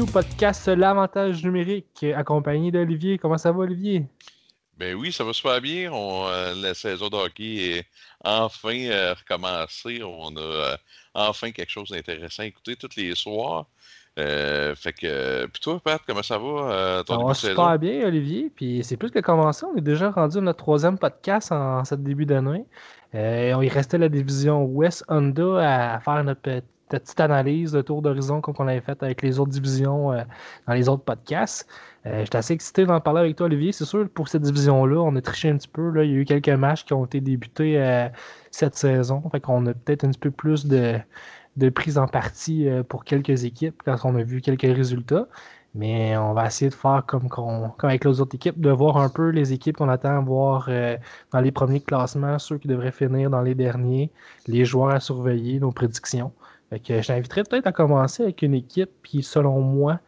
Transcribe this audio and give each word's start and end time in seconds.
bienvenue 0.00 0.08
au 0.08 0.12
podcast 0.12 0.68
L'avantage 0.68 1.44
numérique, 1.44 2.04
accompagné 2.16 2.70
d'Olivier. 2.70 3.18
Comment 3.18 3.36
ça 3.36 3.52
va, 3.52 3.60
Olivier? 3.60 4.06
Ben 4.78 4.94
oui, 4.94 5.12
ça 5.12 5.24
va 5.24 5.32
super 5.32 5.60
bien. 5.60 5.92
Euh, 5.92 6.54
la 6.62 6.74
saison 6.74 7.08
de 7.08 7.16
hockey 7.16 7.56
est 7.56 7.86
enfin 8.24 8.78
euh, 8.86 9.14
recommencée. 9.14 10.02
On 10.02 10.34
a 10.36 10.40
euh, 10.40 10.76
enfin 11.14 11.50
quelque 11.50 11.70
chose 11.70 11.90
d'intéressant 11.90 12.44
à 12.44 12.46
écouter 12.46 12.76
tous 12.76 12.96
les 12.96 13.14
soirs. 13.14 13.66
fait 14.16 14.92
que, 14.92 15.46
puis 15.46 15.60
toi, 15.60 15.80
Pat, 15.80 16.00
comment 16.06 16.22
ça 16.22 16.38
va? 16.38 17.02
ça 17.06 17.16
va 17.18 17.34
super 17.34 17.78
bien, 17.78 18.06
Olivier. 18.06 18.50
Puis 18.54 18.80
c'est 18.82 18.96
plus 18.96 19.10
que 19.10 19.20
commencé. 19.20 19.66
On 19.66 19.76
est 19.76 19.82
déjà 19.82 20.10
rendu 20.10 20.38
à 20.38 20.40
notre 20.40 20.58
troisième 20.60 20.98
podcast 20.98 21.52
en, 21.52 21.84
cette 21.84 22.02
début 22.02 22.26
d'année. 22.26 22.64
il 23.12 23.68
restait 23.68 23.98
la 23.98 24.08
division 24.08 24.64
West 24.64 25.04
Honda 25.08 25.94
à 25.94 26.00
faire 26.00 26.24
notre 26.24 26.40
petite 26.40 26.79
analyse 27.18 27.72
de 27.72 27.82
tour 27.82 28.02
d'horizon 28.02 28.40
comme 28.40 28.54
on 28.58 28.68
avait 28.68 28.80
fait 28.80 29.02
avec 29.02 29.22
les 29.22 29.38
autres 29.38 29.50
divisions 29.50 30.12
euh, 30.12 30.22
dans 30.66 30.74
les 30.74 30.88
autres 30.88 31.04
podcasts. 31.04 31.68
Euh, 32.06 32.24
J'étais 32.24 32.38
assez 32.38 32.54
excité 32.54 32.86
d'en 32.86 33.00
parler 33.00 33.20
avec 33.20 33.36
toi, 33.36 33.46
Olivier. 33.46 33.72
C'est 33.72 33.84
sûr, 33.84 34.08
pour 34.08 34.28
cette 34.28 34.42
division-là, 34.42 35.00
on 35.00 35.14
a 35.16 35.20
triché 35.20 35.50
un 35.50 35.56
petit 35.56 35.68
peu. 35.68 35.90
Là. 35.90 36.04
Il 36.04 36.10
y 36.10 36.14
a 36.14 36.18
eu 36.18 36.24
quelques 36.24 36.48
matchs 36.48 36.84
qui 36.84 36.92
ont 36.92 37.04
été 37.04 37.20
débutés 37.20 37.80
euh, 37.80 38.08
cette 38.50 38.74
saison. 38.76 39.22
Fait 39.30 39.40
qu'on 39.40 39.66
a 39.66 39.74
peut-être 39.74 40.04
un 40.04 40.10
petit 40.10 40.18
peu 40.18 40.30
plus 40.30 40.66
de, 40.66 40.98
de 41.56 41.68
prise 41.68 41.98
en 41.98 42.06
partie 42.08 42.68
pour 42.88 43.04
quelques 43.04 43.44
équipes 43.44 43.82
quand 43.84 43.96
on 44.04 44.16
a 44.16 44.22
vu 44.22 44.40
quelques 44.40 44.62
résultats. 44.62 45.26
Mais 45.74 46.16
on 46.16 46.32
va 46.32 46.46
essayer 46.46 46.68
de 46.68 46.74
faire 46.74 47.04
comme, 47.06 47.28
comme 47.28 47.70
avec 47.82 48.04
les 48.04 48.20
autres 48.20 48.34
équipes, 48.34 48.60
de 48.60 48.70
voir 48.70 48.96
un 48.96 49.08
peu 49.08 49.28
les 49.28 49.52
équipes 49.52 49.76
qu'on 49.76 49.88
attend 49.88 50.16
à 50.16 50.20
voir 50.20 50.68
dans 51.32 51.40
les 51.40 51.52
premiers 51.52 51.80
classements, 51.80 52.40
ceux 52.40 52.58
qui 52.58 52.66
devraient 52.66 52.90
finir 52.90 53.30
dans 53.30 53.42
les 53.42 53.54
derniers, 53.54 54.10
les 54.48 54.64
joueurs 54.64 54.90
à 54.90 55.00
surveiller, 55.00 55.60
nos 55.60 55.70
prédictions. 55.70 56.32
Fait 56.70 57.02
je 57.02 57.06
t'inviterais 57.06 57.42
peut-être 57.42 57.66
à 57.66 57.72
commencer 57.72 58.22
avec 58.22 58.42
une 58.42 58.54
équipe 58.54 58.90
qui, 59.02 59.22
selon 59.22 59.60
moi, 59.60 60.00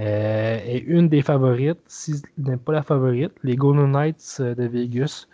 euh, 0.00 0.58
est 0.64 0.78
une 0.78 1.08
des 1.08 1.22
favorites, 1.22 1.80
si 1.86 2.22
n'est 2.38 2.56
pas 2.56 2.72
la 2.72 2.82
favorite, 2.82 3.32
les 3.42 3.56
Golden 3.56 3.92
Knights 3.92 4.38
euh, 4.40 4.54
de 4.54 4.64
Vegas. 4.64 5.26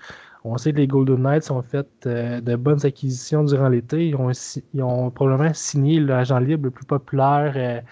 On 0.45 0.59
sait 0.59 0.73
que 0.73 0.79
les 0.79 0.87
Golden 0.87 1.23
Knights 1.23 1.51
ont 1.51 1.63
fait 1.63 1.87
euh, 2.07 2.41
de 2.41 2.57
bonnes 2.57 2.85
acquisitions 2.85 3.45
durant 3.45 3.69
l'été. 3.69 4.09
Ils 4.09 4.83
ont, 4.83 5.11
probablement 5.11 5.55
signé 5.55 6.01
l'agent 6.01 6.39
libre 6.39 6.65
le 6.65 6.71
plus 6.71 6.85
populaire 6.85 7.83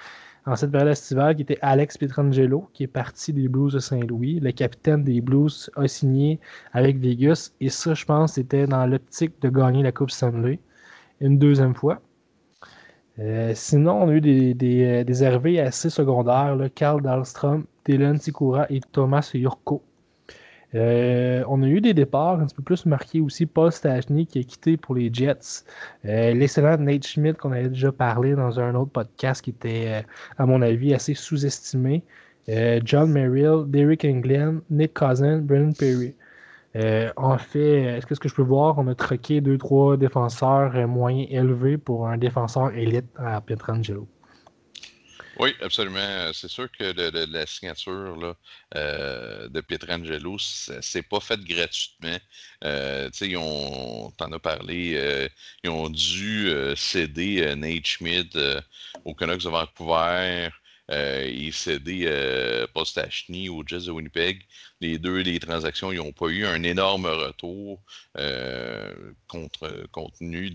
en 0.44 0.56
cette 0.56 0.70
période 0.70 0.90
estivale, 0.90 1.36
qui 1.36 1.42
était 1.42 1.58
Alex 1.62 1.96
Pietrangelo, 1.98 2.68
qui 2.74 2.84
est 2.84 2.88
parti 2.88 3.32
des 3.32 3.48
Blues 3.48 3.72
de 3.72 3.78
Saint-Louis. 3.78 4.40
Le 4.40 4.52
capitaine 4.52 5.04
des 5.04 5.20
Blues 5.20 5.70
a 5.76 5.88
signé 5.88 6.40
avec 6.72 6.98
Vegas. 6.98 7.52
Et 7.60 7.70
ça, 7.70 7.94
je 7.94 8.04
pense, 8.04 8.34
c'était 8.34 8.66
dans 8.66 8.86
l'optique 8.86 9.40
de 9.40 9.48
gagner 9.48 9.82
la 9.82 9.92
Coupe 9.92 10.10
Stanley 10.10 10.58
une 11.20 11.38
deuxième 11.38 11.74
fois. 11.74 12.02
Euh, 13.22 13.52
sinon, 13.54 14.02
on 14.02 14.08
a 14.08 14.12
eu 14.14 14.20
des, 14.20 14.54
des, 14.54 15.04
euh, 15.06 15.66
assez 15.66 15.90
secondaires. 15.90 16.56
Là. 16.56 16.68
Carl 16.68 17.00
Dahlstrom, 17.02 17.64
Dylan 17.84 18.18
Sikura 18.18 18.66
et 18.68 18.80
Thomas 18.92 19.30
Yurko. 19.32 19.82
Euh, 20.74 21.44
on 21.48 21.62
a 21.62 21.66
eu 21.66 21.80
des 21.80 21.94
départs 21.94 22.40
un 22.40 22.46
petit 22.46 22.56
peu 22.56 22.62
plus 22.62 22.86
marqués 22.86 23.20
aussi. 23.20 23.46
Paul 23.46 23.70
Stachny 23.70 24.26
qui 24.26 24.40
a 24.40 24.42
quitté 24.42 24.76
pour 24.76 24.94
les 24.94 25.12
Jets. 25.12 25.64
L'excellent 26.02 26.78
Nate 26.78 27.06
Schmidt 27.06 27.38
qu'on 27.38 27.52
avait 27.52 27.68
déjà 27.68 27.92
parlé 27.92 28.34
dans 28.34 28.58
un 28.58 28.74
autre 28.74 28.90
podcast 28.90 29.42
qui 29.42 29.50
était, 29.50 30.04
à 30.38 30.46
mon 30.46 30.62
avis, 30.62 30.94
assez 30.94 31.14
sous-estimé. 31.14 32.02
John 32.84 33.12
Merrill, 33.12 33.64
Derek 33.66 34.04
England, 34.04 34.60
Nick 34.70 34.94
Cousin, 34.94 35.38
Brennan 35.42 35.74
Perry. 35.74 36.14
Euh, 36.74 37.12
en 37.16 37.36
fait, 37.38 37.98
est-ce 37.98 38.06
que, 38.06 38.28
je 38.28 38.34
peux 38.34 38.42
voir? 38.42 38.78
On 38.78 38.86
a 38.88 38.94
troqué 38.94 39.40
deux, 39.40 39.58
trois 39.58 39.96
défenseurs 39.96 40.74
euh, 40.74 40.86
moyens 40.86 41.28
élevés 41.30 41.76
pour 41.76 42.08
un 42.08 42.16
défenseur 42.16 42.72
élite 42.74 43.06
à 43.16 43.40
Pietrangelo. 43.40 44.08
Oui, 45.38 45.54
absolument. 45.62 46.30
C'est 46.34 46.48
sûr 46.48 46.70
que 46.70 46.92
la 47.32 47.46
signature 47.46 48.16
là, 48.16 48.34
euh, 48.76 49.48
de 49.48 49.60
Pietrangelo, 49.62 50.36
c'est 50.38 51.02
pas 51.02 51.20
fait 51.20 51.40
gratuitement. 51.40 52.18
Euh, 52.64 53.08
ils 53.20 53.36
ont, 53.38 54.10
t'en 54.18 54.30
as 54.30 54.38
parlé, 54.38 55.30
ils 55.64 55.70
ont 55.70 55.88
dû 55.88 56.52
céder 56.76 57.54
Nate 57.56 57.86
Schmidt 57.86 58.38
au 59.06 59.14
Canucks 59.14 59.44
de 59.44 59.48
Vancouver. 59.48 60.50
Euh, 60.92 61.26
il 61.32 61.52
cédé 61.54 62.02
euh, 62.06 62.66
Postachny 62.74 63.48
au 63.48 63.62
Jazz 63.66 63.86
de 63.86 63.92
Winnipeg. 63.92 64.42
Les 64.80 64.98
deux, 64.98 65.18
les 65.20 65.38
transactions, 65.40 65.90
ils 65.90 65.98
n'ont 65.98 66.12
pas 66.12 66.28
eu 66.28 66.44
un 66.44 66.62
énorme 66.62 67.06
retour 67.06 67.82
euh, 68.18 68.92
contre, 69.26 69.86
compte 69.90 70.14
tenu 70.18 70.52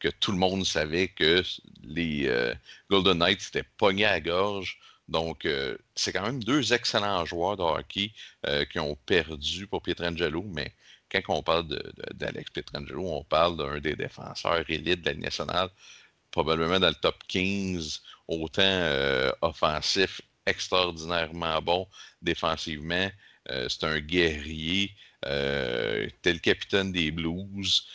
que 0.00 0.08
tout 0.08 0.32
le 0.32 0.38
monde 0.38 0.66
savait 0.66 1.08
que 1.08 1.42
les 1.82 2.26
euh, 2.26 2.54
Golden 2.90 3.18
Knights 3.18 3.48
étaient 3.48 3.68
pognés 3.78 4.06
à 4.06 4.20
gorge. 4.20 4.80
Donc, 5.08 5.46
c'est 5.94 6.12
quand 6.12 6.22
même 6.22 6.42
deux 6.42 6.72
excellents 6.72 7.24
joueurs 7.26 7.56
de 7.56 7.62
hockey 7.62 8.12
qui 8.70 8.78
ont 8.78 8.96
perdu 9.04 9.66
pour 9.66 9.82
Pietrangelo, 9.82 10.42
mais 10.54 10.72
quand 11.10 11.20
on 11.28 11.42
parle 11.42 11.66
d'Alex 12.14 12.50
Pietrangelo, 12.50 13.06
on 13.06 13.24
parle 13.24 13.56
d'un 13.58 13.78
des 13.80 13.94
défenseurs 13.94 14.64
élites 14.70 15.02
de 15.02 15.10
la 15.10 15.16
nationale, 15.16 15.68
probablement 16.32 16.80
dans 16.80 16.88
le 16.88 16.94
top 16.94 17.16
15 17.28 18.02
autant 18.26 18.62
euh, 18.62 19.30
offensif, 19.42 20.20
extraordinairement 20.46 21.62
bon 21.62 21.86
défensivement. 22.20 23.08
Euh, 23.50 23.68
c'est 23.68 23.84
un 23.84 23.98
guerrier, 24.00 24.92
euh, 25.26 26.08
tel 26.22 26.40
capitaine 26.40 26.92
des 26.92 27.10
Blues. 27.10 27.86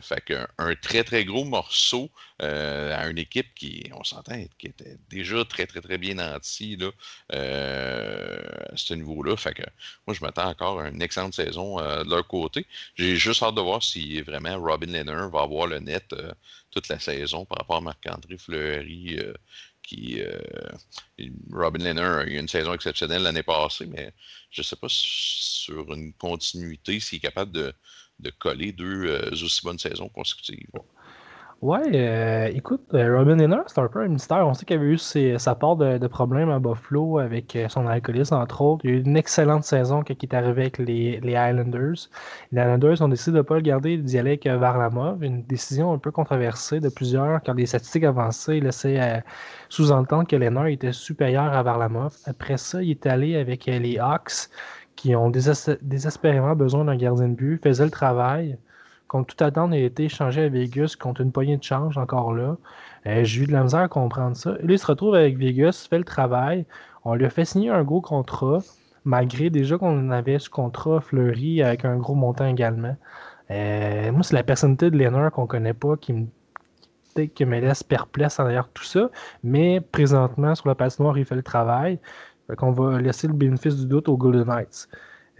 fait 0.00 0.20
qu'un 0.24 0.46
un 0.58 0.74
très 0.74 1.04
très 1.04 1.24
gros 1.24 1.44
morceau 1.44 2.10
à 2.40 3.08
une 3.08 3.18
équipe 3.18 3.54
qui, 3.54 3.84
on 3.92 4.02
s'entend, 4.04 4.34
était 4.34 4.96
déjà 5.10 5.44
très 5.44 5.66
très 5.66 5.80
très 5.80 5.98
bien 5.98 6.14
nantie 6.14 6.78
à 7.30 8.76
ce 8.76 8.94
niveau-là. 8.94 9.36
Fait 9.36 9.54
que 9.54 9.62
moi 10.06 10.14
je 10.14 10.20
m'attends 10.22 10.48
encore 10.48 10.80
à 10.80 10.88
une 10.88 11.02
excellente 11.02 11.34
saison 11.34 11.78
de 11.78 12.10
leur 12.10 12.26
côté. 12.26 12.66
J'ai 12.96 13.16
juste 13.16 13.42
hâte 13.42 13.54
de 13.54 13.60
voir 13.60 13.82
si 13.82 14.20
vraiment 14.22 14.58
Robin 14.58 14.92
Leonard 14.92 15.30
va 15.30 15.42
avoir 15.42 15.66
le 15.66 15.78
net 15.80 16.14
toute 16.70 16.88
la 16.88 16.98
saison 16.98 17.44
par 17.44 17.58
rapport 17.58 17.76
à 17.76 17.80
Marc-André 17.82 18.38
Fleury 18.38 19.18
qui 19.84 20.20
euh, 20.20 20.38
Robin 21.52 21.84
Leonard 21.84 22.18
a 22.18 22.24
eu 22.24 22.38
une 22.38 22.48
saison 22.48 22.74
exceptionnelle 22.74 23.22
l'année 23.22 23.42
passée, 23.42 23.86
mais 23.86 24.12
je 24.50 24.60
ne 24.62 24.64
sais 24.64 24.76
pas 24.76 24.88
sur 24.88 25.92
une 25.92 26.12
continuité 26.14 26.98
s'il 27.00 27.18
est 27.18 27.20
capable 27.20 27.52
de, 27.52 27.74
coller 28.38 28.72
deux 28.72 29.06
euh, 29.06 29.30
aussi 29.32 29.60
bonnes 29.62 29.78
saisons 29.78 30.08
consécutives. 30.08 30.70
Ouais, 31.64 31.80
euh, 31.94 32.50
écoute, 32.52 32.82
euh, 32.92 33.16
Robin 33.16 33.36
Lehner, 33.36 33.62
c'est 33.68 33.78
un 33.78 33.88
peu 33.88 34.02
un 34.02 34.08
mystère. 34.08 34.46
On 34.46 34.52
sait 34.52 34.66
qu'il 34.66 34.76
avait 34.76 34.84
eu 34.84 34.98
sa 34.98 35.54
part 35.54 35.76
de, 35.76 36.06
problèmes 36.08 36.50
à 36.50 36.58
Buffalo 36.58 37.18
avec 37.18 37.56
euh, 37.56 37.70
son 37.70 37.86
alcoolisme, 37.86 38.34
entre 38.34 38.60
autres. 38.60 38.84
Il 38.84 38.90
a 38.90 38.92
eu 38.92 39.00
une 39.00 39.16
excellente 39.16 39.64
saison 39.64 40.02
quand 40.06 40.12
il 40.22 40.26
est 40.26 40.34
arrivé 40.34 40.60
avec 40.60 40.76
les, 40.76 41.20
Islanders. 41.24 42.10
Les 42.52 42.60
Islanders 42.60 43.00
ont 43.00 43.08
décidé 43.08 43.32
de 43.32 43.36
ne 43.38 43.42
pas 43.42 43.54
le 43.54 43.62
garder, 43.62 43.96
d'y 43.96 44.18
aller 44.18 44.32
avec 44.32 44.46
Varlamov. 44.46 45.24
Une 45.24 45.42
décision 45.44 45.94
un 45.94 45.98
peu 45.98 46.10
controversée 46.10 46.80
de 46.80 46.90
plusieurs, 46.90 47.40
car 47.40 47.54
les 47.54 47.64
statistiques 47.64 48.04
avancées 48.04 48.60
laissaient 48.60 49.22
sous-entendre 49.70 50.28
que 50.28 50.36
Lehner 50.36 50.70
était 50.70 50.92
supérieur 50.92 51.44
à 51.44 51.62
Varlamov. 51.62 52.14
Après 52.26 52.58
ça, 52.58 52.82
il 52.82 52.90
est 52.90 53.06
allé 53.06 53.36
avec 53.36 53.64
les 53.64 53.98
Hawks, 53.98 54.50
qui 54.96 55.16
ont 55.16 55.30
désespérément 55.30 56.54
besoin 56.56 56.84
d'un 56.84 56.96
gardien 56.96 57.28
de 57.28 57.34
but, 57.34 57.62
faisaient 57.62 57.86
le 57.86 57.90
travail 57.90 58.58
contre 59.08 59.34
tout 59.34 59.44
attendre, 59.44 59.74
il 59.74 59.82
a 59.82 59.86
été 59.86 60.04
échangé 60.04 60.42
à 60.42 60.48
Vegas 60.48 60.96
contre 60.98 61.20
une 61.20 61.32
poignée 61.32 61.56
de 61.56 61.62
change 61.62 61.98
encore 61.98 62.32
là. 62.34 62.56
Euh, 63.06 63.24
j'ai 63.24 63.42
eu 63.42 63.46
de 63.46 63.52
la 63.52 63.62
misère 63.62 63.80
à 63.80 63.88
comprendre 63.88 64.36
ça. 64.36 64.56
Et 64.60 64.66
là, 64.66 64.72
il 64.72 64.78
se 64.78 64.86
retrouve 64.86 65.14
avec 65.14 65.36
Vegas, 65.38 65.86
fait 65.88 65.98
le 65.98 66.04
travail. 66.04 66.64
On 67.04 67.14
lui 67.14 67.26
a 67.26 67.30
fait 67.30 67.44
signer 67.44 67.70
un 67.70 67.82
gros 67.84 68.00
contrat, 68.00 68.58
malgré 69.04 69.50
déjà 69.50 69.76
qu'on 69.78 70.10
avait 70.10 70.38
ce 70.38 70.48
contrat 70.48 71.00
fleuri 71.00 71.62
avec 71.62 71.84
un 71.84 71.96
gros 71.96 72.14
montant 72.14 72.46
également. 72.46 72.96
Euh, 73.50 74.10
moi, 74.12 74.22
c'est 74.22 74.34
la 74.34 74.42
personnalité 74.42 74.90
de 74.90 74.96
Leonard 74.96 75.30
qu'on 75.32 75.46
connaît 75.46 75.74
pas 75.74 75.96
qui 75.96 76.14
me 76.14 77.60
laisse 77.60 77.82
perplexe 77.82 78.38
derrière 78.38 78.68
tout 78.70 78.84
ça. 78.84 79.10
Mais 79.42 79.80
présentement, 79.80 80.54
sur 80.54 80.68
la 80.68 80.74
patinoire, 80.74 81.18
il 81.18 81.24
fait 81.24 81.36
le 81.36 81.42
travail. 81.42 81.98
Fait 82.46 82.56
qu'on 82.56 82.72
va 82.72 83.00
laisser 83.00 83.26
le 83.26 83.34
bénéfice 83.34 83.76
du 83.76 83.86
doute 83.86 84.08
aux 84.08 84.16
Golden 84.16 84.44
Knights. 84.44 84.88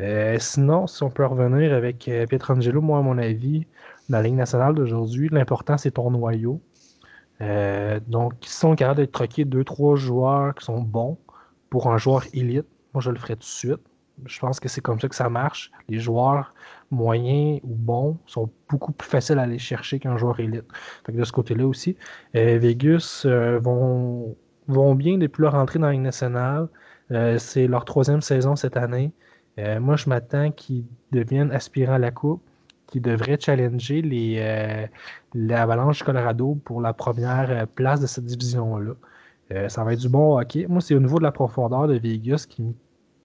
Euh, 0.00 0.38
sinon, 0.38 0.87
si 0.87 1.02
on 1.02 1.11
peut 1.11 1.25
revenir 1.25 1.73
avec 1.73 2.08
euh, 2.08 2.26
Pietrangelo, 2.26 2.81
moi, 2.81 2.99
à 2.99 3.02
mon 3.02 3.19
avis, 3.19 3.67
dans 4.08 4.19
la 4.19 4.25
Ligue 4.25 4.35
nationale 4.35 4.75
d'aujourd'hui, 4.75 5.29
l'important, 5.31 5.79
c'est 5.79 5.93
ton 5.93 6.11
noyau. 6.11 6.61
Euh, 7.41 8.00
donc, 8.06 8.35
ils 8.44 8.49
sont 8.49 8.75
capables 8.76 8.99
d'être 8.99 9.12
troqués 9.12 9.44
deux, 9.44 9.64
trois 9.64 9.96
joueurs 9.96 10.55
qui 10.55 10.64
sont 10.64 10.81
bons 10.81 11.19
pour 11.70 11.88
un 11.88 11.99
joueur 11.99 12.25
élite, 12.32 12.67
moi, 12.93 13.02
je 13.02 13.11
le 13.11 13.19
ferai 13.19 13.35
tout 13.35 13.41
de 13.41 13.44
suite. 13.44 13.81
Je 14.26 14.38
pense 14.38 14.61
que 14.61 14.69
c'est 14.69 14.81
comme 14.81 15.00
ça 15.00 15.08
que 15.08 15.17
ça 15.17 15.29
marche. 15.29 15.73
Les 15.88 15.99
joueurs 15.99 16.55
moyens 16.93 17.61
ou 17.64 17.75
bons 17.75 18.19
sont 18.26 18.49
beaucoup 18.70 18.93
plus 18.93 19.08
faciles 19.08 19.40
à 19.40 19.43
aller 19.43 19.58
chercher 19.58 19.99
qu'un 19.99 20.17
joueur 20.17 20.38
élite. 20.38 20.64
de 21.08 21.25
ce 21.25 21.32
côté-là 21.32 21.67
aussi, 21.67 21.97
Vegas 22.32 23.26
vont, 23.61 24.37
vont 24.69 24.94
bien 24.94 25.19
depuis 25.19 25.43
leur 25.43 25.56
entrée 25.56 25.81
dans 25.81 25.87
la 25.87 25.93
Ligue 25.94 26.02
nationale. 26.02 26.69
c'est 27.38 27.67
leur 27.67 27.85
troisième 27.85 28.20
saison 28.20 28.55
cette 28.55 28.76
année. 28.76 29.12
Euh, 29.59 29.81
moi, 29.81 29.97
je 29.97 30.09
m'attends 30.09 30.51
qu'ils 30.51 30.85
deviennent 31.12 31.53
aspirants 31.53 31.95
à 31.95 31.99
la 31.99 32.11
Coupe, 32.11 32.43
qu'ils 32.87 33.03
devraient 33.03 33.39
challenger 33.41 34.03
les, 34.03 34.37
euh, 34.39 34.87
l'Avalanche 35.35 36.03
Colorado 36.03 36.56
pour 36.65 36.81
la 36.81 36.93
première 36.93 37.51
euh, 37.51 37.67
place 37.67 38.01
de 38.01 38.06
cette 38.06 38.25
division-là. 38.25 38.95
ça 39.69 39.85
va 39.85 39.93
être 39.93 40.01
du 40.01 40.09
bon 40.09 40.39
hockey. 40.39 40.67
Moi, 40.69 40.81
c'est 40.81 40.95
au 40.95 41.01
niveau 41.01 41.19
de 41.19 41.25
la 41.25 41.33
profondeur 41.33 41.87
de 41.87 41.95
Vegas 41.99 42.47
qui, 42.49 42.75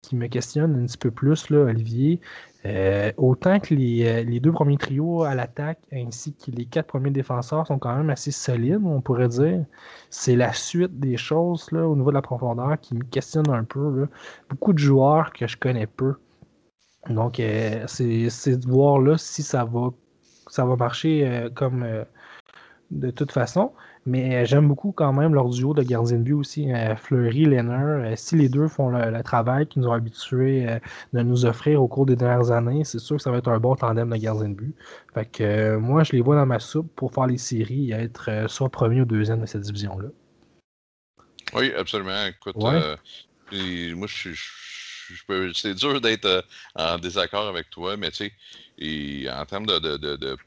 qui 0.02 0.16
me 0.16 0.28
questionne 0.28 0.76
un 0.84 0.86
petit 0.86 0.98
peu 0.98 1.12
plus, 1.12 1.50
là, 1.50 1.60
Olivier. 1.66 2.22
Euh, 2.66 3.14
autant 3.16 3.60
que 3.62 3.74
euh, 3.74 4.24
les, 4.24 4.40
deux 4.42 4.52
premiers 4.52 4.78
trios 4.78 5.24
à 5.24 5.34
l'attaque 5.34 5.80
ainsi 5.94 6.36
que 6.36 6.52
les 6.52 6.66
quatre 6.66 6.88
premiers 6.88 7.10
défenseurs 7.10 7.66
sont 7.66 7.80
quand 7.80 7.96
même 7.96 8.10
assez 8.10 8.32
solides, 8.32 8.82
on 8.84 9.00
pourrait 9.02 9.30
dire. 9.30 9.66
C'est 10.10 10.36
la 10.36 10.52
suite 10.52 11.00
des 11.00 11.16
choses 11.16 11.72
là, 11.72 11.88
au 11.88 11.96
niveau 11.96 12.10
de 12.10 12.16
la 12.16 12.22
profondeur 12.22 12.78
qui 12.82 12.96
me 12.96 13.04
questionne 13.04 13.50
un 13.50 13.64
peu. 13.64 14.08
Beaucoup 14.50 14.74
de 14.74 14.80
joueurs 14.80 15.32
que 15.32 15.48
je 15.48 15.56
connais 15.56 15.88
peu. 15.88 16.16
Donc, 17.10 17.40
euh, 17.40 17.86
c'est 17.88 18.58
de 18.58 18.68
voir 18.68 19.00
là 19.00 19.18
si 19.18 19.42
ça 19.42 19.64
va, 19.64 19.92
ça 20.48 20.66
va 20.66 20.76
marcher 20.76 21.50
comme 21.56 21.86
de 22.92 23.12
toute 23.12 23.32
façon. 23.32 23.72
Mais 24.06 24.36
euh, 24.36 24.46
j'aime 24.46 24.68
beaucoup 24.68 24.92
quand 24.92 25.12
même 25.14 25.34
leur 25.34 25.50
duo 25.50 25.74
de 25.74 25.84
gardien 25.84 26.18
de 26.18 26.24
but 26.24 26.34
aussi, 26.34 26.72
euh, 26.72 26.96
Fleury, 26.96 27.46
Lenner. 27.46 27.74
Euh, 27.74 28.16
si 28.16 28.36
les 28.36 28.50
deux 28.50 28.68
font 28.68 28.90
le, 28.90 29.22
travail 29.24 29.68
qu'ils 29.68 29.82
nous 29.82 29.90
ont 29.90 29.94
habitués 29.94 30.66
de 31.14 31.22
nous 31.22 31.46
offrir 31.46 31.82
au 31.82 31.88
cours 31.88 32.06
des 32.06 32.16
dernières 32.16 32.52
années, 32.52 32.84
c'est 32.86 33.00
sûr 33.00 33.18
que 33.18 33.22
ça 33.22 33.32
va 33.32 33.38
être 33.38 33.50
un 33.50 33.60
bon 33.60 33.76
tandem 33.76 34.10
de 34.10 34.16
gardien 34.16 34.50
de 34.50 34.56
but. 34.56 34.76
Fait 35.14 35.26
que 35.26 35.76
moi, 35.76 36.04
je 36.04 36.14
les 36.14 36.22
vois 36.22 36.36
dans 36.36 36.46
ma 36.46 36.60
soupe 36.60 36.92
pour 36.96 37.14
faire 37.14 37.28
les 37.28 37.38
séries 37.38 37.92
et 37.92 37.94
être 37.94 38.50
soit 38.50 38.70
premier 38.70 39.02
ou 39.02 39.06
deuxième 39.06 39.42
de 39.42 39.46
cette 39.46 39.62
division-là. 39.62 40.10
Oui, 41.54 41.74
absolument. 41.74 42.26
Écoute, 42.26 42.56
moi, 42.56 42.80
je 44.08 44.30
c'est 45.54 45.74
dur 45.74 46.00
d'être 46.00 46.46
en 46.76 46.98
désaccord 47.00 47.48
avec 47.48 47.70
toi, 47.72 47.98
mais 47.98 48.12
tu 48.12 48.32
sais, 48.80 49.30
en 49.32 49.46
termes 49.46 49.66
de, 49.66 49.98
de 49.98 50.38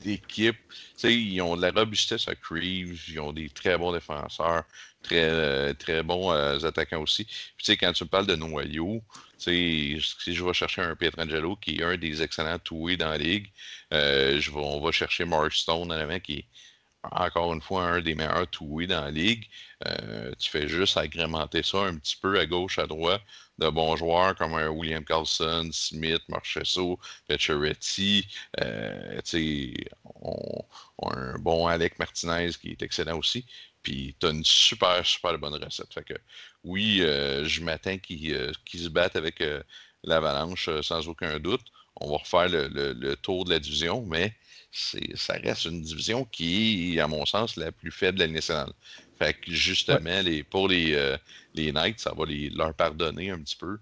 d'équipe. 0.00 0.56
Ils 1.04 1.40
ont 1.40 1.56
de 1.56 1.62
la 1.62 1.70
robustesse 1.70 2.28
à 2.28 2.34
Creeves, 2.34 3.08
ils 3.08 3.20
ont 3.20 3.32
des 3.32 3.48
très 3.48 3.76
bons 3.78 3.92
défenseurs, 3.92 4.64
très, 5.02 5.22
euh, 5.22 5.72
très 5.74 6.02
bons 6.02 6.32
euh, 6.32 6.58
attaquants 6.64 7.00
aussi. 7.02 7.26
Puis, 7.56 7.76
quand 7.76 7.92
tu 7.92 8.06
parles 8.06 8.26
de 8.26 8.36
noyau, 8.36 9.02
si 9.38 9.98
je 9.98 10.44
vais 10.44 10.52
chercher 10.52 10.82
un 10.82 10.94
Pietrangelo 10.96 11.56
qui 11.56 11.76
est 11.76 11.82
un 11.82 11.96
des 11.96 12.22
excellents 12.22 12.58
toués 12.58 12.96
dans 12.96 13.08
la 13.08 13.18
ligue, 13.18 13.50
euh, 13.92 14.40
je 14.40 14.50
vais, 14.50 14.58
on 14.58 14.80
va 14.80 14.92
chercher 14.92 15.24
Mark 15.24 15.52
Stone 15.52 15.90
en 15.90 15.96
avant 15.96 16.20
qui 16.20 16.34
est 16.34 16.44
encore 17.02 17.52
une 17.54 17.62
fois 17.62 17.84
un 17.84 18.00
des 18.00 18.14
meilleurs 18.14 18.48
toués 18.48 18.86
dans 18.86 19.02
la 19.02 19.10
ligue. 19.10 19.46
tu 20.38 20.50
fais 20.50 20.68
juste 20.68 20.96
agrémenter 20.96 21.62
ça 21.62 21.78
un 21.78 21.96
petit 21.96 22.16
peu 22.16 22.38
à 22.38 22.46
gauche, 22.46 22.78
à 22.78 22.86
droite 22.86 23.22
de 23.60 23.68
bons 23.68 23.96
joueurs 23.96 24.34
comme 24.36 24.54
un 24.54 24.68
William 24.68 25.04
Carlson, 25.04 25.68
Smith, 25.72 26.22
Marchesso, 26.28 26.98
Pacioretty. 27.28 28.26
Euh, 28.60 29.20
on, 30.22 30.64
on, 30.98 31.10
un 31.12 31.38
bon 31.38 31.66
Alec 31.66 31.98
Martinez 31.98 32.50
qui 32.60 32.70
est 32.70 32.82
excellent 32.82 33.18
aussi. 33.18 33.44
Puis 33.82 34.16
tu 34.18 34.26
as 34.26 34.30
une 34.30 34.44
super, 34.44 35.04
super 35.06 35.38
bonne 35.38 35.62
recette. 35.62 35.92
Fait 35.92 36.04
que 36.04 36.14
oui, 36.64 37.00
euh, 37.02 37.44
je 37.44 37.62
m'attends 37.62 37.98
qu'ils 37.98 38.34
euh, 38.34 38.52
se 38.66 38.88
battent 38.88 39.16
avec 39.16 39.40
euh, 39.40 39.62
l'Avalanche 40.04 40.68
sans 40.82 41.08
aucun 41.08 41.38
doute. 41.38 41.64
On 41.96 42.10
va 42.10 42.18
refaire 42.18 42.48
le, 42.48 43.14
tour 43.16 43.44
de 43.44 43.50
la 43.50 43.58
division, 43.58 44.04
mais 44.06 44.34
ça 44.72 45.34
reste 45.34 45.64
une 45.64 45.82
division 45.82 46.24
qui 46.24 46.96
est, 46.96 47.00
à 47.00 47.08
mon 47.08 47.26
sens, 47.26 47.56
la 47.56 47.72
plus 47.72 47.90
faible 47.90 48.18
de 48.18 48.24
la 48.24 48.30
nationale. 48.30 48.72
Fait 49.18 49.34
que 49.34 49.50
justement, 49.52 50.22
les, 50.22 50.42
pour 50.42 50.68
les, 50.68 50.94
euh, 50.94 51.16
les 51.54 51.72
Knights, 51.72 52.00
ça 52.00 52.14
va 52.16 52.24
les, 52.24 52.50
leur 52.50 52.74
pardonner 52.74 53.30
un 53.30 53.38
petit 53.40 53.56
peu. 53.56 53.78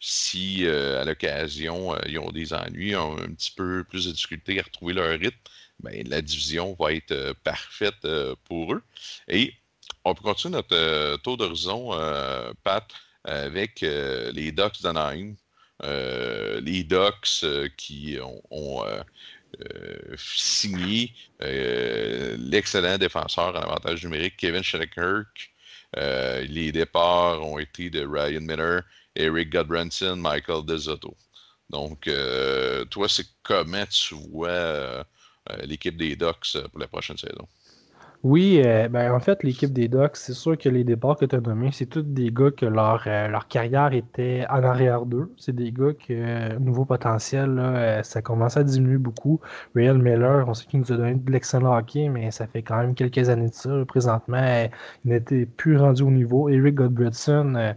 Si 0.00 0.66
euh, 0.66 1.00
à 1.00 1.04
l'occasion, 1.04 1.94
euh, 1.94 1.98
ils 2.06 2.18
ont 2.18 2.30
des 2.30 2.52
ennuis, 2.52 2.94
ont 2.96 3.16
un 3.18 3.32
petit 3.32 3.52
peu 3.52 3.84
plus 3.84 4.06
de 4.06 4.12
difficultés 4.12 4.58
à 4.58 4.62
retrouver 4.62 4.94
leur 4.94 5.18
rythme, 5.18 5.38
ben, 5.80 6.06
la 6.08 6.20
division 6.20 6.76
va 6.78 6.92
être 6.92 7.34
parfaite 7.44 8.06
pour 8.44 8.74
eux. 8.74 8.82
Et 9.28 9.54
on 10.04 10.14
peut 10.14 10.22
continuer 10.22 10.52
notre 10.52 11.16
tour 11.22 11.36
d'horizon, 11.36 11.90
Pat, 12.62 12.86
avec 13.24 13.80
les 13.80 14.52
Ducks 14.52 14.82
d'Anaheim. 14.82 15.34
les 15.82 16.84
Ducks 16.84 17.44
qui 17.76 18.18
ont 18.20 18.84
signé 20.16 21.12
euh, 21.42 22.36
l'excellent 22.38 22.98
défenseur 22.98 23.54
en 23.54 23.60
avantage 23.60 24.04
numérique 24.04 24.36
Kevin 24.36 24.62
Shattenkirk. 24.62 25.50
Euh, 25.96 26.42
les 26.48 26.72
départs 26.72 27.42
ont 27.42 27.58
été 27.58 27.90
de 27.90 28.04
Ryan 28.06 28.40
Miller, 28.40 28.82
Eric 29.14 29.50
Godbranson, 29.50 30.16
Michael 30.16 30.64
Desotto. 30.64 31.16
Donc, 31.70 32.08
toi, 32.90 33.08
c'est 33.08 33.26
comment 33.42 33.86
tu 33.86 34.14
vois 34.30 35.06
l'équipe 35.62 35.96
des 35.96 36.14
Ducks 36.14 36.58
pour 36.70 36.78
la 36.78 36.86
prochaine 36.86 37.16
saison? 37.16 37.48
Oui, 38.24 38.62
euh, 38.64 38.88
ben, 38.88 39.12
en 39.12 39.20
fait, 39.20 39.42
l'équipe 39.42 39.70
des 39.70 39.86
Ducks, 39.86 40.16
c'est 40.16 40.32
sûr 40.32 40.56
que 40.56 40.70
les 40.70 40.82
départs 40.82 41.18
que 41.18 41.26
tu 41.26 41.36
as 41.36 41.40
nommés, 41.42 41.70
c'est 41.72 41.84
tous 41.84 42.00
des 42.00 42.30
gars 42.32 42.50
que 42.50 42.64
leur, 42.64 43.04
euh, 43.06 43.28
leur 43.28 43.48
carrière 43.48 43.92
était 43.92 44.46
en 44.48 44.62
arrière 44.62 45.04
d'eux. 45.04 45.30
C'est 45.36 45.54
des 45.54 45.70
gars 45.72 45.92
que, 45.92 46.12
euh, 46.14 46.58
nouveau 46.58 46.86
potentiel, 46.86 47.50
là, 47.54 48.02
ça 48.02 48.22
commence 48.22 48.56
à 48.56 48.64
diminuer 48.64 48.96
beaucoup. 48.96 49.40
Real 49.76 49.98
Miller, 49.98 50.48
on 50.48 50.54
sait 50.54 50.64
qu'il 50.64 50.80
nous 50.80 50.90
a 50.90 50.96
donné 50.96 51.14
de 51.16 51.30
l'excellent 51.30 51.76
hockey, 51.76 52.08
mais 52.08 52.30
ça 52.30 52.46
fait 52.46 52.62
quand 52.62 52.78
même 52.78 52.94
quelques 52.94 53.28
années 53.28 53.50
de 53.50 53.54
ça. 53.54 53.84
Présentement, 53.86 54.68
il 55.04 55.10
n'était 55.10 55.44
plus 55.44 55.76
rendu 55.76 56.02
au 56.02 56.10
niveau. 56.10 56.48
Eric 56.48 56.76
Godbredson, 56.76 57.74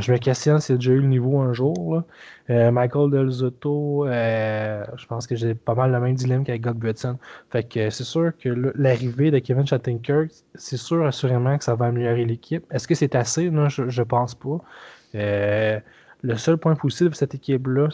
je 0.00 0.12
me 0.12 0.18
questionne 0.18 0.58
s'il 0.60 0.74
a 0.74 0.78
déjà 0.78 0.92
eu 0.92 1.00
le 1.00 1.06
niveau 1.06 1.38
un 1.38 1.52
jour. 1.52 2.02
Euh, 2.50 2.70
Michael 2.72 3.10
Del 3.10 3.30
Zotto, 3.30 4.06
euh, 4.06 4.84
je 4.96 5.06
pense 5.06 5.26
que 5.26 5.36
j'ai 5.36 5.54
pas 5.54 5.74
mal 5.74 5.92
le 5.92 6.00
même 6.00 6.14
dilemme 6.14 6.44
qu'avec 6.44 6.62
God 6.62 6.78
Bretson. 6.78 7.18
Fait 7.50 7.62
que 7.62 7.90
c'est 7.90 8.04
sûr 8.04 8.32
que 8.36 8.48
l'arrivée 8.76 9.30
de 9.30 9.38
Kevin 9.38 9.66
Shattenkirk, 9.66 10.30
c'est 10.56 10.76
sûr 10.76 11.06
assurément 11.06 11.56
que 11.58 11.64
ça 11.64 11.76
va 11.76 11.86
améliorer 11.86 12.24
l'équipe. 12.24 12.64
Est-ce 12.72 12.88
que 12.88 12.94
c'est 12.94 13.14
assez? 13.14 13.50
Non, 13.50 13.68
je, 13.68 13.88
je 13.88 14.02
pense 14.02 14.34
pas. 14.34 14.58
Euh, 15.14 15.78
le 16.22 16.36
seul 16.36 16.58
point 16.58 16.74
positif 16.74 17.10
de 17.10 17.14
cette 17.14 17.34
équipe-là, 17.34 17.88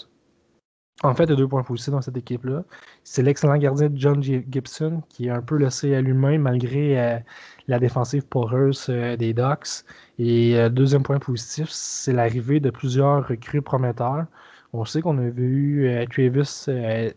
en 1.03 1.15
fait, 1.15 1.25
il 1.25 1.31
y 1.31 1.33
a 1.33 1.37
deux 1.37 1.49
points 1.49 1.63
positifs 1.63 1.93
dans 1.93 2.03
cette 2.03 2.17
équipe-là. 2.17 2.65
C'est 3.05 3.23
l'excellent 3.23 3.57
gardien 3.57 3.91
John 3.95 4.23
Gibson, 4.23 5.03
qui 5.09 5.27
est 5.29 5.31
un 5.31 5.41
peu 5.41 5.57
laissé 5.57 5.95
à 5.95 6.01
lui-même 6.03 6.43
malgré 6.43 7.23
la 7.71 7.79
défensive 7.79 8.27
poreuse 8.27 8.91
des 8.91 9.33
Ducks. 9.33 9.85
Et 10.19 10.59
euh, 10.59 10.69
deuxième 10.69 11.03
point 11.03 11.19
positif, 11.19 11.69
c'est 11.71 12.13
l'arrivée 12.13 12.61
de 12.61 12.71
plusieurs 12.71 13.27
recrues 13.27 13.63
prometteurs. 13.63 14.27
On 14.73 14.85
sait 14.85 15.01
qu'on 15.01 15.19
avait 15.19 15.43
eu 15.43 15.89
euh, 15.89 16.05
Travis 16.07 16.67
euh, 16.69 17.11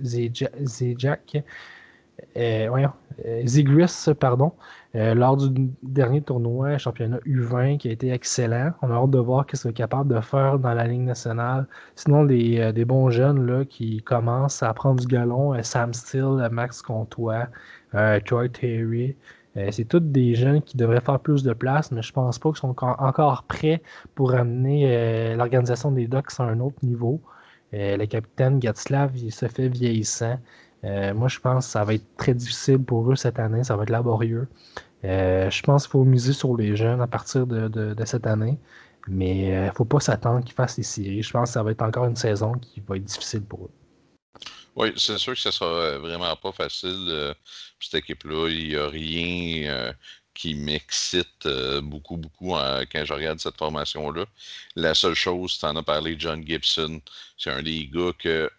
Zigris, 3.45 4.05
pardon, 4.19 4.53
lors 4.93 5.38
du 5.38 5.69
dernier 5.81 6.22
tournoi 6.22 6.77
championnat 6.77 7.17
U20 7.25 7.77
qui 7.79 7.89
a 7.89 7.91
été 7.91 8.12
excellent. 8.12 8.72
On 8.83 8.91
a 8.91 8.93
hâte 8.93 9.10
de 9.10 9.19
voir 9.19 9.45
ce 9.51 9.63
qu'il 9.63 9.72
est 9.72 9.74
capable 9.74 10.13
de 10.15 10.22
faire 10.22 10.60
dans 10.60 10.74
la 10.74 10.88
Ligue 10.88 11.01
nationale. 11.01 11.67
Sinon, 11.95 12.25
des, 12.25 12.72
des 12.72 12.86
bons 12.86 13.10
jeunes 13.10 13.45
là, 13.45 13.65
qui 13.65 14.01
commencent 14.03 14.62
à 14.62 14.72
prendre 14.74 15.01
du 15.01 15.07
galon, 15.07 15.62
Sam 15.63 15.93
Steele, 15.93 16.48
Max 16.51 16.81
Comtois, 16.81 17.48
Troy 18.25 18.50
Terry. 18.50 19.15
Euh, 19.57 19.69
c'est 19.72 19.86
tous 19.86 20.00
des 20.00 20.36
jeunes 20.36 20.62
qui 20.62 20.77
devraient 20.77 21.01
faire 21.01 21.19
plus 21.19 21.43
de 21.43 21.53
place, 21.53 21.91
mais 21.91 22.01
je 22.01 22.12
pense 22.12 22.39
pas 22.39 22.50
qu'ils 22.50 22.60
sont 22.60 22.75
encore 22.79 23.43
prêts 23.43 23.81
pour 24.15 24.33
amener 24.33 24.86
euh, 24.88 25.36
l'organisation 25.36 25.91
des 25.91 26.07
Ducks 26.07 26.39
à 26.39 26.43
un 26.43 26.60
autre 26.60 26.77
niveau. 26.83 27.22
Euh, 27.74 27.98
le 27.98 28.05
capitaine 28.05 28.60
Gatslav, 28.60 29.15
il 29.15 29.31
se 29.31 29.48
fait 29.48 29.67
vieillissant. 29.67 30.39
moi, 30.83 31.27
je 31.27 31.39
pense 31.39 31.65
que 31.67 31.72
ça 31.72 31.83
va 31.83 31.93
être 31.93 32.05
très 32.17 32.33
difficile 32.33 32.79
pour 32.79 33.10
eux 33.12 33.15
cette 33.15 33.39
année. 33.39 33.63
Ça 33.63 33.75
va 33.77 33.83
être 33.83 33.89
laborieux. 33.89 34.48
je 35.03 35.62
pense 35.63 35.83
qu'il 35.83 35.91
faut 35.91 36.03
miser 36.03 36.33
sur 36.33 36.55
les 36.57 36.75
jeunes 36.75 37.01
à 37.01 37.07
partir 37.07 37.48
de, 37.48 37.95
cette 38.05 38.27
année. 38.27 38.60
Mais 39.07 39.50
il 39.50 39.65
ne 39.67 39.72
faut 39.72 39.86
pas 39.86 40.00
s'attendre 40.00 40.43
qu'ils 40.43 40.53
fassent 40.53 40.77
les 40.77 40.83
séries. 40.83 41.24
Je 41.24 41.31
pense 41.31 41.50
que 41.50 41.53
ça 41.53 41.63
va 41.63 41.72
être 41.72 41.81
encore 41.83 42.05
une 42.05 42.15
saison 42.15 42.53
qui 42.53 42.81
va 42.81 42.98
être 42.98 43.03
difficile 43.05 43.43
pour 43.43 43.65
eux. 43.65 43.72
Oui, 44.75 44.92
c'est 44.98 45.18
sûr 45.20 45.34
que 45.34 45.39
ce 45.39 45.51
sera 45.51 45.65
euh, 45.70 46.00
vraiment 46.00 46.36
pas 46.36 46.51
facile. 46.51 47.06
Euh, 47.10 47.34
cette 47.80 47.96
équipe-là, 47.96 48.50
il 48.50 48.70
n'y 48.70 48.75
a 48.75 48.88
rien 48.88 49.70
euh, 49.72 49.94
qui 50.34 50.56
m'excite 50.56 51.48
beaucoup, 51.84 52.18
beaucoup 52.18 52.51
quand 52.53 53.06
je 53.06 53.13
regarde 53.13 53.39
cette 53.39 53.58
formation-là. 53.58 54.25
La 54.75 54.96
seule 54.96 55.13
chose, 55.15 55.60
tu 55.60 55.65
en 55.65 55.75
as 55.75 55.84
parlé, 55.84 56.15
John 56.18 56.46
Gibson, 56.48 57.01
c'est 57.38 57.51
un 57.51 57.62
des 57.62 57.88
gars 57.88 58.13
que 58.18 58.50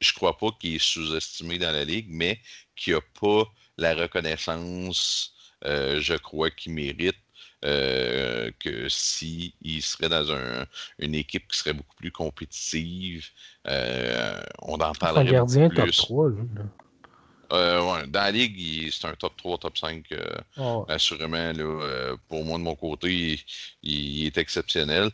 je 0.00 0.12
crois 0.12 0.36
pas 0.38 0.50
qu'il 0.60 0.74
est 0.76 0.78
sous-estimé 0.78 1.58
dans 1.58 1.72
la 1.72 1.84
ligue, 1.84 2.06
mais 2.08 2.40
qui 2.76 2.92
n'a 2.92 3.00
pas 3.20 3.44
la 3.78 3.94
reconnaissance, 3.96 5.34
je 5.64 6.16
crois, 6.16 6.50
qu'il 6.50 6.72
mérite. 6.74 7.16
Que 7.64 8.88
s'il 8.88 9.52
il 9.62 9.82
serait 9.82 10.08
dans 10.08 10.30
un, 10.30 10.66
une 10.98 11.14
équipe 11.14 11.48
qui 11.48 11.58
serait 11.58 11.72
beaucoup 11.72 11.96
plus 11.96 12.12
compétitive, 12.12 13.26
euh, 13.66 14.40
on 14.60 14.74
en 14.74 14.92
parlerait. 14.92 15.28
un 15.28 15.32
gardien 15.32 15.68
top 15.70 15.90
3, 15.90 16.28
là. 16.30 16.36
Euh, 17.52 17.82
ouais, 17.82 18.06
dans 18.08 18.22
la 18.22 18.30
ligue, 18.30 18.90
c'est 18.90 19.06
un 19.06 19.14
top 19.14 19.36
3, 19.36 19.58
top 19.58 19.78
5, 19.78 20.04
euh, 20.12 20.24
ah 20.56 20.82
assurément. 20.88 21.52
Là, 21.52 21.62
euh, 21.62 22.16
pour 22.28 22.44
moi, 22.44 22.58
de 22.58 22.64
mon 22.64 22.74
côté, 22.74 23.38
il, 23.82 24.26
est 24.26 24.38
exceptionnel. 24.38 25.10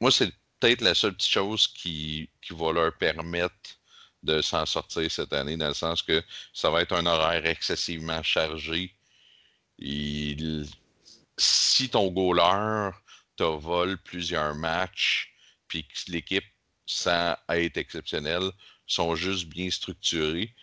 moi, 0.00 0.10
c'est 0.10 0.32
peut-être 0.60 0.82
la 0.82 0.94
seule 0.94 1.14
petite 1.14 1.32
chose 1.32 1.66
qui, 1.66 2.28
qui 2.42 2.54
va 2.54 2.72
leur 2.72 2.96
permettre 2.96 3.54
de 4.22 4.42
s'en 4.42 4.66
sortir 4.66 5.10
cette 5.10 5.32
année, 5.32 5.56
dans 5.56 5.68
le 5.68 5.74
sens 5.74 6.02
que 6.02 6.22
ça 6.52 6.70
va 6.70 6.82
être 6.82 6.92
un 6.92 7.06
horaire 7.06 7.46
excessivement 7.46 8.22
chargé. 8.22 8.92
Il, 9.78 10.66
si 11.38 11.88
ton 11.88 12.10
goaler 12.10 12.90
te 13.36 13.44
vole 13.44 13.98
plusieurs 13.98 14.54
matchs, 14.54 15.34
puis 15.68 15.84
que 15.84 16.10
l'équipe, 16.12 16.44
sans 16.86 17.36
être 17.48 17.76
exceptionnelle, 17.76 18.50
sont 18.86 19.16
juste 19.16 19.46
bien 19.46 19.70
structurés, 19.70 20.54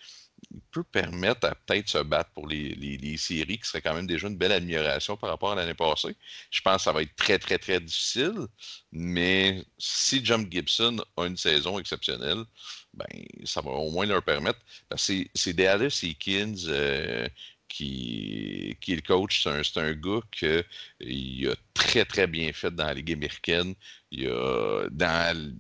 il 0.52 0.62
peut 0.72 0.84
permettre 0.84 1.48
à 1.48 1.56
peut-être 1.56 1.90
se 1.90 1.98
battre 2.00 2.32
pour 2.32 2.48
les, 2.48 2.76
les, 2.76 3.18
séries, 3.18 3.58
qui 3.58 3.68
serait 3.68 3.82
quand 3.82 3.94
même 3.94 4.08
déjà 4.08 4.28
une 4.28 4.38
belle 4.38 4.52
amélioration 4.52 5.18
par 5.18 5.30
rapport 5.30 5.52
à 5.52 5.56
l'année 5.56 5.74
passée. 5.74 6.16
Je 6.52 6.62
pense 6.62 6.78
que 6.78 6.82
ça 6.84 6.92
va 6.92 7.02
être 7.02 7.16
très, 7.16 7.40
très, 7.40 7.58
très 7.58 7.80
difficile, 7.80 8.48
mais 8.92 9.64
si 9.78 10.24
John 10.24 10.48
Gibson 10.50 10.98
a 11.18 11.26
une 11.26 11.38
saison 11.38 11.80
exceptionnelle, 11.80 12.44
ben, 12.94 13.08
ça 13.46 13.62
va 13.62 13.72
au 13.72 13.90
moins 13.92 14.06
leur 14.06 14.24
permettre. 14.24 14.60
C'est 14.96 15.54
Dallas 15.54 16.00
Eakins 16.04 16.68
euh, 16.68 17.28
qui, 17.74 18.78
qui 18.80 18.94
est 18.94 18.98
le 18.98 19.02
coach. 19.02 19.44
C'est 19.44 19.80
un, 19.80 19.94
gars 19.94 20.22
qui 20.32 21.48
a 21.48 21.56
très, 21.74 22.06
très 22.06 22.28
bien 22.28 22.54
fait 22.54 22.72
dans 22.72 22.86
la 22.86 22.94
Ligue 22.94 23.14
américaine. 23.14 23.74
Il 24.12 24.28
a, 24.30 24.88
dans, 24.92 25.54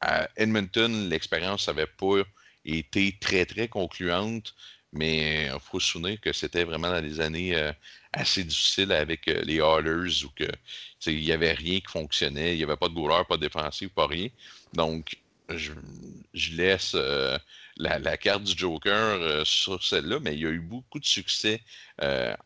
à 0.00 0.28
Edmonton, 0.36 1.08
l'expérience 1.08 1.66
n'avait 1.66 1.86
pas 1.86 2.22
été 2.64 3.18
très, 3.20 3.44
très 3.44 3.66
concluante, 3.66 4.54
mais 4.92 5.46
il 5.46 5.60
faut 5.60 5.80
se 5.80 5.88
souvenir 5.88 6.20
que 6.20 6.32
c'était 6.32 6.64
vraiment 6.64 6.90
dans 6.90 7.02
des 7.02 7.20
années 7.20 7.56
euh, 7.56 7.72
assez 8.12 8.44
difficiles 8.44 8.92
avec 8.92 9.26
euh, 9.26 9.42
les 9.44 9.56
Oilers 9.56 10.24
où 10.24 10.30
il 11.06 11.20
n'y 11.20 11.32
avait 11.32 11.52
rien 11.52 11.80
qui 11.80 11.90
fonctionnait, 11.90 12.54
il 12.54 12.58
n'y 12.58 12.64
avait 12.64 12.76
pas 12.76 12.88
de 12.88 12.94
goaler, 12.94 13.24
pas 13.28 13.36
de 13.36 13.42
défensif, 13.42 13.88
pas 13.88 14.06
rien. 14.06 14.28
Donc, 14.74 15.16
je, 15.48 15.72
laisse 16.52 16.92
euh, 16.94 17.36
la, 17.76 18.16
carte 18.16 18.44
du 18.44 18.56
Joker 18.56 19.46
sur 19.46 19.82
celle-là, 19.82 20.18
mais 20.20 20.34
il 20.34 20.40
y 20.40 20.46
a 20.46 20.50
eu 20.50 20.60
beaucoup 20.60 20.98
de 20.98 21.04
succès 21.04 21.60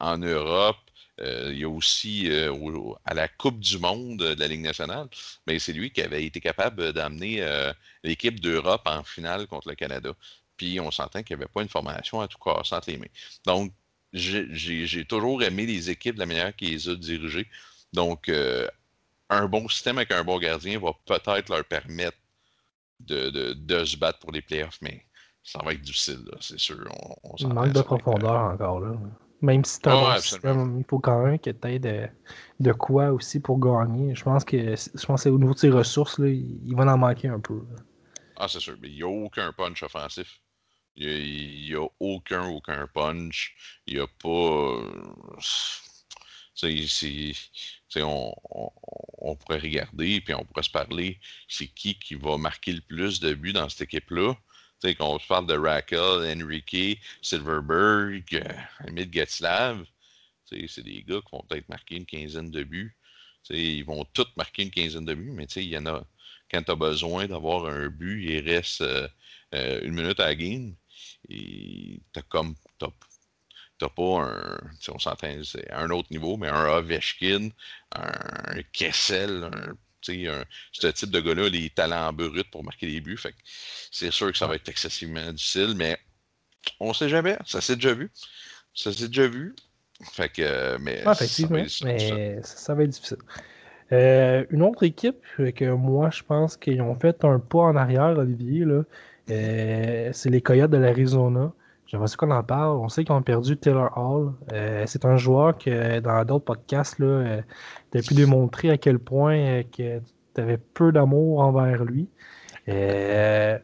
en 0.00 0.18
Europe. 0.18 0.78
il 1.21 1.59
y 1.59 1.64
a 1.64 1.68
aussi 1.68 2.28
à 3.04 3.14
la 3.14 3.28
Coupe 3.28 3.61
du 3.61 3.78
Monde 3.78 4.18
de 4.18 4.40
la 4.40 4.49
Ligue 4.49 4.62
nationale, 4.62 5.09
mais 5.47 5.59
c'est 5.59 5.73
lui 5.73 5.90
qui 5.90 6.02
avait 6.02 6.25
été 6.25 6.40
capable 6.40 6.92
d'amener 6.92 7.45
l'équipe 8.04 8.40
d'Europe 8.40 8.83
en 8.87 9.04
finale 9.04 9.47
contre 9.47 9.68
le 9.68 9.75
Canada. 9.75 10.12
Puis 10.56 10.80
on 10.80 10.90
s'entend 10.90 11.23
qu'il 11.23 11.37
n'y 11.37 11.42
avait 11.42 11.52
pas 11.52 11.62
une 11.62 11.68
formation 11.68 12.21
à 12.21 12.28
tout 12.28 12.38
casser 12.38 12.75
entre 12.75 12.90
les 12.90 12.99
mains. 12.99 13.06
Donc, 13.45 13.73
j'ai 14.12 15.04
toujours 15.04 15.42
aimé 15.42 15.66
les 15.66 15.90
équipes 15.90 16.14
de 16.14 16.21
la 16.21 16.26
manière 16.26 16.54
qu'ils 16.56 16.88
a 16.88 16.97
dirigées. 16.97 17.49
Donc, 17.92 18.28
euh, 18.28 18.68
un 19.30 19.47
bon 19.47 19.68
système 19.68 19.99
avec 19.99 20.12
un 20.12 20.25
bon 20.25 20.38
gardien 20.38 20.78
va 20.78 20.92
peut-être 21.04 21.50
leur 21.50 21.64
permettre 21.64 22.16
de, 23.00 23.85
se 23.85 23.97
battre 23.97 24.18
pour 24.21 24.33
les 24.33 24.42
playoffs, 24.42 24.78
mais 24.80 25.06
ça 25.47 25.61
va 25.65 25.73
être 25.75 25.81
difficile, 25.81 26.25
c'est 26.41 26.59
sûr. 26.59 26.85
On, 27.23 27.37
on 27.41 27.55
manque 27.55 27.73
de 27.73 27.81
profondeur 27.81 28.53
encore 28.53 28.81
là. 28.81 28.97
Même 29.43 29.65
si 29.65 29.81
tu 29.81 29.88
as 29.88 30.15
un 30.15 30.19
système, 30.19 30.79
il 30.81 30.85
faut 30.85 30.99
quand 30.99 31.25
même 31.25 31.38
que 31.38 31.50
tu 31.50 31.69
aies 31.69 31.79
de, 31.79 32.09
de, 32.59 32.73
quoi 32.73 33.12
aussi 33.12 33.38
pour 33.38 33.61
gagner. 33.61 34.12
Je 34.15 34.25
pense 34.25 34.45
que 34.45 34.75
je 34.75 35.07
pense 35.07 35.25
au 35.26 35.38
niveau 35.38 35.55
de 35.55 35.59
ses 35.59 35.71
ressources, 35.71 36.19
là, 36.19 36.26
il, 36.29 36.75
va 36.75 36.93
en 36.93 36.99
manquer 36.99 37.29
un 37.29 37.38
peu. 37.38 37.62
Ah, 38.37 38.49
c'est 38.49 38.59
sûr. 38.59 38.76
Mais 38.83 38.88
il 38.88 38.97
n'y 38.97 39.03
a 39.03 39.09
aucun 39.09 39.53
punch 39.53 39.85
offensif. 39.85 40.41
Il 40.97 41.69
n'y 41.69 41.75
a, 41.75 41.87
aucun, 42.00 42.49
aucun 42.49 42.88
punch. 42.93 43.55
Il 43.87 43.95
n'y 43.95 44.00
a 44.00 44.07
pas. 44.07 44.81
on, 47.99 48.35
on, 48.50 48.71
on, 49.19 49.37
pourrait 49.37 49.59
regarder 49.59 50.21
puis 50.23 50.35
on 50.35 50.45
pourrait 50.45 50.62
se 50.62 50.71
parler 50.71 51.21
c'est 51.47 51.67
qui 51.67 51.99
qui 51.99 52.15
va 52.15 52.37
marquer 52.37 52.73
le 52.73 52.81
plus 52.81 53.21
de 53.21 53.35
buts 53.35 53.53
dans 53.53 53.69
cette 53.69 53.83
équipe-là. 53.83 54.35
Quand 54.83 55.14
on 55.14 55.18
se 55.18 55.26
parle 55.26 55.47
de 55.47 55.56
Raquel, 55.56 55.99
Enrique, 56.00 57.00
Silverberg, 57.23 58.25
euh, 58.35 59.04
Getslav, 59.11 59.85
c'est 60.45 60.83
des 60.83 61.02
gars 61.02 61.21
qui 61.21 61.33
vont 61.33 61.45
peut-être 61.49 61.68
marquer 61.68 61.97
une 61.97 62.06
quinzaine 62.06 62.50
de 62.50 62.62
buts. 62.62 62.97
ils 63.50 63.85
vont 63.85 64.04
tous 64.12 64.26
marquer 64.37 64.62
une 64.62 64.71
quinzaine 64.71 65.04
de 65.04 65.14
buts, 65.14 65.33
mais 65.33 65.47
il 65.56 65.64
y 65.64 65.78
en 65.78 65.87
a. 65.87 66.06
Quand 66.50 66.62
tu 66.62 66.71
as 66.71 66.76
besoin 66.76 67.26
d'avoir 67.26 67.66
un 67.66 67.88
but, 67.88 68.25
il 68.25 68.49
reste 68.49 68.83
euh, 68.83 69.09
euh, 69.54 69.80
une 69.83 69.95
minute 69.95 70.21
à 70.21 70.26
la 70.26 70.35
game. 70.37 70.76
Et 71.28 72.00
t'as 72.12 72.23
comme 72.23 72.54
t'as 73.78 73.88
pas 73.88 74.23
un, 74.23 74.59
on 74.88 74.99
s'entend, 74.99 75.42
c'est 75.45 75.71
un 75.71 75.90
autre 75.90 76.09
niveau, 76.11 76.37
mais 76.37 76.49
un 76.49 76.66
Ovechkin, 76.78 77.50
un 77.92 78.62
Kessel, 78.73 79.50
un, 79.52 79.76
ce 80.73 80.87
type 80.89 81.11
de 81.11 81.21
gars-là, 81.21 81.49
les 81.49 81.71
talents 81.71 82.13
bruts 82.13 82.45
pour 82.51 82.65
marquer 82.65 82.87
des 82.87 83.01
buts. 83.01 83.17
Fait 83.17 83.35
c'est 83.91 84.11
sûr 84.11 84.31
que 84.33 84.39
ça 84.39 84.47
va 84.47 84.55
être 84.55 84.69
excessivement 84.69 85.33
difficile, 85.33 85.75
mais 85.77 85.99
on 86.81 86.93
sait 86.93 87.09
jamais. 87.09 87.37
Ça 87.47 87.61
s'est 87.61 87.77
déjà 87.77 87.95
vu. 87.95 88.11
Ça 88.75 88.93
s'est 88.93 89.09
déjà 89.09 89.27
vu. 89.27 89.55
Fait 90.13 90.29
que, 90.29 90.77
mais, 90.79 91.03
ça 91.05 92.75
va 92.75 92.83
être 92.83 92.91
difficile. 92.91 93.17
Euh, 93.93 94.45
une 94.51 94.63
autre 94.63 94.83
équipe 94.83 95.25
que 95.37 95.71
moi, 95.71 96.11
je 96.11 96.23
pense 96.23 96.57
qu'ils 96.57 96.83
ont 96.83 96.95
fait 96.97 97.25
un 97.25 97.39
pas 97.39 97.61
en 97.61 97.77
arrière, 97.77 98.19
Olivier, 98.19 98.65
là, 98.65 98.83
euh, 99.31 100.11
c'est 100.13 100.29
les 100.29 100.43
Coyotes 100.43 100.71
de 100.71 100.77
l'Arizona. 100.77 101.53
J'aimerais 101.87 102.09
qu'on 102.16 102.31
en 102.31 102.43
parle. 102.43 102.76
On 102.78 102.88
sait 102.88 103.05
qu'ils 103.05 103.14
ont 103.14 103.23
perdu 103.23 103.57
Taylor 103.57 103.97
Hall. 103.97 104.33
Euh, 104.52 104.85
c'est 104.87 105.05
un 105.05 105.16
joueur 105.16 105.57
que 105.57 106.00
dans 106.00 106.25
d'autres 106.25 106.45
podcasts, 106.45 106.99
là, 106.99 107.43
tu 107.93 107.99
as 107.99 108.02
pu 108.02 108.14
démontrer 108.14 108.71
à 108.71 108.78
quel 108.78 108.99
point 108.99 109.62
que 109.64 110.00
tu 110.35 110.59
peu 110.75 110.93
d'amour 110.93 111.40
envers 111.40 111.85
lui. 111.85 112.09
Euh, 112.69 113.59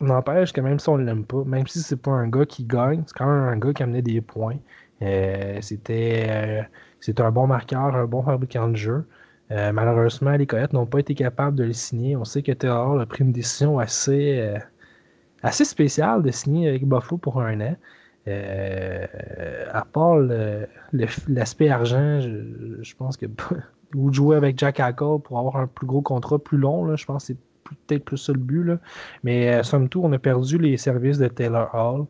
n'empêche 0.00 0.52
que 0.52 0.60
même 0.60 0.78
si 0.78 0.88
on 0.88 0.98
ne 0.98 1.04
l'aime 1.04 1.24
pas, 1.24 1.44
même 1.44 1.66
si 1.66 1.80
c'est 1.80 1.96
pas 1.96 2.10
un 2.10 2.28
gars 2.28 2.44
qui 2.44 2.64
gagne, 2.64 3.02
c'est 3.06 3.16
quand 3.16 3.26
même 3.26 3.48
un 3.48 3.56
gars 3.56 3.72
qui 3.72 3.82
amenait 3.82 4.02
des 4.02 4.20
points. 4.20 4.58
c'était, 5.00 6.66
un 7.18 7.30
bon 7.30 7.46
marqueur, 7.46 7.96
un 7.96 8.04
bon 8.06 8.22
fabricant 8.22 8.68
de 8.68 8.76
jeu. 8.76 9.06
Euh, 9.52 9.72
malheureusement, 9.72 10.32
les 10.32 10.46
Coyotes 10.46 10.72
n'ont 10.72 10.86
pas 10.86 10.98
été 10.98 11.14
capables 11.14 11.56
de 11.56 11.64
le 11.64 11.72
signer. 11.72 12.16
On 12.16 12.24
sait 12.24 12.42
que 12.42 12.52
Taylor 12.52 13.00
a 13.00 13.06
pris 13.06 13.22
une 13.22 13.32
décision 13.32 13.78
assez, 13.78 14.38
euh, 14.40 14.58
assez 15.42 15.64
spéciale 15.64 16.22
de 16.22 16.30
signer 16.30 16.68
avec 16.68 16.86
Buffalo 16.86 17.18
pour 17.18 17.40
un 17.40 17.60
an. 17.60 17.76
Euh, 18.28 19.06
à 19.72 19.84
part 19.84 20.16
l'aspect 21.28 21.68
argent, 21.68 22.20
je, 22.20 22.94
pense 22.96 23.16
que 23.16 23.26
ou 23.94 24.12
jouer 24.12 24.36
avec 24.36 24.58
Jack 24.58 24.80
Hackle 24.80 25.20
pour 25.22 25.38
avoir 25.38 25.56
un 25.56 25.68
plus 25.68 25.86
gros 25.86 26.02
contrat 26.02 26.38
plus 26.38 26.58
long, 26.58 26.96
je 26.96 27.04
pense 27.04 27.22
que 27.22 27.34
c'est 27.34 27.38
peut-être 27.86 28.04
plus 28.04 28.16
ça 28.16 28.32
le 28.32 28.38
but. 28.38 28.78
Mais 29.22 29.62
somme 29.62 29.88
toute, 29.88 30.04
on 30.04 30.12
a 30.12 30.18
perdu 30.18 30.58
les 30.58 30.76
services 30.76 31.18
de 31.18 31.28
Taylor 31.28 31.72
Hall. 31.72 32.06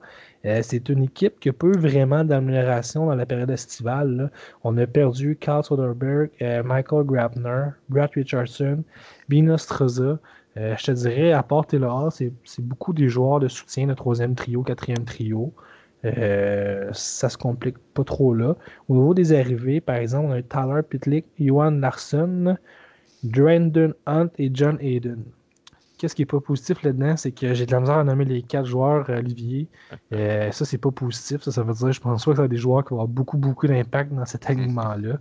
Euh, 0.47 0.61
c'est 0.63 0.89
une 0.89 1.03
équipe 1.03 1.41
qui 1.41 1.49
a 1.49 1.53
peu 1.53 1.77
vraiment 1.77 2.23
d'amélioration 2.23 3.07
dans 3.07 3.15
la 3.15 3.27
période 3.27 3.51
estivale. 3.51 4.31
On 4.63 4.77
a 4.79 4.87
perdu 4.87 5.37
Carl 5.41 5.65
Soderberg, 5.65 6.31
euh, 6.41 6.63
Michael 6.63 7.05
Grabner, 7.05 7.71
Brad 7.89 8.11
Richardson, 8.15 8.85
Bina 9.29 9.59
Straza. 9.59 10.19
Euh, 10.57 10.75
je 10.79 10.85
te 10.87 10.91
dirais, 10.93 11.33
à 11.33 11.43
part 11.43 11.67
Taylor 11.67 12.13
c'est 12.13 12.33
beaucoup 12.61 12.93
des 12.93 13.09
joueurs 13.09 13.41
de 13.41 13.49
soutien 13.49 13.87
de 13.87 13.95
troisième 13.95 14.35
trio, 14.35 14.63
quatrième 14.63 15.05
trio. 15.05 15.53
ça 16.03 17.29
se 17.29 17.37
complique 17.37 17.79
pas 17.95 18.05
trop 18.05 18.35
là. 18.35 18.57
Au 18.89 18.95
niveau 18.95 19.15
des 19.15 19.33
arrivées, 19.33 19.81
par 19.81 19.97
exemple, 19.97 20.29
on 20.29 20.33
a 20.33 20.43
Tyler 20.43 20.83
Pitlick, 20.89 21.27
Johan 21.39 21.73
Larson, 21.73 22.57
Brandon 23.23 23.93
Hunt 24.07 24.29
et 24.39 24.51
John 24.53 24.79
Hayden 24.81 25.25
qu'est-ce 25.99 26.15
qui 26.15 26.23
n'est 26.23 26.27
pas 26.27 26.41
positif 26.41 26.83
là-dedans, 26.83 27.17
c'est 27.17 27.33
que 27.33 27.55
j'ai 27.55 27.67
de 27.67 27.73
la 27.73 27.81
misère 27.81 27.99
à 27.99 28.05
nommer 28.05 28.25
les 28.25 28.43
quatre 28.43 28.67
joueurs, 28.67 29.09
euh, 29.11 29.19
Olivier. 29.19 29.69
Euh, 30.13 30.51
ça, 30.53 30.65
c'est 30.65 30.79
pas 30.79 30.91
positif. 30.91 31.43
Ça, 31.43 31.53
ça 31.53 31.63
veut 31.63 31.75
dire, 31.75 31.93
je 31.93 32.01
pense 32.01 32.25
pas 32.25 32.31
que 32.33 32.37
ça 32.37 32.43
a 32.45 32.49
des 32.49 32.57
joueurs 32.57 32.85
qui 32.85 32.91
vont 32.91 32.97
avoir 32.97 33.09
beaucoup, 33.09 33.39
beaucoup 33.39 33.67
d'impact 33.67 34.13
dans 34.13 34.25
cet 34.27 34.49
alignement-là. 34.51 35.19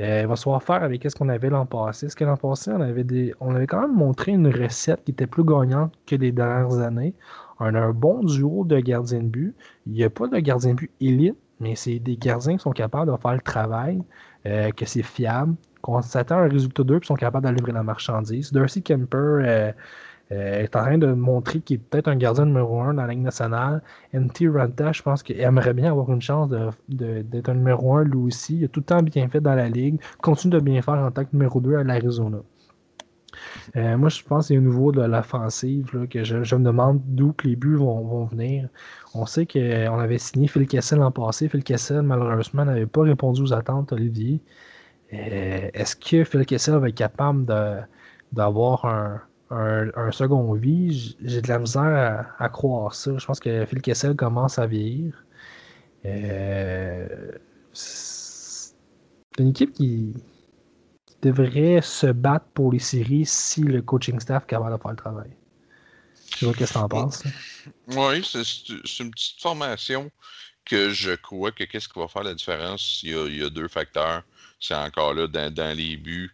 Euh, 0.00 0.26
va 0.26 0.36
se 0.36 0.44
voir 0.44 0.62
faire 0.62 0.82
avec 0.82 1.02
ce 1.08 1.14
qu'on 1.14 1.28
avait 1.28 1.50
l'an 1.50 1.66
passé. 1.66 2.08
Ce 2.08 2.16
que 2.16 2.24
l'an 2.24 2.36
passé, 2.36 2.70
on 2.72 2.80
avait, 2.80 3.04
des, 3.04 3.34
on 3.40 3.54
avait 3.54 3.66
quand 3.66 3.82
même 3.82 3.94
montré 3.94 4.32
une 4.32 4.48
recette 4.48 5.04
qui 5.04 5.12
était 5.12 5.26
plus 5.26 5.44
gagnante 5.44 5.92
que 6.06 6.16
les 6.16 6.32
dernières 6.32 6.78
années. 6.78 7.14
On 7.58 7.74
a 7.74 7.80
un 7.80 7.92
bon 7.92 8.22
duo 8.22 8.64
de 8.64 8.80
gardiens 8.80 9.20
de 9.20 9.28
but. 9.28 9.54
Il 9.86 9.92
n'y 9.92 10.04
a 10.04 10.10
pas 10.10 10.26
de 10.26 10.38
gardien 10.38 10.70
de 10.70 10.76
but 10.76 10.90
élite, 11.00 11.36
mais 11.60 11.74
c'est 11.74 11.98
des 11.98 12.16
gardiens 12.16 12.56
qui 12.56 12.62
sont 12.62 12.72
capables 12.72 13.12
de 13.12 13.16
faire 13.18 13.34
le 13.34 13.40
travail, 13.40 14.02
que 14.44 14.86
c'est 14.86 15.02
fiable, 15.02 15.54
qu'on 15.82 16.00
s'attend 16.02 16.36
à 16.36 16.40
un 16.40 16.48
résultat 16.48 16.84
d'eux, 16.84 17.00
qui 17.00 17.06
sont 17.06 17.14
capables 17.14 17.44
d'aller 17.44 17.56
livrer 17.56 17.72
la 17.72 17.82
marchandise. 17.82 18.52
Darcy 18.52 18.82
Kemper 18.82 19.18
euh, 19.18 19.72
est 20.30 20.76
en 20.76 20.82
train 20.82 20.98
de 20.98 21.12
montrer 21.12 21.60
qu'il 21.60 21.76
est 21.76 21.78
peut-être 21.78 22.08
un 22.08 22.16
gardien 22.16 22.46
numéro 22.46 22.80
un 22.80 22.94
dans 22.94 23.02
la 23.02 23.08
Ligue 23.08 23.22
nationale. 23.22 23.82
NT 24.14 24.48
Ranta, 24.48 24.92
je 24.92 25.02
pense 25.02 25.22
qu'il 25.22 25.40
aimerait 25.40 25.74
bien 25.74 25.90
avoir 25.90 26.10
une 26.10 26.22
chance 26.22 26.50
d'être 26.88 27.48
un 27.48 27.54
numéro 27.54 27.96
un 27.96 28.04
lui 28.04 28.18
aussi. 28.18 28.58
Il 28.58 28.64
a 28.64 28.68
tout 28.68 28.80
le 28.80 28.84
temps 28.84 29.02
bien 29.02 29.28
fait 29.28 29.40
dans 29.40 29.54
la 29.54 29.68
Ligue. 29.68 30.00
Continue 30.22 30.54
de 30.54 30.60
bien 30.60 30.82
faire 30.82 30.94
en 30.94 31.10
tant 31.10 31.24
que 31.24 31.30
numéro 31.32 31.60
2 31.60 31.76
à 31.76 31.84
l'Arizona. 31.84 32.38
Euh, 33.76 33.96
moi, 33.96 34.08
je 34.08 34.22
pense 34.22 34.44
que 34.44 34.54
c'est 34.54 34.58
au 34.58 34.60
niveau 34.60 34.92
de 34.92 35.02
l'offensive 35.02 36.06
que 36.08 36.24
je, 36.24 36.54
me 36.54 36.64
demande 36.64 37.00
d'où 37.06 37.34
les 37.44 37.56
buts 37.56 37.76
vont, 37.76 38.24
venir. 38.26 38.68
On 39.14 39.26
sait 39.26 39.46
qu'on 39.46 39.98
avait 39.98 40.18
signé 40.18 40.48
Phil 40.48 40.66
Kessel 40.66 40.98
l'an 40.98 41.10
passé. 41.10 41.48
Phil 41.48 41.62
Kessel, 41.62 42.02
malheureusement, 42.02 42.64
n'avait 42.64 42.86
pas 42.86 43.02
répondu 43.02 43.42
aux 43.42 43.52
attentes, 43.52 43.92
Olivier. 43.92 44.40
Euh, 45.12 45.68
est-ce 45.74 45.96
que 45.96 46.24
Phil 46.24 46.46
Kessel 46.46 46.74
va 46.76 46.88
être 46.88 46.94
capable 46.94 47.44
d'avoir 48.32 48.84
un, 48.84 49.20
un, 49.50 50.12
second 50.12 50.52
vie, 50.54 51.16
j'ai 51.22 51.42
de 51.42 51.48
la 51.48 51.58
misère 51.58 52.34
à, 52.38 52.48
croire 52.48 52.94
ça. 52.94 53.16
Je 53.18 53.26
pense 53.26 53.40
que 53.40 53.66
Phil 53.66 53.82
Kessel 53.82 54.14
commence 54.14 54.58
à 54.58 54.66
vieillir. 54.66 55.24
Euh, 56.04 57.32
c'est 57.72 58.72
une 59.38 59.48
équipe 59.48 59.72
qui, 59.72 60.14
devrait 61.22 61.82
se 61.82 62.06
battre 62.06 62.46
pour 62.54 62.72
les 62.72 62.78
séries 62.78 63.26
si 63.26 63.60
le 63.60 63.82
coaching 63.82 64.18
staff 64.20 64.44
est 64.44 64.46
capable 64.46 64.74
de 64.74 64.80
faire 64.80 64.90
le 64.90 64.96
travail. 64.96 65.30
Je 66.38 66.46
vois 66.46 66.54
qu'est-ce 66.54 66.72
que 66.72 66.78
tu 66.78 66.84
en 66.84 66.88
penses. 66.88 67.22
Oui, 67.88 68.24
c'est 68.24 69.00
une 69.00 69.10
petite 69.10 69.40
formation 69.40 70.10
que 70.64 70.90
je 70.90 71.12
crois 71.12 71.52
que 71.52 71.64
qu'est-ce 71.64 71.88
qui 71.88 71.98
va 71.98 72.08
faire 72.08 72.22
la 72.22 72.34
différence? 72.34 73.00
Il 73.02 73.36
y 73.36 73.42
a, 73.42 73.50
deux 73.50 73.68
facteurs. 73.68 74.22
C'est 74.58 74.74
encore 74.74 75.14
là 75.14 75.26
dans, 75.26 75.76
les 75.76 75.96
buts. 75.96 76.30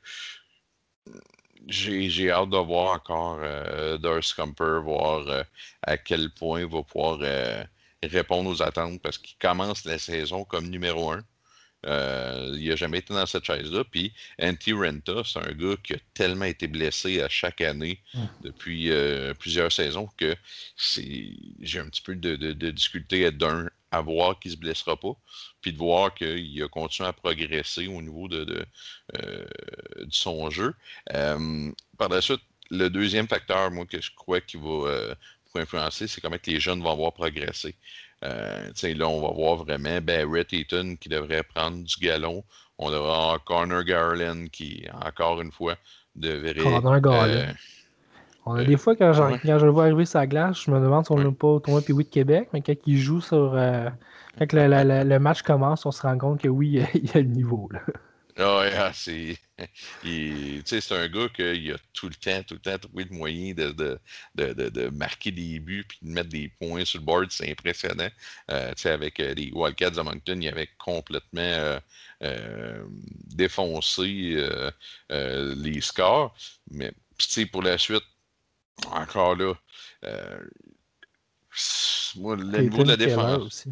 J'ai 1.66 2.30
hâte 2.30 2.50
de 2.50 2.58
voir 2.58 2.92
encore 2.92 3.38
euh, 3.42 3.98
Comper, 4.36 4.80
voir 4.82 5.26
euh, 5.28 5.42
à 5.82 5.96
quel 5.98 6.30
point 6.30 6.60
il 6.60 6.66
va 6.66 6.82
pouvoir 6.82 7.18
euh, 7.22 7.64
répondre 8.02 8.50
aux 8.50 8.62
attentes 8.62 9.02
parce 9.02 9.18
qu'il 9.18 9.36
commence 9.38 9.84
la 9.84 9.98
saison 9.98 10.44
comme 10.44 10.68
numéro 10.68 11.10
un. 11.10 11.24
Euh, 11.86 12.56
il 12.58 12.68
n'a 12.68 12.76
jamais 12.76 12.98
été 12.98 13.14
dans 13.14 13.26
cette 13.26 13.44
chaise-là. 13.44 13.84
Puis 13.84 14.12
Anti 14.40 14.72
Renta, 14.72 15.22
c'est 15.24 15.38
un 15.38 15.52
gars 15.52 15.76
qui 15.82 15.94
a 15.94 15.98
tellement 16.14 16.46
été 16.46 16.66
blessé 16.66 17.20
à 17.20 17.28
chaque 17.28 17.60
année 17.60 18.00
depuis 18.42 18.90
euh, 18.90 19.34
plusieurs 19.34 19.70
saisons 19.70 20.08
que 20.16 20.34
j'ai 20.76 21.78
un 21.78 21.88
petit 21.88 22.02
peu 22.02 22.16
de, 22.16 22.52
difficulté 22.70 23.30
d'un 23.30 23.68
à 23.90 24.00
voir 24.00 24.38
qu'il 24.38 24.50
ne 24.50 24.56
se 24.56 24.60
blessera 24.60 24.96
pas, 24.96 25.14
puis 25.60 25.72
de 25.72 25.78
voir 25.78 26.14
qu'il 26.14 26.62
a 26.62 26.68
continué 26.68 27.08
à 27.08 27.12
progresser 27.12 27.86
au 27.86 28.02
niveau 28.02 28.28
de, 28.28 28.66
euh, 29.16 29.46
son 30.10 30.50
jeu. 30.50 30.74
par 31.08 32.08
la 32.10 32.20
suite, 32.20 32.42
le 32.70 32.88
deuxième 32.88 33.28
facteur, 33.28 33.70
moi, 33.70 33.86
que 33.86 34.00
je 34.00 34.10
crois 34.14 34.40
qu'il 34.40 34.60
va 34.60 35.14
influencer, 35.58 36.06
c'est 36.06 36.20
comment 36.20 36.36
les 36.46 36.60
jeunes 36.60 36.82
vont 36.82 36.92
avoir 36.92 37.12
progressé. 37.12 37.74
Euh, 38.24 38.70
là, 38.82 39.08
on 39.08 39.20
va 39.20 39.34
voir 39.34 39.56
vraiment 39.56 40.00
Barrett 40.00 40.52
Eaton 40.52 40.96
qui 41.00 41.08
devrait 41.08 41.42
prendre 41.42 41.82
du 41.82 41.96
galon. 42.00 42.44
On 42.78 42.90
devrait 42.90 43.12
avoir 43.12 43.44
Connor 43.44 43.84
Garland 43.84 44.46
qui, 44.50 44.84
encore 44.92 45.40
une 45.40 45.52
fois, 45.52 45.76
devrait. 46.14 46.54
Connor 46.54 47.00
Garland. 47.00 47.54
Euh, 48.46 48.50
on 48.50 48.54
a 48.54 48.64
des 48.64 48.76
fois, 48.76 48.96
quand, 48.96 49.12
je, 49.12 49.22
quand 49.46 49.58
je 49.58 49.64
le 49.64 49.72
vois 49.72 49.84
arriver 49.84 50.04
sur 50.04 50.18
la 50.18 50.26
glace, 50.26 50.62
je 50.64 50.70
me 50.70 50.80
demande 50.80 51.04
si 51.04 51.12
on 51.12 51.18
n'a 51.18 51.32
pas 51.32 51.60
tournoi 51.60 51.82
puis 51.82 51.92
oui 51.92 52.04
de 52.04 52.10
Québec, 52.10 52.48
mais 52.52 52.62
quand 52.62 52.74
il 52.86 52.98
joue 52.98 53.20
sur. 53.20 53.54
Euh, 53.54 53.88
quand 54.38 54.52
le, 54.52 55.18
match 55.18 55.42
commence, 55.42 55.86
on 55.86 55.92
se 55.92 56.02
rend 56.02 56.18
compte 56.18 56.40
que 56.40 56.48
oui, 56.48 56.82
il 56.94 57.06
y 57.06 57.10
a 57.16 57.20
le 57.20 57.28
niveau. 57.28 57.68
Là. 57.72 57.80
Ah 58.38 58.58
ouais, 58.58 58.72
ah, 58.76 58.92
c'est. 58.92 59.38
c'est 60.02 60.92
un 60.92 61.08
gars 61.08 61.28
qui 61.34 61.72
a 61.72 61.76
tout 61.94 62.08
le 62.10 62.14
temps, 62.14 62.42
tout 62.46 62.54
le 62.54 62.60
temps 62.60 62.76
trouvé 62.76 63.04
le 63.04 63.16
moyen 63.16 63.54
de, 63.54 63.70
de, 63.70 63.98
de, 64.34 64.68
de, 64.68 64.88
marquer 64.90 65.30
des 65.30 65.58
buts 65.58 65.86
puis 65.88 65.98
de 66.02 66.10
mettre 66.10 66.28
des 66.28 66.52
points 66.60 66.84
sur 66.84 67.00
le 67.00 67.06
board. 67.06 67.30
C'est 67.30 67.50
impressionnant. 67.50 68.10
Euh, 68.50 68.74
avec 68.84 69.20
euh, 69.20 69.32
les 69.32 69.50
Wildcats 69.54 69.90
de 69.90 70.02
Moncton, 70.02 70.38
il 70.38 70.48
avait 70.48 70.68
complètement 70.78 71.78
euh 72.22 72.84
défoncé 73.34 74.36
les 75.10 75.80
scores. 75.80 76.34
Mais 76.70 76.92
pour 77.50 77.62
la 77.62 77.78
suite, 77.78 78.04
encore 78.90 79.36
là, 79.36 79.54
moi, 82.16 82.36
le 82.36 82.58
niveau 82.62 82.82
de 82.82 82.88
la 82.88 82.96
défense. 82.96 83.66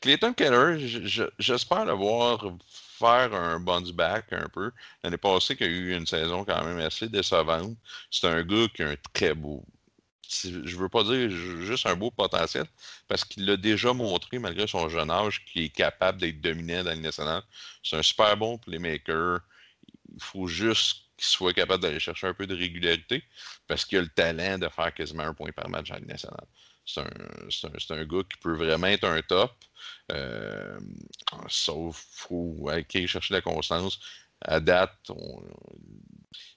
Clayton 0.00 0.32
Keller, 0.32 0.78
j'espère 1.38 1.84
le 1.84 1.92
voir 1.92 2.44
faire 2.98 3.34
un 3.34 3.60
bounce 3.60 3.92
back 3.92 4.32
un 4.32 4.48
peu. 4.48 4.70
L'année 5.02 5.18
passée, 5.18 5.56
qu'il 5.56 5.66
a 5.66 5.70
eu 5.70 5.94
une 5.94 6.06
saison 6.06 6.44
quand 6.44 6.64
même 6.64 6.78
assez 6.78 7.08
décevante. 7.08 7.76
C'est 8.10 8.26
un 8.26 8.42
gars 8.42 8.68
qui 8.74 8.82
a 8.82 8.90
un 8.90 8.96
très 9.12 9.34
beau. 9.34 9.64
Je 10.28 10.76
veux 10.76 10.88
pas 10.88 11.04
dire 11.04 11.30
juste 11.30 11.86
un 11.86 11.94
beau 11.94 12.10
potentiel, 12.10 12.66
parce 13.06 13.24
qu'il 13.24 13.46
l'a 13.46 13.56
déjà 13.56 13.92
montré, 13.92 14.38
malgré 14.38 14.66
son 14.66 14.88
jeune 14.88 15.10
âge, 15.10 15.44
qu'il 15.44 15.62
est 15.62 15.68
capable 15.68 16.20
d'être 16.20 16.40
dominant 16.40 16.82
dans 16.82 16.90
le 16.90 16.96
national. 16.96 17.42
C'est 17.82 17.96
un 17.96 18.02
super 18.02 18.36
bon 18.36 18.58
playmaker. 18.58 19.40
Il 20.14 20.22
faut 20.22 20.46
juste 20.48 21.05
qu'il 21.16 21.26
soit 21.26 21.52
capable 21.52 21.82
d'aller 21.82 22.00
chercher 22.00 22.26
un 22.28 22.34
peu 22.34 22.46
de 22.46 22.54
régularité, 22.54 23.24
parce 23.66 23.84
qu'il 23.84 23.98
a 23.98 24.02
le 24.02 24.08
talent 24.08 24.58
de 24.58 24.68
faire 24.68 24.92
quasiment 24.94 25.24
un 25.24 25.34
point 25.34 25.52
par 25.52 25.68
match 25.68 25.88
dans 25.88 25.96
le 25.96 26.06
national. 26.06 26.46
C'est 26.84 27.00
un, 27.00 27.96
un, 27.96 28.04
gars 28.04 28.22
qui 28.30 28.38
peut 28.40 28.56
vraiment 28.56 28.86
être 28.86 29.04
un 29.04 29.20
top. 29.22 29.52
Euh, 30.12 30.78
sauf 31.48 32.06
faut 32.10 32.68
aller 32.68 33.06
chercher 33.06 33.34
la 33.34 33.40
constance. 33.40 33.98
À 34.40 34.60
date, 34.60 35.10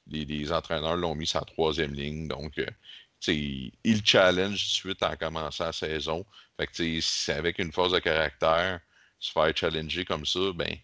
les, 0.08 0.52
entraîneurs 0.52 0.98
l'ont 0.98 1.16
mis 1.16 1.32
la 1.34 1.42
troisième 1.42 1.94
ligne. 1.94 2.28
Donc, 2.28 2.60
euh, 2.60 2.70
il 3.28 4.06
challenge 4.06 4.60
tout 4.60 4.66
de 4.66 4.94
suite 4.94 5.04
en 5.04 5.16
commençant 5.16 5.66
la 5.66 5.74
saison. 5.74 6.26
Fait 6.58 6.68
que, 6.68 7.32
avec 7.32 7.58
une 7.60 7.72
force 7.72 7.94
de 7.94 8.00
caractère, 8.00 8.82
se 9.20 9.32
faire 9.32 9.56
challenger 9.56 10.06
comme 10.06 10.26
ça, 10.26 10.52
ben, 10.54 10.78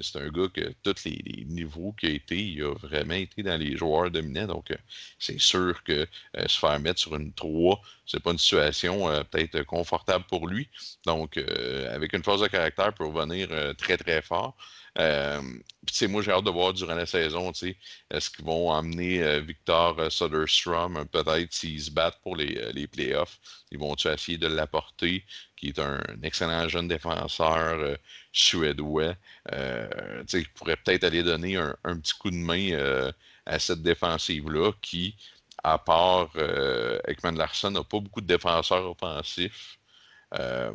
c'est 0.00 0.18
un 0.18 0.28
gars 0.28 0.48
que 0.52 0.72
tous 0.82 1.04
les, 1.04 1.44
niveaux 1.48 1.92
qu'il 1.98 2.10
a 2.10 2.12
été, 2.12 2.36
il 2.36 2.62
a 2.62 2.74
vraiment 2.74 3.14
été 3.14 3.42
dans 3.42 3.56
les 3.56 3.76
joueurs 3.76 4.10
dominants. 4.10 4.46
Donc, 4.46 4.70
euh, 4.70 4.76
c'est 5.18 5.40
sûr 5.40 5.82
que 5.82 6.06
euh, 6.36 6.48
se 6.48 6.58
faire 6.58 6.78
mettre 6.80 7.00
sur 7.00 7.16
une 7.16 7.32
3, 7.32 7.80
c'est 8.06 8.22
pas 8.22 8.32
une 8.32 8.38
situation 8.38 9.08
euh, 9.08 9.22
peut-être 9.24 9.62
confortable 9.64 10.24
pour 10.28 10.46
lui. 10.46 10.68
Donc, 11.04 11.38
avec 11.90 12.12
une 12.12 12.22
force 12.22 12.42
de 12.42 12.48
caractère 12.48 12.92
pour 12.94 13.12
venir 13.12 13.48
très, 13.76 13.96
très 13.96 14.22
fort. 14.22 14.56
Euh, 14.98 15.42
moi, 16.08 16.22
j'ai 16.22 16.30
hâte 16.30 16.44
de 16.44 16.50
voir 16.50 16.72
durant 16.72 16.94
la 16.94 17.06
saison, 17.06 17.52
est-ce 17.52 18.30
qu'ils 18.30 18.44
vont 18.44 18.70
emmener 18.70 19.40
Victor 19.40 20.10
Soderstrom, 20.10 21.06
peut-être 21.06 21.52
s'ils 21.52 21.82
se 21.82 21.90
battent 21.90 22.20
pour 22.22 22.36
les, 22.36 22.72
les 22.72 22.86
playoffs, 22.86 23.38
ils 23.70 23.78
vont-tu 23.78 24.08
essayer 24.08 24.38
de 24.38 24.46
l'apporter, 24.46 25.24
qui 25.56 25.68
est 25.68 25.78
un, 25.78 26.00
excellent 26.22 26.68
jeune 26.68 26.88
défenseur 26.88 27.96
suédois. 28.32 29.14
Euh, 29.52 30.22
il 30.32 30.48
pourrait 30.50 30.76
peut-être 30.76 31.04
aller 31.04 31.22
donner 31.22 31.56
un, 31.56 31.98
petit 31.98 32.14
coup 32.14 32.30
de 32.30 32.36
main 32.36 32.72
euh, 32.72 33.10
à 33.46 33.58
cette 33.58 33.82
défensive-là 33.82 34.72
qui, 34.82 35.16
à 35.64 35.78
part 35.78 36.30
euh, 36.36 36.98
Ekman 37.06 37.36
Larson, 37.36 37.70
n'a 37.70 37.82
pas 37.82 38.00
beaucoup 38.00 38.20
de 38.20 38.26
défenseurs 38.26 38.88
offensifs. 38.90 39.78
Euh, 40.38 40.72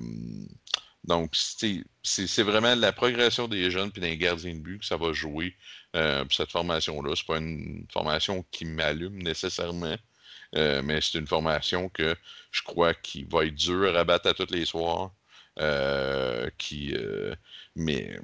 donc, 1.03 1.35
c'est 1.35 2.43
vraiment 2.43 2.75
la 2.75 2.91
progression 2.91 3.47
des 3.47 3.71
jeunes 3.71 3.91
puis 3.91 4.01
des 4.01 4.17
gardiens 4.17 4.53
de 4.53 4.59
but 4.59 4.79
que 4.79 4.85
ça 4.85 4.97
va 4.97 5.13
jouer 5.13 5.55
cette 6.29 6.51
formation-là. 6.51 7.15
C'est 7.15 7.25
pas 7.25 7.37
une 7.37 7.85
formation 7.91 8.45
qui 8.51 8.65
m'allume 8.65 9.21
nécessairement. 9.21 9.95
Mais 10.53 10.99
c'est 11.01 11.17
une 11.17 11.27
formation 11.27 11.89
que 11.89 12.15
je 12.51 12.63
crois 12.63 12.93
qui 12.93 13.23
va 13.23 13.45
être 13.45 13.55
dure 13.55 13.95
à 13.95 14.03
battre 14.03 14.29
à 14.29 14.33
tous 14.33 14.51
les 14.51 14.65
soirs. 14.65 15.11
Euh, 15.59 16.49
qui, 16.57 16.95
euh, 16.95 17.35
mais 17.75 18.17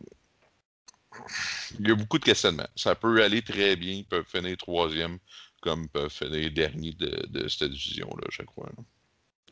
il 1.79 1.87
y 1.87 1.91
a 1.91 1.95
beaucoup 1.95 2.19
de 2.19 2.23
questionnements. 2.23 2.69
Ça 2.75 2.95
peut 2.95 3.21
aller 3.21 3.41
très 3.41 3.75
bien. 3.75 3.93
Ils 3.93 4.05
peuvent 4.05 4.25
finir 4.25 4.55
troisième 4.57 5.19
comme 5.61 5.83
ils 5.83 5.89
peuvent 5.89 6.09
finir 6.09 6.51
dernier 6.51 6.93
de, 6.93 7.47
cette 7.47 7.71
division-là, 7.71 8.27
je 8.31 8.43
crois. 8.43 8.69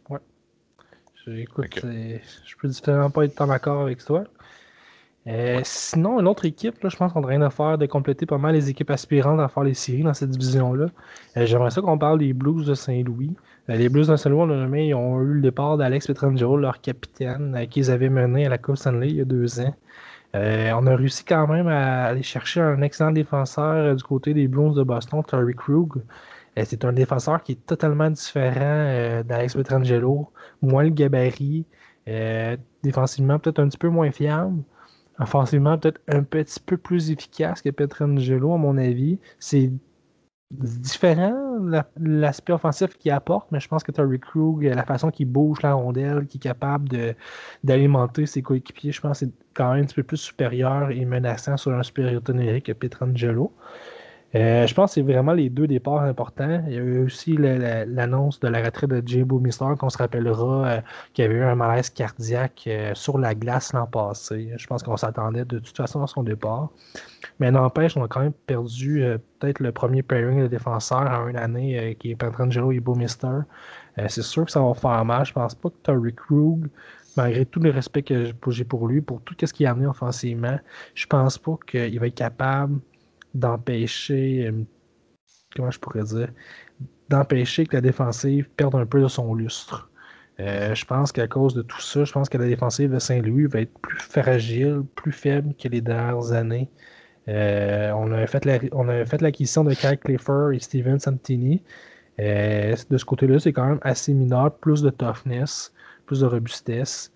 Ouais. 0.10 0.20
Écoute, 1.42 1.76
je 1.76 2.56
peux 2.58 2.68
différemment 2.68 3.10
pas 3.10 3.26
être 3.26 3.42
en 3.42 3.50
accord 3.50 3.82
avec 3.82 4.06
toi. 4.06 4.24
Euh, 5.28 5.62
sinon, 5.64 6.20
une 6.20 6.28
autre 6.28 6.46
équipe, 6.46 6.84
là, 6.84 6.90
je 6.90 6.98
pense 6.98 7.12
qu'on 7.14 7.24
a 7.24 7.28
rien 7.28 7.42
à 7.42 7.50
faire 7.50 7.78
de 7.80 7.86
compléter 7.88 8.26
pas 8.28 8.38
mal 8.38 8.54
les 8.54 8.70
équipes 8.70 8.92
aspirantes 8.92 9.40
à 9.40 9.48
faire 9.48 9.64
les 9.64 9.74
séries 9.74 10.04
dans 10.04 10.14
cette 10.14 10.30
division-là. 10.30 10.88
J'aimerais 11.36 11.72
ça 11.72 11.82
qu'on 11.82 11.98
parle 11.98 12.20
des 12.20 12.34
Blues 12.34 12.66
de 12.68 12.76
Saint-Louis. 12.76 13.36
Euh, 13.70 13.76
les 13.76 13.90
Blues 13.90 14.08
de 14.08 14.16
Saint-Louis, 14.16 14.88
ils 14.88 14.94
ont 14.94 15.22
eu 15.22 15.36
le 15.36 15.42
départ 15.42 15.78
d'Alex 15.78 16.08
Petrangelo, 16.08 16.58
leur 16.58 16.82
capitaine, 16.82 17.56
euh, 17.56 17.66
qu'ils 17.66 17.90
avaient 17.92 18.10
mené 18.10 18.46
à 18.46 18.50
la 18.50 18.58
Coupe 18.58 18.78
Stanley 18.78 19.10
il 19.10 19.16
y 19.18 19.22
a 19.22 19.26
deux 19.26 19.60
ans. 19.60 19.74
Euh, 20.36 20.72
on 20.76 20.86
a 20.88 20.96
réussi 20.96 21.24
quand 21.24 21.48
même 21.48 21.68
à 21.68 22.06
aller 22.06 22.24
chercher 22.24 22.62
un 22.62 22.82
excellent 22.82 23.12
défenseur 23.12 23.96
du 23.96 24.04
côté 24.04 24.34
des 24.34 24.48
Blues 24.48 24.76
de 24.76 24.84
Boston, 24.84 25.24
Terry 25.26 25.56
Krug. 25.56 26.04
c'est 26.64 26.84
un 26.86 26.94
défenseur 26.94 27.42
qui 27.42 27.54
est 27.54 27.66
totalement 27.66 28.10
différent 28.10 29.24
d'Alex 29.24 29.56
Petrangelo, 29.56 30.30
moins 30.62 30.84
le 30.84 30.90
gabarit, 30.90 31.66
défensivement 32.84 33.40
peut-être 33.40 33.60
un 33.60 33.70
petit 33.70 33.78
peu 33.78 33.88
moins 33.88 34.12
fiable, 34.12 34.62
offensivement 35.20 35.78
peut-être 35.78 36.02
un 36.08 36.24
petit 36.24 36.60
peu 36.60 36.78
plus 36.78 37.12
efficace 37.12 37.62
que 37.62 37.70
Petrangelo 37.70 38.54
à 38.54 38.58
mon 38.58 38.78
avis. 38.78 39.20
C'est 39.40 39.72
différent 40.52 41.58
l'aspect 41.98 42.54
offensif 42.54 42.96
qu'il 42.98 43.12
apporte, 43.12 43.52
mais 43.52 43.60
je 43.60 43.68
pense 43.68 43.84
que 43.84 43.92
Terry 43.92 44.20
Krug, 44.20 44.64
la 44.64 44.84
façon 44.86 45.10
qu'il 45.10 45.28
bouge 45.28 45.62
la 45.64 45.74
rondelle, 45.74 46.28
qui 46.28 46.38
est 46.38 46.42
capable 46.42 47.16
d'alimenter 47.64 48.26
ses 48.26 48.42
coéquipiers, 48.42 48.92
je 48.92 49.02
pense 49.02 49.20
que 49.20 49.26
c'est 49.26 49.32
quand 49.54 49.74
même 49.74 49.84
un 49.84 49.86
petit 49.86 49.96
peu 49.96 50.04
plus 50.04 50.18
supérieur 50.18 50.92
et 50.92 51.04
menaçant 51.06 51.58
sur 51.58 51.74
un 51.74 51.84
supériorité 51.84 52.34
numérique 52.34 52.68
que 52.68 52.74
Pietrangelo. 52.74 53.54
Euh, 54.36 54.68
je 54.68 54.74
pense 54.74 54.92
que 54.92 54.94
c'est 54.96 55.02
vraiment 55.02 55.32
les 55.32 55.50
deux 55.50 55.66
départs 55.66 56.02
importants. 56.02 56.62
Il 56.68 56.74
y 56.74 56.78
a 56.78 56.82
eu 56.82 57.06
aussi 57.06 57.38
l'annonce 57.38 58.40
de 58.42 58.50
la 58.50 58.62
retraite 58.62 58.90
de 58.90 59.02
Jay 59.06 59.24
Mister, 59.24 59.66
qu'on 59.80 59.90
se 59.90 59.98
rappellera, 59.98 60.68
euh, 60.68 60.82
qui 61.14 61.22
avait 61.22 61.36
eu 61.36 61.44
un 61.44 61.56
malaise 61.56 61.90
cardiaque 61.90 62.66
euh, 62.68 62.92
sur 62.96 63.18
la 63.18 63.34
glace 63.34 63.72
l'an 63.72 63.86
passé. 63.86 64.52
Je 64.58 64.68
pense 64.68 64.84
qu'on 64.84 64.98
s'attendait 64.98 65.46
de 65.46 65.60
toute 65.60 65.78
façon 65.78 66.04
à 66.04 66.08
son 66.08 66.24
départ. 66.24 66.70
Mais 67.40 67.50
n'empêche, 67.50 67.96
on 67.96 68.04
a 68.04 68.08
quand 68.10 68.22
même 68.22 68.34
perdu 68.34 69.04
peut-être 69.40 69.60
le 69.60 69.72
premier 69.72 70.04
pairing 70.04 70.42
de 70.42 70.48
défenseurs 70.48 71.10
en 71.10 71.28
une 71.28 71.38
année, 71.38 71.96
qui 72.00 72.12
est 72.12 72.16
Petrangelo 72.16 72.72
et 72.72 72.82
Mister. 72.96 73.40
c'est 74.08 74.22
sûr 74.22 74.46
que 74.46 74.52
ça 74.52 74.62
va 74.62 74.74
faire 74.74 75.04
mal. 75.06 75.26
Je 75.26 75.34
pense 75.34 75.56
pas 75.56 75.70
que 75.70 75.76
Terry 75.84 76.14
Krug 76.14 76.70
malgré 77.18 77.46
tout 77.46 77.62
le 77.62 77.70
respect 77.70 78.04
que 78.04 78.34
j'ai 78.50 78.66
pour 78.66 78.88
lui, 78.88 79.00
pour 79.00 79.22
tout 79.22 79.36
ce 79.42 79.54
qu'il 79.54 79.66
a 79.68 79.72
amené 79.72 79.88
offensivement, 79.88 80.60
je 80.94 81.06
pense 81.08 81.38
pas 81.38 81.58
qu'il 81.66 81.98
va 81.98 82.08
être 82.08 82.16
capable 82.16 82.80
d'empêcher, 83.36 84.48
euh, 84.48 84.64
comment 85.56 85.70
je 85.70 85.80
pourrais 85.80 86.04
dire, 86.04 86.32
d'empêcher 87.10 87.66
que 87.66 87.76
la 87.76 87.82
défensive 87.82 88.50
perde 88.58 88.76
un 88.76 88.86
peu 88.86 89.02
de 89.02 89.08
son 89.08 89.36
lustre. 89.36 89.90
Euh, 90.40 90.74
je 90.76 90.86
pense 90.86 91.12
qu'à 91.12 91.28
cause 91.28 91.54
de 91.54 91.62
tout 91.62 91.80
ça, 91.80 92.04
je 92.04 92.12
pense 92.12 92.30
que 92.30 92.38
la 92.38 92.48
défensive 92.48 92.92
de 92.92 93.00
Saint-Louis 93.00 93.46
va 93.46 93.62
être 93.62 93.78
plus 93.80 94.00
fragile, 94.00 94.84
plus 94.96 95.12
faible 95.12 95.54
que 95.56 95.68
les 95.68 95.82
dernières 95.82 96.32
années. 96.32 96.70
Euh, 97.28 97.92
on 97.94 98.12
a 98.12 98.26
fait 98.28 99.22
l'acquisition 99.22 99.64
de 99.64 99.74
Kyle 99.74 99.98
Clifford 99.98 100.52
et 100.54 100.60
Steven 100.60 101.00
Santini. 101.00 101.64
De 102.18 102.98
ce 102.98 103.06
côté-là, 103.06 103.40
c'est 103.40 103.54
quand 103.54 103.68
même 103.68 103.80
assez 103.82 104.14
mineur, 104.14 104.56
plus 104.58 104.82
de 104.82 104.90
toughness, 104.90 105.74
plus 106.06 106.22
de 106.22 106.26
robustesse. 106.26 107.12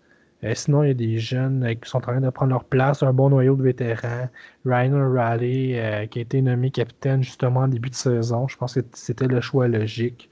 Sinon, 0.53 0.83
il 0.83 0.87
y 0.87 0.91
a 0.91 0.93
des 0.93 1.19
jeunes 1.19 1.75
qui 1.81 1.89
sont 1.89 1.97
en 1.97 2.01
train 2.01 2.21
de 2.21 2.29
prendre 2.29 2.51
leur 2.51 2.63
place, 2.63 3.03
un 3.03 3.13
bon 3.13 3.29
noyau 3.29 3.55
de 3.55 3.63
vétérans. 3.63 4.29
Ryan 4.65 4.93
O'Reilly, 4.93 5.75
qui 6.09 6.19
a 6.19 6.21
été 6.21 6.41
nommé 6.41 6.71
capitaine 6.71 7.23
justement 7.23 7.61
en 7.61 7.67
début 7.67 7.89
de 7.89 7.95
saison. 7.95 8.47
Je 8.47 8.57
pense 8.57 8.75
que 8.75 8.81
c'était 8.93 9.27
le 9.27 9.41
choix 9.41 9.67
logique. 9.67 10.29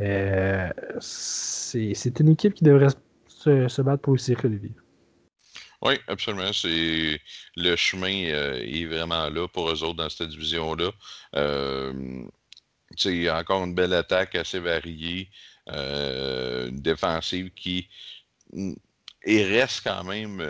Euh, 0.00 0.70
c'est 1.00 2.20
une 2.20 2.28
équipe 2.28 2.54
qui 2.54 2.64
devrait 2.64 2.88
se, 3.26 3.82
battre 3.82 4.02
pour 4.02 4.12
le 4.14 4.18
cirque, 4.18 4.44
Olivier. 4.44 4.72
Oui, 5.82 5.94
absolument. 6.08 6.52
C'est 6.52 7.20
le 7.56 7.76
chemin 7.76 8.26
euh, 8.26 8.60
est 8.64 8.84
vraiment 8.84 9.28
là 9.28 9.46
pour 9.48 9.70
eux 9.70 9.82
autres 9.84 9.94
dans 9.94 10.08
cette 10.08 10.28
division-là. 10.28 10.90
Euh, 11.36 12.22
c'est 12.96 13.30
encore 13.30 13.64
une 13.64 13.74
belle 13.74 13.92
attaque 13.92 14.34
assez 14.34 14.58
variée, 14.58 15.28
une 15.66 16.80
défensive 16.80 17.50
qui 17.54 17.88
et 19.28 19.44
reste 19.44 19.82
quand 19.84 20.04
même 20.04 20.40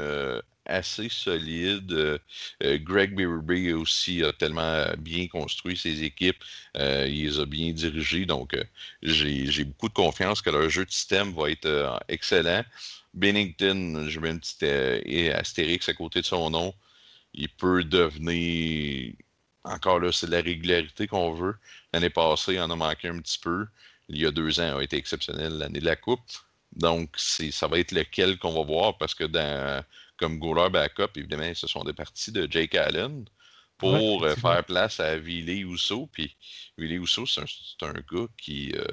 assez 0.69 1.09
solide. 1.09 1.93
Euh, 1.93 2.19
euh, 2.63 2.79
Greg 2.79 3.15
Berube 3.15 3.75
aussi 3.75 4.23
a 4.23 4.33
tellement 4.33 4.85
bien 4.99 5.27
construit 5.27 5.77
ses 5.77 6.05
équipes. 6.05 6.43
Euh, 6.77 7.07
il 7.09 7.25
les 7.25 7.41
a 7.41 7.47
bien 7.47 7.73
dirigées. 7.73 8.27
Donc, 8.27 8.57
j'ai 9.03 9.65
beaucoup 9.65 9.89
de 9.89 9.95
confiance 9.95 10.43
que 10.43 10.51
leur 10.51 10.69
jeu 10.71 10.85
de 10.85 10.91
système 10.91 11.33
va 11.33 11.51
être 11.51 12.01
excellent. 12.09 12.65
Bennington, 13.15 14.07
je 14.09 14.21
mets 14.21 14.31
un 14.31 14.39
petit 14.39 15.29
astérix 15.31 15.89
à 15.89 15.95
côté 15.95 16.21
de 16.21 16.27
son 16.27 16.51
nom. 16.51 16.75
Il 17.35 17.49
peut 17.49 17.85
devenir. 17.85 19.15
Encore 19.65 20.01
là, 20.01 20.13
c'est 20.13 20.31
la 20.31 20.41
régularité 20.41 21.07
qu'on 21.07 21.33
veut. 21.33 21.57
L'année 21.93 22.11
passée, 22.11 22.55
il 22.55 22.61
en 22.61 22.71
a 22.71 22.77
manqué 22.77 23.09
un 23.09 23.19
petit 23.19 23.39
peu. 23.39 23.67
Il 24.09 24.19
y 24.19 24.27
a 24.27 24.31
deux 24.31 24.61
ans, 24.61 24.79
a 24.79 24.83
été 24.83 24.97
exceptionnel 24.97 25.59
l'année 25.59 25.81
de 25.81 25.85
la 25.85 25.97
Coupe. 25.97 26.21
Donc, 26.79 27.17
ça 27.19 27.67
va 27.67 27.79
être 27.79 27.93
lequel 27.93 28.39
qu'on 28.39 28.53
va 28.53 28.63
voir 28.63 28.99
parce 28.99 29.15
que 29.15 29.25
dans, 29.25 29.85
comme 30.17 30.39
goaler 30.39 30.71
backup, 30.71 31.17
évidemment, 31.17 31.53
ce 31.55 31.67
sont 31.67 31.85
des 31.85 31.93
parties 31.93 32.33
de 32.33 32.47
Jake 32.51 32.75
Allen 32.75 33.25
pour 33.79 34.25
euh, 34.25 34.35
faire 34.37 34.65
place 34.65 35.01
à 35.01 35.17
Ville 35.19 35.67
Ousso. 35.67 36.09
Puis 36.13 36.37
Ville 36.77 37.01
Ousso, 37.01 37.27
c'est 37.27 37.41
un, 37.83 37.93
gars 37.93 38.27
qui, 38.37 38.73
euh, 38.75 38.85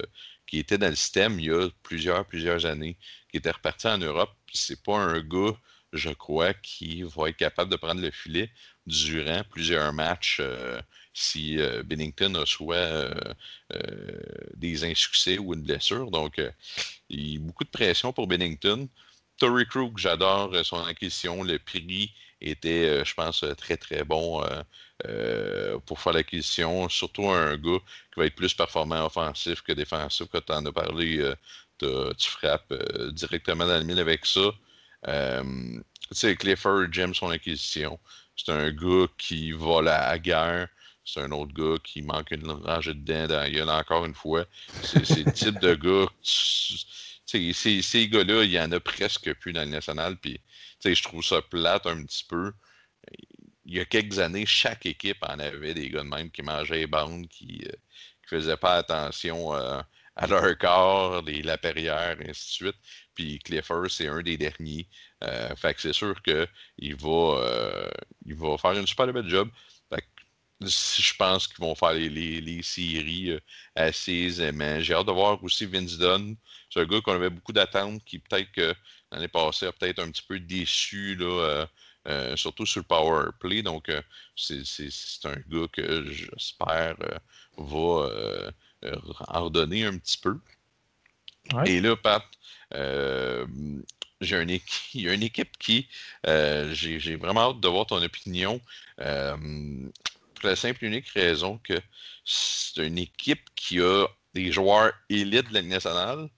qui 0.47 0.59
était 0.59 0.77
dans 0.77 0.89
le 0.89 0.95
système 0.95 1.39
il 1.39 1.45
y 1.45 1.51
a 1.51 1.69
plusieurs, 1.83 2.25
plusieurs 2.25 2.65
années, 2.65 2.97
qui 3.29 3.37
était 3.37 3.51
reparti 3.51 3.87
en 3.87 3.97
Europe. 3.97 4.33
C'est 4.53 4.81
pas 4.83 4.97
un 4.97 5.19
gars, 5.19 5.55
je 5.95 6.09
crois, 6.11 6.53
qui 6.53 7.03
va 7.03 7.29
être 7.29 7.37
capable 7.37 7.71
de 7.71 7.75
prendre 7.77 8.01
le 8.01 8.11
filet 8.11 8.49
durant 8.85 9.43
plusieurs 9.49 9.91
matchs 9.93 10.37
euh, 10.41 10.79
si 11.13 11.57
Bennington 11.85 12.35
a 12.35 12.45
soit 12.45 13.09
des 14.55 14.83
insuccès 14.83 15.37
ou 15.37 15.53
une 15.53 15.61
blessure. 15.61 16.11
Donc, 16.11 16.41
il 17.09 17.33
y 17.33 17.37
a 17.37 17.39
beaucoup 17.39 17.63
de 17.63 17.69
pression 17.69 18.11
pour 18.11 18.27
Bennington. 18.27 18.89
Tory 19.37 19.65
Krug, 19.65 19.97
j'adore 19.97 20.53
euh, 20.53 20.63
son 20.63 20.83
acquisition. 20.85 21.43
Le 21.43 21.59
prix 21.59 22.11
était, 22.39 22.85
euh, 22.85 23.05
je 23.05 23.13
pense, 23.13 23.43
euh, 23.43 23.53
très, 23.53 23.77
très 23.77 24.03
bon 24.03 24.43
pour 25.85 25.99
faire 25.99 26.13
l'acquisition. 26.13 26.87
Surtout 26.89 27.29
un 27.29 27.57
gars 27.57 27.79
qui 28.13 28.19
va 28.19 28.25
être 28.25 28.35
plus 28.35 28.53
performant 28.53 29.05
offensif 29.05 29.61
que 29.61 29.73
défensif. 29.73 30.27
Quand 30.31 30.41
tu 30.45 30.53
en 30.53 30.65
as 30.65 30.71
parlé, 30.71 31.33
tu 31.79 32.29
frappes 32.29 32.73
directement 33.11 33.67
dans 33.67 33.77
le 33.77 33.83
mille 33.83 33.99
avec 33.99 34.25
ça. 34.25 34.51
Tu 35.05 35.83
sais, 36.11 36.35
Clifford, 36.35 36.87
j'aime 36.91 37.13
son 37.13 37.29
acquisition. 37.29 37.99
C'est 38.35 38.51
un 38.51 38.71
gars 38.71 39.07
qui 39.17 39.51
va 39.51 39.79
à 39.79 39.81
la 39.81 40.19
guerre. 40.19 40.67
C'est 41.03 41.21
un 41.21 41.31
autre 41.31 41.53
gars 41.53 41.77
qui 41.83 42.01
manque 42.01 42.31
une 42.31 42.49
rangée 42.49 42.93
de 42.93 42.99
dents 42.99 43.27
dans 43.27 43.37
la 43.37 43.49
gueule, 43.49 43.69
encore 43.69 44.05
une 44.05 44.15
fois. 44.15 44.45
C'est 44.81 45.23
le 45.23 45.31
type 45.31 45.59
de 45.59 45.75
gars 45.75 46.07
ces, 47.25 47.81
ces 47.81 48.07
gars-là, 48.07 48.43
il 48.43 48.51
y 48.51 48.59
en 48.59 48.71
a 48.71 48.79
presque 48.79 49.33
plus 49.35 49.53
dans 49.53 49.63
le 49.63 49.69
national. 49.69 50.17
Puis, 50.17 50.39
je 50.83 51.03
trouve 51.03 51.23
ça 51.23 51.41
plate 51.41 51.87
un 51.87 52.03
petit 52.03 52.23
peu. 52.23 52.53
Il 53.65 53.75
y 53.75 53.79
a 53.79 53.85
quelques 53.85 54.19
années, 54.19 54.45
chaque 54.45 54.85
équipe 54.85 55.23
en 55.23 55.39
avait 55.39 55.73
des 55.73 55.89
gars 55.89 56.03
de 56.03 56.09
même 56.09 56.29
qui 56.29 56.43
mangeaient 56.43 56.79
les 56.79 56.87
bandes, 56.87 57.27
qui 57.27 57.63
ne 57.63 57.69
euh, 57.69 57.75
faisaient 58.27 58.57
pas 58.57 58.75
attention 58.77 59.55
euh, 59.55 59.81
à 60.15 60.27
leur 60.27 60.57
corps, 60.57 61.21
les 61.23 61.41
lapérières, 61.41 62.19
et 62.21 62.29
ainsi 62.29 62.63
de 62.63 62.71
suite. 62.71 62.75
Puis 63.13 63.39
Clifford, 63.39 63.89
c'est 63.89 64.07
un 64.07 64.21
des 64.21 64.37
derniers. 64.37 64.87
Euh, 65.23 65.55
fait 65.55 65.73
que 65.73 65.81
c'est 65.81 65.93
sûr 65.93 66.21
qu'il 66.21 66.95
va, 66.95 67.89
il 68.25 68.35
va 68.35 68.57
faire 68.57 68.73
une 68.73 68.87
super 68.87 69.11
belle 69.11 69.29
job 69.29 69.49
je 70.61 71.13
pense 71.17 71.47
qu'ils 71.47 71.63
vont 71.63 71.75
faire 71.75 71.93
les, 71.93 72.09
les, 72.09 72.61
séries 72.63 73.31
euh, 73.31 73.39
assez. 73.75 74.29
J'ai 74.29 74.93
hâte 74.93 75.07
de 75.07 75.11
voir 75.11 75.43
aussi 75.43 75.65
Vince 75.65 75.97
Dunn. 75.97 76.35
C'est 76.69 76.81
un 76.81 76.85
gars 76.85 77.01
qu'on 77.01 77.13
avait 77.13 77.29
beaucoup 77.29 77.53
d'attentes, 77.53 78.03
qui 78.05 78.19
peut-être 78.19 78.51
que 78.51 78.73
l'année 79.11 79.27
passée 79.27 79.67
a 79.67 79.71
peut-être 79.71 79.99
un 79.99 80.11
petit 80.11 80.23
peu 80.27 80.39
déçu, 80.39 81.15
là, 81.15 81.25
euh, 81.25 81.65
euh, 82.07 82.35
surtout 82.37 82.65
sur 82.65 82.81
le 82.81 82.85
power 82.85 83.31
play. 83.39 83.61
Donc, 83.61 83.91
c'est 84.35 84.63
un 85.25 85.35
gars 85.47 85.67
que 85.71 86.11
j'espère 86.11 86.95
va 87.57 88.51
en 88.83 89.43
redonner 89.43 89.85
un 89.85 89.97
petit 89.97 90.17
peu. 90.17 90.39
Et 91.65 91.79
là, 91.79 91.95
Pat, 91.95 92.23
j'ai 94.21 94.41
une, 94.41 94.49
il 94.93 95.01
y 95.01 95.09
a 95.09 95.13
une 95.13 95.23
équipe 95.23 95.57
qui, 95.57 95.87
j'ai 96.25 97.15
vraiment 97.15 97.51
hâte 97.51 97.59
de 97.59 97.67
voir 97.67 97.85
ton 97.85 98.01
opinion 98.01 98.59
pour 98.97 100.49
la 100.49 100.55
simple 100.55 100.85
et 100.85 100.87
unique 100.87 101.09
raison 101.09 101.59
que 101.59 101.79
c'est 102.23 102.85
une 102.85 102.97
équipe 102.97 103.49
qui 103.55 103.79
a 103.79 104.05
des 104.33 104.51
joueurs 104.51 104.93
élites 105.09 105.49
de 105.49 105.53
la 105.53 105.61
nationale 105.61 106.29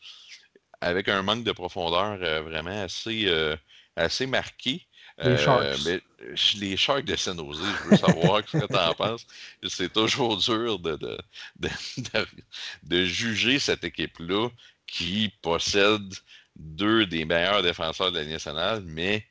avec 0.82 1.08
un 1.10 1.22
manque 1.24 1.44
de 1.44 1.52
profondeur 1.52 2.20
euh, 2.22 2.42
vraiment 2.42 2.84
assez, 2.84 3.26
euh, 3.26 3.56
assez 3.96 4.28
marqué. 4.28 4.87
Les 5.20 5.32
euh, 5.32 5.38
Sharks. 5.38 5.80
mais, 5.86 6.02
les 6.60 6.78
Sharks 6.78 7.06
de 7.06 7.16
San 7.16 7.38
Jose, 7.38 7.60
je 7.60 7.90
veux 7.90 7.98
savoir 7.98 8.42
ce 8.48 8.58
que 8.58 8.66
tu 8.66 8.78
en 8.78 8.94
penses. 8.98 9.26
C'est 9.68 9.92
toujours 9.92 10.38
dur 10.38 10.80
de, 10.80 10.96
de, 10.96 11.18
de, 11.60 12.28
de 12.84 13.06
juger 13.06 13.58
cette 13.60 13.84
équipe-là 13.84 14.50
qui 14.86 15.34
possède 15.42 16.14
deux 16.56 17.06
des 17.06 17.26
meilleurs 17.26 17.64
défenseurs 17.64 18.12
de 18.12 18.20
la 18.20 18.26
nationale, 18.26 18.84
mais 18.86 19.26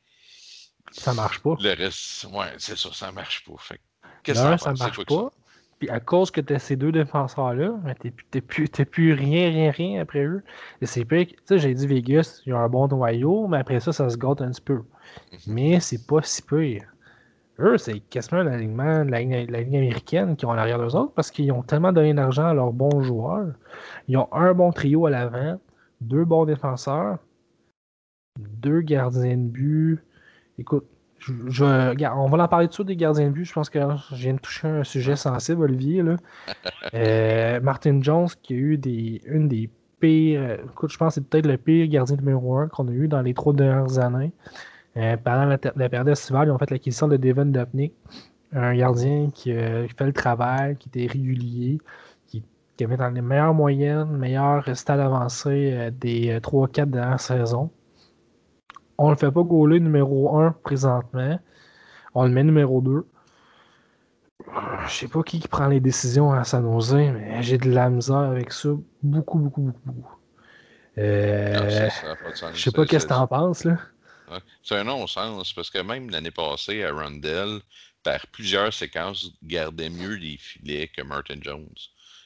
ça 0.93 1.15
marche 1.15 1.41
pas. 1.41 1.55
Le 1.61 1.75
reste, 1.75 2.25
ouais, 2.31 2.53
c'est 2.59 2.77
ça, 2.79 2.93
ça 2.93 3.13
marche 3.13 3.45
pas. 3.45 3.55
Fait 3.59 3.81
Qu'est-ce 4.23 4.41
ça 4.41 4.73
marche 4.73 5.05
pas. 5.05 5.31
Puis 5.79 5.91
à 5.91 6.01
cause 6.01 6.31
que 6.31 6.41
tu 6.41 6.55
as 6.55 6.59
ces 6.59 6.77
deux 6.77 6.93
défenseurs-là, 6.93 7.75
ben, 7.85 7.95
tu 8.01 8.41
plus, 8.41 8.69
plus 8.69 9.13
rien, 9.13 9.51
rien, 9.51 9.71
rien 9.71 10.01
après 10.01 10.25
eux. 10.25 10.43
c'est 10.83 11.07
Tu 11.07 11.37
sais, 11.45 11.59
j'ai 11.59 11.75
dit 11.75 11.87
Vegas, 11.87 12.43
ils 12.47 12.55
ont 12.55 12.59
un 12.59 12.69
bon 12.69 12.89
noyau, 12.89 13.47
mais 13.47 13.59
après 13.59 13.81
ça, 13.81 13.93
ça 13.93 14.09
se 14.09 14.17
gâte 14.17 14.41
un 14.41 14.51
petit 14.51 14.63
peu. 14.63 14.77
Mhm. 14.77 15.39
Mais 15.49 15.81
c'est 15.81 16.07
pas 16.07 16.23
si 16.23 16.43
pire. 16.43 16.85
Eux, 17.59 17.79
c'est 17.79 18.01
quasiment 18.01 18.43
l'alignement 18.43 19.05
de 19.05 19.11
la, 19.11 19.23
la, 19.23 19.61
ligne 19.63 19.77
américaine 19.79 20.37
qui 20.37 20.45
ont 20.45 20.51
en 20.51 20.59
arrière 20.59 20.79
d'eux 20.79 20.95
autres 20.95 21.13
parce 21.15 21.31
qu'ils 21.31 21.53
ont 21.53 21.63
tellement 21.63 21.93
donné 21.93 22.13
d'argent 22.13 22.47
à 22.47 22.55
leurs 22.55 22.73
bons 22.73 23.03
joueurs. 23.03 23.55
Ils 24.09 24.17
ont 24.19 24.29
un 24.33 24.53
bon 24.53 24.73
trio 24.73 25.07
à 25.07 25.11
l'avant, 25.11 25.59
deux 26.03 26.25
bons 26.27 26.45
défenseurs, 26.45 27.19
deux 28.39 28.81
gardiens 28.81 29.39
de 29.39 29.49
but. 29.49 30.01
Écoute, 30.59 30.87
on 31.29 32.27
va 32.29 32.45
en 32.45 32.49
parler 32.49 32.69
tout 32.69 32.85
des 32.85 32.97
gardiens 32.97 33.27
de 33.27 33.31
but. 33.31 33.45
Je 33.45 33.53
pense 33.53 33.71
que 33.71 33.79
je 34.11 34.17
viens 34.17 34.35
de 34.35 34.39
toucher 34.39 34.69
un 34.69 34.85
sujet 34.85 35.17
sensible, 35.17 35.63
Olivier. 35.63 36.03
Euh, 36.95 37.61
Martin 37.61 38.01
Jones, 38.01 38.29
qui 38.43 38.55
a 38.55 38.57
eu 38.57 38.79
des, 38.79 39.21
une 39.27 39.49
des 39.49 39.69
pires. 39.99 40.41
Euh, 40.41 40.57
écoute, 40.71 40.93
je 40.93 40.97
pense 40.97 41.09
que 41.09 41.21
c'est 41.21 41.29
peut-être 41.29 41.47
le 41.47 41.57
pire 41.57 41.89
gardien 41.89 42.17
numéro 42.17 42.57
un 42.57 42.69
qu'on 42.69 42.87
a 42.87 42.93
eu 42.93 43.09
dans 43.09 43.23
les 43.23 43.35
trois 43.35 43.53
dernières 43.53 43.99
années. 43.99 44.33
Euh, 44.97 45.17
pendant 45.17 45.47
la, 45.47 45.59
période 45.59 46.09
estivale, 46.09 46.49
ils 46.49 46.53
ont 46.53 46.59
fait 46.59 46.71
l'acquisition 46.71 47.09
de 47.09 47.17
Devin 47.17 47.47
Dupnick, 47.47 47.93
un 48.53 48.75
gardien 48.77 49.31
qui, 49.35 49.53
fait 49.53 49.89
le 50.01 50.13
travail, 50.13 50.77
qui 50.77 50.89
était 50.89 51.13
régulier, 51.13 51.79
qui, 52.29 52.45
avait 52.85 52.97
dans 52.97 53.11
les 53.11 53.21
meilleures 53.21 53.55
moyennes, 53.55 54.17
meilleurs 54.17 54.65
stades 54.77 55.01
avancés 55.01 55.91
des 56.01 56.39
3-4 56.39 56.87
dernières 56.87 57.21
saisons. 57.21 57.71
On 58.99 59.11
le 59.11 59.17
fait 59.17 59.31
pas 59.31 59.43
gauler 59.43 59.81
numéro 59.81 60.39
1 60.39 60.53
présentement. 60.63 61.39
On 62.15 62.25
le 62.25 62.31
met 62.31 62.45
numéro 62.45 62.81
2. 62.81 63.07
Je 64.89 64.93
sais 64.93 65.09
pas 65.09 65.23
qui, 65.23 65.41
prend 65.41 65.67
les 65.67 65.81
décisions 65.81 66.33
à 66.33 66.45
San 66.45 66.63
Jose, 66.63 66.95
mais 66.95 67.43
j'ai 67.43 67.59
de 67.59 67.71
la 67.71 67.91
misère 67.91 68.17
avec 68.17 68.53
ça. 68.53 68.71
Beaucoup, 69.03 69.39
beaucoup, 69.39 69.63
beaucoup, 69.63 69.81
beaucoup. 69.85 70.17
Euh, 70.99 71.89
je 72.55 72.61
sais 72.61 72.71
pas 72.71 72.87
qu'est-ce 72.87 73.05
que 73.05 73.11
t'en 73.11 73.27
penses, 73.27 73.65
là. 73.65 73.79
C'est 74.63 74.77
un 74.77 74.85
non-sens, 74.85 75.53
parce 75.53 75.71
que 75.71 75.79
même 75.79 76.11
l'année 76.11 76.31
passée, 76.31 76.83
à 76.85 76.93
Rundell, 76.93 77.61
par 78.03 78.27
plusieurs 78.29 78.73
séquences, 78.73 79.31
gardait 79.43 79.91
mieux 79.91 80.15
les 80.15 80.37
filets 80.37 80.89
que 80.89 81.03
Martin 81.03 81.39
Jones. 81.41 81.69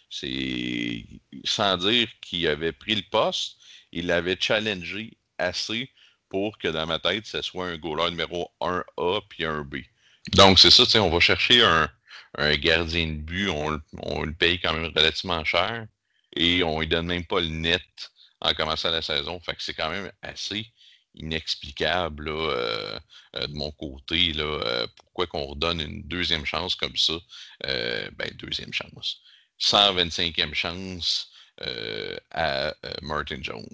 C'est 0.09 1.05
sans 1.45 1.77
dire 1.77 2.09
qu'il 2.21 2.47
avait 2.47 2.73
pris 2.73 2.95
le 2.95 3.03
poste, 3.11 3.57
il 3.93 4.07
l'avait 4.07 4.37
challengé 4.39 5.17
assez 5.39 5.91
pour 6.31 6.57
que 6.57 6.69
dans 6.69 6.87
ma 6.87 6.99
tête, 6.99 7.27
ce 7.27 7.43
soit 7.43 7.67
un 7.67 7.77
goaler 7.77 8.11
numéro 8.11 8.51
1A 8.61 9.23
puis 9.29 9.45
un 9.45 9.63
B. 9.63 9.79
Donc, 10.33 10.59
c'est 10.59 10.71
ça, 10.71 11.03
on 11.03 11.11
va 11.11 11.21
chercher 11.21 11.63
un, 11.63 11.91
gardien 12.57 13.09
de 13.09 13.21
but, 13.21 13.51
on, 13.51 14.23
le 14.23 14.33
paye 14.33 14.59
quand 14.61 14.73
même 14.73 14.93
relativement 14.97 15.45
cher 15.45 15.87
et 16.37 16.63
on 16.63 16.81
lui 16.81 16.87
donne 16.87 17.07
même 17.07 17.25
pas 17.25 17.41
le 17.41 17.49
net 17.49 17.83
en 18.41 18.55
commençant 18.55 18.91
la 18.91 19.03
saison. 19.03 19.41
Fait 19.41 19.55
que 19.55 19.63
c'est 19.63 19.75
quand 19.75 19.91
même 19.91 20.11
assez 20.23 20.67
inexplicable 21.15 22.29
euh, 22.29 22.99
euh, 23.37 23.47
de 23.47 23.55
mon 23.55 23.73
côté. 23.73 24.33
Là, 24.33 24.45
euh, 24.45 24.87
pourquoi 24.97 25.27
qu'on 25.27 25.47
redonne 25.47 25.81
une 25.81 26.03
deuxième 26.03 26.47
chance 26.47 26.75
comme 26.75 26.97
ça? 26.97 27.15
ben, 27.63 28.31
deuxième 28.35 28.73
chance. 28.73 29.21
125e 29.61 30.55
chance 30.55 31.31
à 32.31 32.73
Martin 33.03 33.39
Jones. 33.43 33.67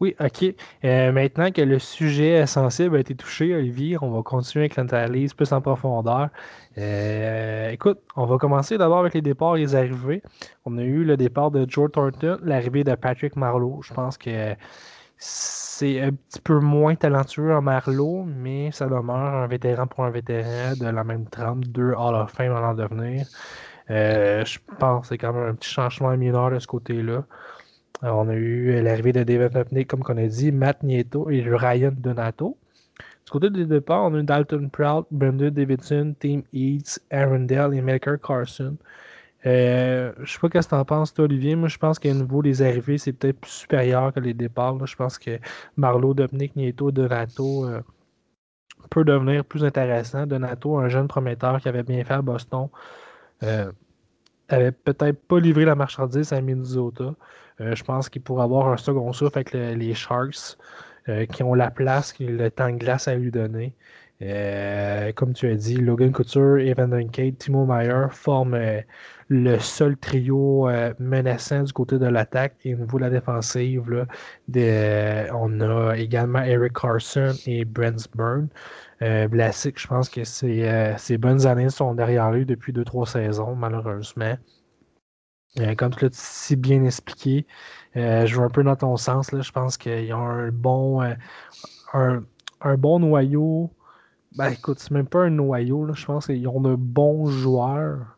Oui, 0.00 0.14
OK. 0.20 0.54
maintenant 0.82 1.50
que 1.50 1.62
le 1.62 1.78
sujet 1.78 2.46
sensible 2.46 2.96
a 2.96 3.00
été 3.00 3.14
touché, 3.14 3.54
Olivier, 3.54 3.96
on 4.00 4.10
va 4.10 4.22
continuer 4.22 4.64
avec 4.64 4.76
l'analyse 4.76 5.34
plus 5.34 5.52
en 5.52 5.60
profondeur. 5.60 6.28
écoute, 6.76 7.98
on 8.16 8.26
va 8.26 8.38
commencer 8.38 8.78
d'abord 8.78 8.98
avec 8.98 9.14
les 9.14 9.22
départs 9.22 9.56
et 9.56 9.60
les 9.60 9.74
arrivées. 9.74 10.22
On 10.64 10.78
a 10.78 10.82
eu 10.82 11.04
le 11.04 11.16
départ 11.16 11.50
de 11.50 11.66
Joe 11.68 11.90
Thornton, 11.90 12.38
l'arrivée 12.42 12.84
de 12.84 12.94
Patrick 12.94 13.36
Marlowe. 13.36 13.80
Je 13.82 13.94
pense 13.94 14.18
que 14.18 14.54
c'est 15.18 16.00
un 16.00 16.12
petit 16.12 16.40
peu 16.40 16.60
moins 16.60 16.94
talentueux 16.94 17.54
en 17.54 17.62
Marlowe, 17.62 18.24
mais 18.24 18.70
ça 18.72 18.86
demeure 18.86 19.34
un 19.34 19.46
vétéran 19.46 19.86
pour 19.86 20.04
un 20.04 20.10
vétéran 20.10 20.74
de 20.78 20.86
la 20.86 21.04
même 21.04 21.26
trame, 21.28 21.64
deux 21.64 21.92
Hall 21.92 22.14
of 22.14 22.30
Fame 22.32 22.52
en 22.52 22.74
devenir. 22.74 23.26
Euh, 23.90 24.44
je 24.44 24.58
pense 24.78 25.02
que 25.02 25.08
c'est 25.08 25.18
quand 25.18 25.32
même 25.32 25.50
un 25.50 25.54
petit 25.54 25.70
changement 25.70 26.16
mineur 26.16 26.50
de 26.50 26.58
ce 26.58 26.66
côté-là. 26.66 27.24
On 28.02 28.28
a 28.28 28.34
eu 28.34 28.82
l'arrivée 28.82 29.12
de 29.12 29.22
David 29.22 29.56
Upnick, 29.56 29.88
comme 29.88 30.02
on 30.06 30.16
a 30.16 30.26
dit, 30.26 30.52
Matt 30.52 30.82
Nieto 30.82 31.30
et 31.30 31.42
Ryan 31.42 31.92
Donato. 31.96 32.56
Du 33.24 33.32
côté 33.32 33.50
des 33.50 33.66
départ, 33.66 34.04
on 34.04 34.14
a 34.14 34.18
eu 34.18 34.22
Dalton 34.22 34.68
Proud, 34.70 35.06
Brendan 35.10 35.50
Davidson, 35.50 36.14
Tim 36.20 36.42
Eats, 36.52 37.00
Aaron 37.10 37.40
Dell 37.40 37.74
et 37.74 37.80
Melker 37.80 38.16
Carson. 38.22 38.76
Euh, 39.46 40.12
je 40.22 40.32
sais 40.32 40.38
pas 40.38 40.48
ce 40.62 40.66
que 40.66 40.70
tu 40.70 40.74
en 40.74 40.84
penses, 40.84 41.14
toi, 41.14 41.24
Olivier. 41.24 41.56
Moi, 41.56 41.68
je 41.68 41.78
pense 41.78 41.98
qu'à 41.98 42.12
niveau 42.12 42.42
des 42.42 42.62
arrivées, 42.62 42.98
c'est 42.98 43.12
peut-être 43.12 43.40
plus 43.40 43.50
supérieur 43.50 44.12
que 44.12 44.20
les 44.20 44.34
départs. 44.34 44.84
Je 44.86 44.96
pense 44.96 45.18
que 45.18 45.38
Marlowe, 45.76 46.14
Dominic, 46.14 46.56
Nieto, 46.56 46.90
Donato 46.90 47.64
euh, 47.64 47.80
peut 48.90 49.04
devenir 49.04 49.44
plus 49.44 49.64
intéressant. 49.64 50.26
Donato, 50.26 50.78
un 50.78 50.88
jeune 50.88 51.08
prometteur 51.08 51.60
qui 51.60 51.68
avait 51.68 51.82
bien 51.82 52.04
fait 52.04 52.14
à 52.14 52.22
Boston, 52.22 52.68
euh, 53.42 53.70
avait 54.48 54.72
peut-être 54.72 55.20
pas 55.26 55.38
livré 55.40 55.64
la 55.64 55.74
marchandise 55.74 56.32
à 56.32 56.40
Minnesota. 56.40 57.14
Je 57.58 57.82
pense 57.84 58.08
qu'il 58.08 58.22
pourrait 58.22 58.44
avoir 58.44 58.68
un 58.68 58.76
second 58.76 59.12
souffle 59.12 59.38
avec 59.38 59.52
les 59.52 59.94
Sharks 59.94 60.56
qui 61.30 61.42
ont 61.42 61.54
la 61.54 61.70
place, 61.70 62.14
le 62.18 62.48
temps 62.50 62.70
de 62.70 62.76
glace 62.76 63.08
à 63.08 63.14
lui 63.14 63.30
donner. 63.30 63.74
comme 65.14 65.32
tu 65.32 65.48
as 65.48 65.54
dit, 65.54 65.76
Logan 65.76 66.12
Couture, 66.12 66.58
Evan 66.58 66.90
Duncade, 66.90 67.38
Timo 67.38 67.64
Meyer 67.64 68.06
forment 68.10 68.82
le 69.28 69.58
seul 69.58 69.96
trio 69.96 70.68
euh, 70.68 70.92
menaçant 70.98 71.62
du 71.62 71.72
côté 71.72 71.98
de 71.98 72.06
l'attaque. 72.06 72.54
Et 72.64 72.74
au 72.74 72.78
niveau 72.78 72.98
de 72.98 73.04
la 73.04 73.10
défensive, 73.10 74.06
on 75.34 75.60
a 75.60 75.96
également 75.96 76.42
Eric 76.42 76.74
Carson 76.74 77.32
et 77.46 77.64
Brent 77.64 78.08
Byrne. 78.14 78.48
Euh, 79.02 79.28
je 79.30 79.86
pense 79.86 80.08
que 80.08 80.20
euh, 80.44 80.94
ses, 80.96 81.18
bonnes 81.18 81.46
années 81.46 81.68
sont 81.68 81.94
derrière 81.94 82.30
lui 82.30 82.46
depuis 82.46 82.72
2-3 82.72 83.06
saisons, 83.10 83.54
malheureusement. 83.54 84.36
Euh, 85.60 85.74
comme 85.74 85.94
tu 85.94 86.04
l'as 86.04 86.10
si 86.12 86.56
bien 86.56 86.84
expliqué, 86.84 87.46
je 87.94 88.36
veux 88.36 88.44
un 88.44 88.50
peu 88.50 88.62
dans 88.62 88.76
ton 88.76 88.96
sens. 88.96 89.32
Là, 89.32 89.40
je 89.40 89.52
pense 89.52 89.76
qu'ils 89.76 90.12
ont 90.12 90.26
un 90.26 90.50
bon, 90.50 91.00
un, 91.92 92.76
bon 92.76 93.00
noyau. 93.00 93.70
Ben 94.36 94.50
écoute, 94.50 94.78
c'est 94.80 94.90
même 94.90 95.06
pas 95.06 95.20
un 95.20 95.30
noyau. 95.30 95.86
Là, 95.86 95.94
je 95.94 96.04
pense 96.04 96.26
qu'ils 96.26 96.46
ont 96.48 96.60
de 96.60 96.74
bons 96.74 97.26
joueurs 97.26 98.16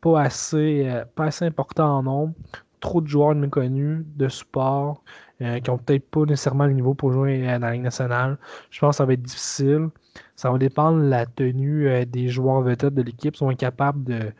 pas 0.00 0.22
assez, 0.22 0.88
euh, 0.88 1.04
pas 1.14 1.26
assez 1.26 1.44
important 1.44 1.98
en 1.98 2.02
nombre, 2.02 2.34
trop 2.80 3.00
de 3.00 3.08
joueurs 3.08 3.34
méconnus, 3.34 4.04
de 4.16 4.28
support, 4.28 5.02
euh, 5.42 5.60
qui 5.60 5.70
ont 5.70 5.78
peut-être 5.78 6.08
pas 6.10 6.24
nécessairement 6.24 6.66
le 6.66 6.72
niveau 6.72 6.94
pour 6.94 7.12
jouer 7.12 7.42
dans 7.42 7.60
la 7.60 7.72
Ligue 7.72 7.82
nationale. 7.82 8.38
Je 8.70 8.80
pense 8.80 8.94
que 8.94 8.96
ça 8.98 9.04
va 9.06 9.14
être 9.14 9.22
difficile. 9.22 9.88
Ça 10.36 10.50
va 10.50 10.58
dépendre 10.58 11.02
de 11.02 11.08
la 11.08 11.26
tenue 11.26 11.88
euh, 11.88 12.04
des 12.04 12.28
joueurs 12.28 12.62
vedettes 12.62 12.94
de 12.94 13.02
l'équipe. 13.02 13.34
Ils 13.34 13.38
sont 13.38 13.48
incapables 13.48 14.04
de, 14.04 14.32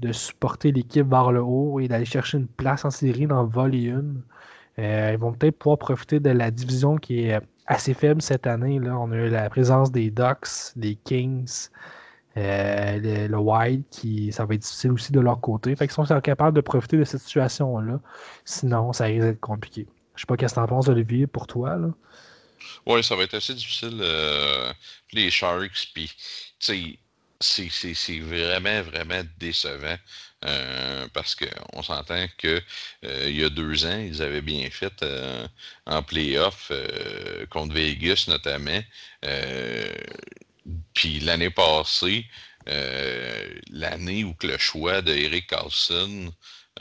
de 0.00 0.12
supporter 0.12 0.72
l'équipe 0.72 1.08
vers 1.08 1.32
le 1.32 1.42
haut 1.42 1.80
et 1.80 1.88
d'aller 1.88 2.04
chercher 2.04 2.38
une 2.38 2.48
place 2.48 2.84
en 2.84 2.90
série 2.90 3.26
dans 3.26 3.44
Volley 3.44 3.90
1. 4.78 5.12
ils 5.12 5.18
vont 5.18 5.32
peut-être 5.32 5.58
pouvoir 5.58 5.78
profiter 5.78 6.20
de 6.20 6.30
la 6.30 6.50
division 6.50 6.96
qui 6.96 7.26
est 7.26 7.40
assez 7.70 7.94
faible 7.94 8.20
cette 8.20 8.46
année. 8.46 8.78
Là. 8.78 8.98
On 8.98 9.12
a 9.12 9.16
eu 9.16 9.28
la 9.28 9.48
présence 9.48 9.92
des 9.92 10.10
Ducks, 10.10 10.74
des 10.76 10.96
Kings, 10.96 11.68
euh, 12.36 13.28
le, 13.28 13.38
White, 13.38 13.86
qui, 13.90 14.32
ça 14.32 14.44
va 14.44 14.54
être 14.54 14.62
difficile 14.62 14.92
aussi 14.92 15.12
de 15.12 15.20
leur 15.20 15.40
côté. 15.40 15.74
Fait 15.76 15.86
qu'ils 15.86 16.06
sont 16.06 16.20
capables 16.20 16.56
de 16.56 16.60
profiter 16.60 16.96
de 16.96 17.04
cette 17.04 17.20
situation-là. 17.20 18.00
Sinon, 18.44 18.92
ça 18.92 19.04
risque 19.04 19.22
d'être 19.22 19.40
compliqué. 19.40 19.86
Je 20.16 20.22
sais 20.22 20.26
pas 20.26 20.36
qu'est-ce 20.36 20.54
que 20.54 20.60
tu 20.60 20.64
en 20.64 20.66
penses, 20.66 20.88
Olivier, 20.88 21.26
pour 21.26 21.46
toi. 21.46 21.76
Oui, 22.86 23.02
ça 23.04 23.14
va 23.14 23.22
être 23.22 23.34
assez 23.34 23.54
difficile. 23.54 23.98
Euh, 24.00 24.72
les 25.12 25.30
Sharks, 25.30 25.92
puis, 25.94 26.10
c'est 27.40 28.18
vraiment, 28.20 28.82
vraiment 28.82 29.22
décevant. 29.38 29.96
Euh, 30.46 31.06
parce 31.12 31.34
qu'on 31.34 31.82
s'entend 31.82 32.26
que 32.38 32.62
il 33.02 33.36
y 33.36 33.44
a 33.44 33.50
deux 33.50 33.84
ans, 33.84 33.98
ils 33.98 34.22
avaient 34.22 34.40
bien 34.40 34.70
fait 34.70 35.04
en 35.86 36.02
playoff 36.02 36.72
contre 37.50 37.74
Vegas 37.74 38.24
notamment. 38.28 38.80
Puis 40.94 41.20
l'année 41.20 41.50
passée, 41.50 42.26
euh, 42.68 43.48
l'année 43.70 44.24
où 44.24 44.34
le 44.42 44.58
choix 44.58 45.02
de 45.02 45.12
Eric 45.12 45.48
Carlson, 45.48 46.32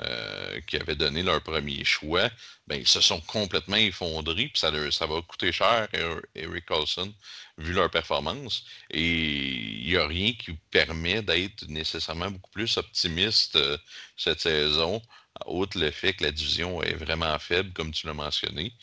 euh, 0.01 0.61
qui 0.67 0.77
avait 0.77 0.95
donné 0.95 1.23
leur 1.23 1.41
premier 1.41 1.83
choix, 1.83 2.29
ben, 2.67 2.79
ils 2.79 2.87
se 2.87 3.01
sont 3.01 3.19
complètement 3.21 3.75
effondrés, 3.77 4.47
puis 4.47 4.59
ça, 4.59 4.69
va 4.71 5.21
coûter 5.23 5.51
cher, 5.51 5.87
Eric 6.35 6.65
Carlson, 6.65 7.13
vu 7.57 7.73
leur 7.73 7.89
performance. 7.89 8.65
Et 8.91 9.01
il 9.01 9.89
n'y 9.89 9.97
a 9.97 10.07
rien 10.07 10.33
qui 10.33 10.53
permet 10.71 11.21
d'être 11.21 11.67
nécessairement 11.67 12.31
beaucoup 12.31 12.51
plus 12.51 12.77
optimiste 12.77 13.55
euh, 13.55 13.77
cette 14.15 14.41
saison, 14.41 15.01
outre 15.47 15.79
le 15.79 15.91
fait 15.91 16.13
que 16.13 16.23
la 16.23 16.31
division 16.31 16.83
est 16.83 16.95
vraiment 16.95 17.37
faible, 17.39 17.71
comme 17.73 17.91
tu 17.91 18.07
l'as 18.07 18.13
mentionné. 18.13 18.73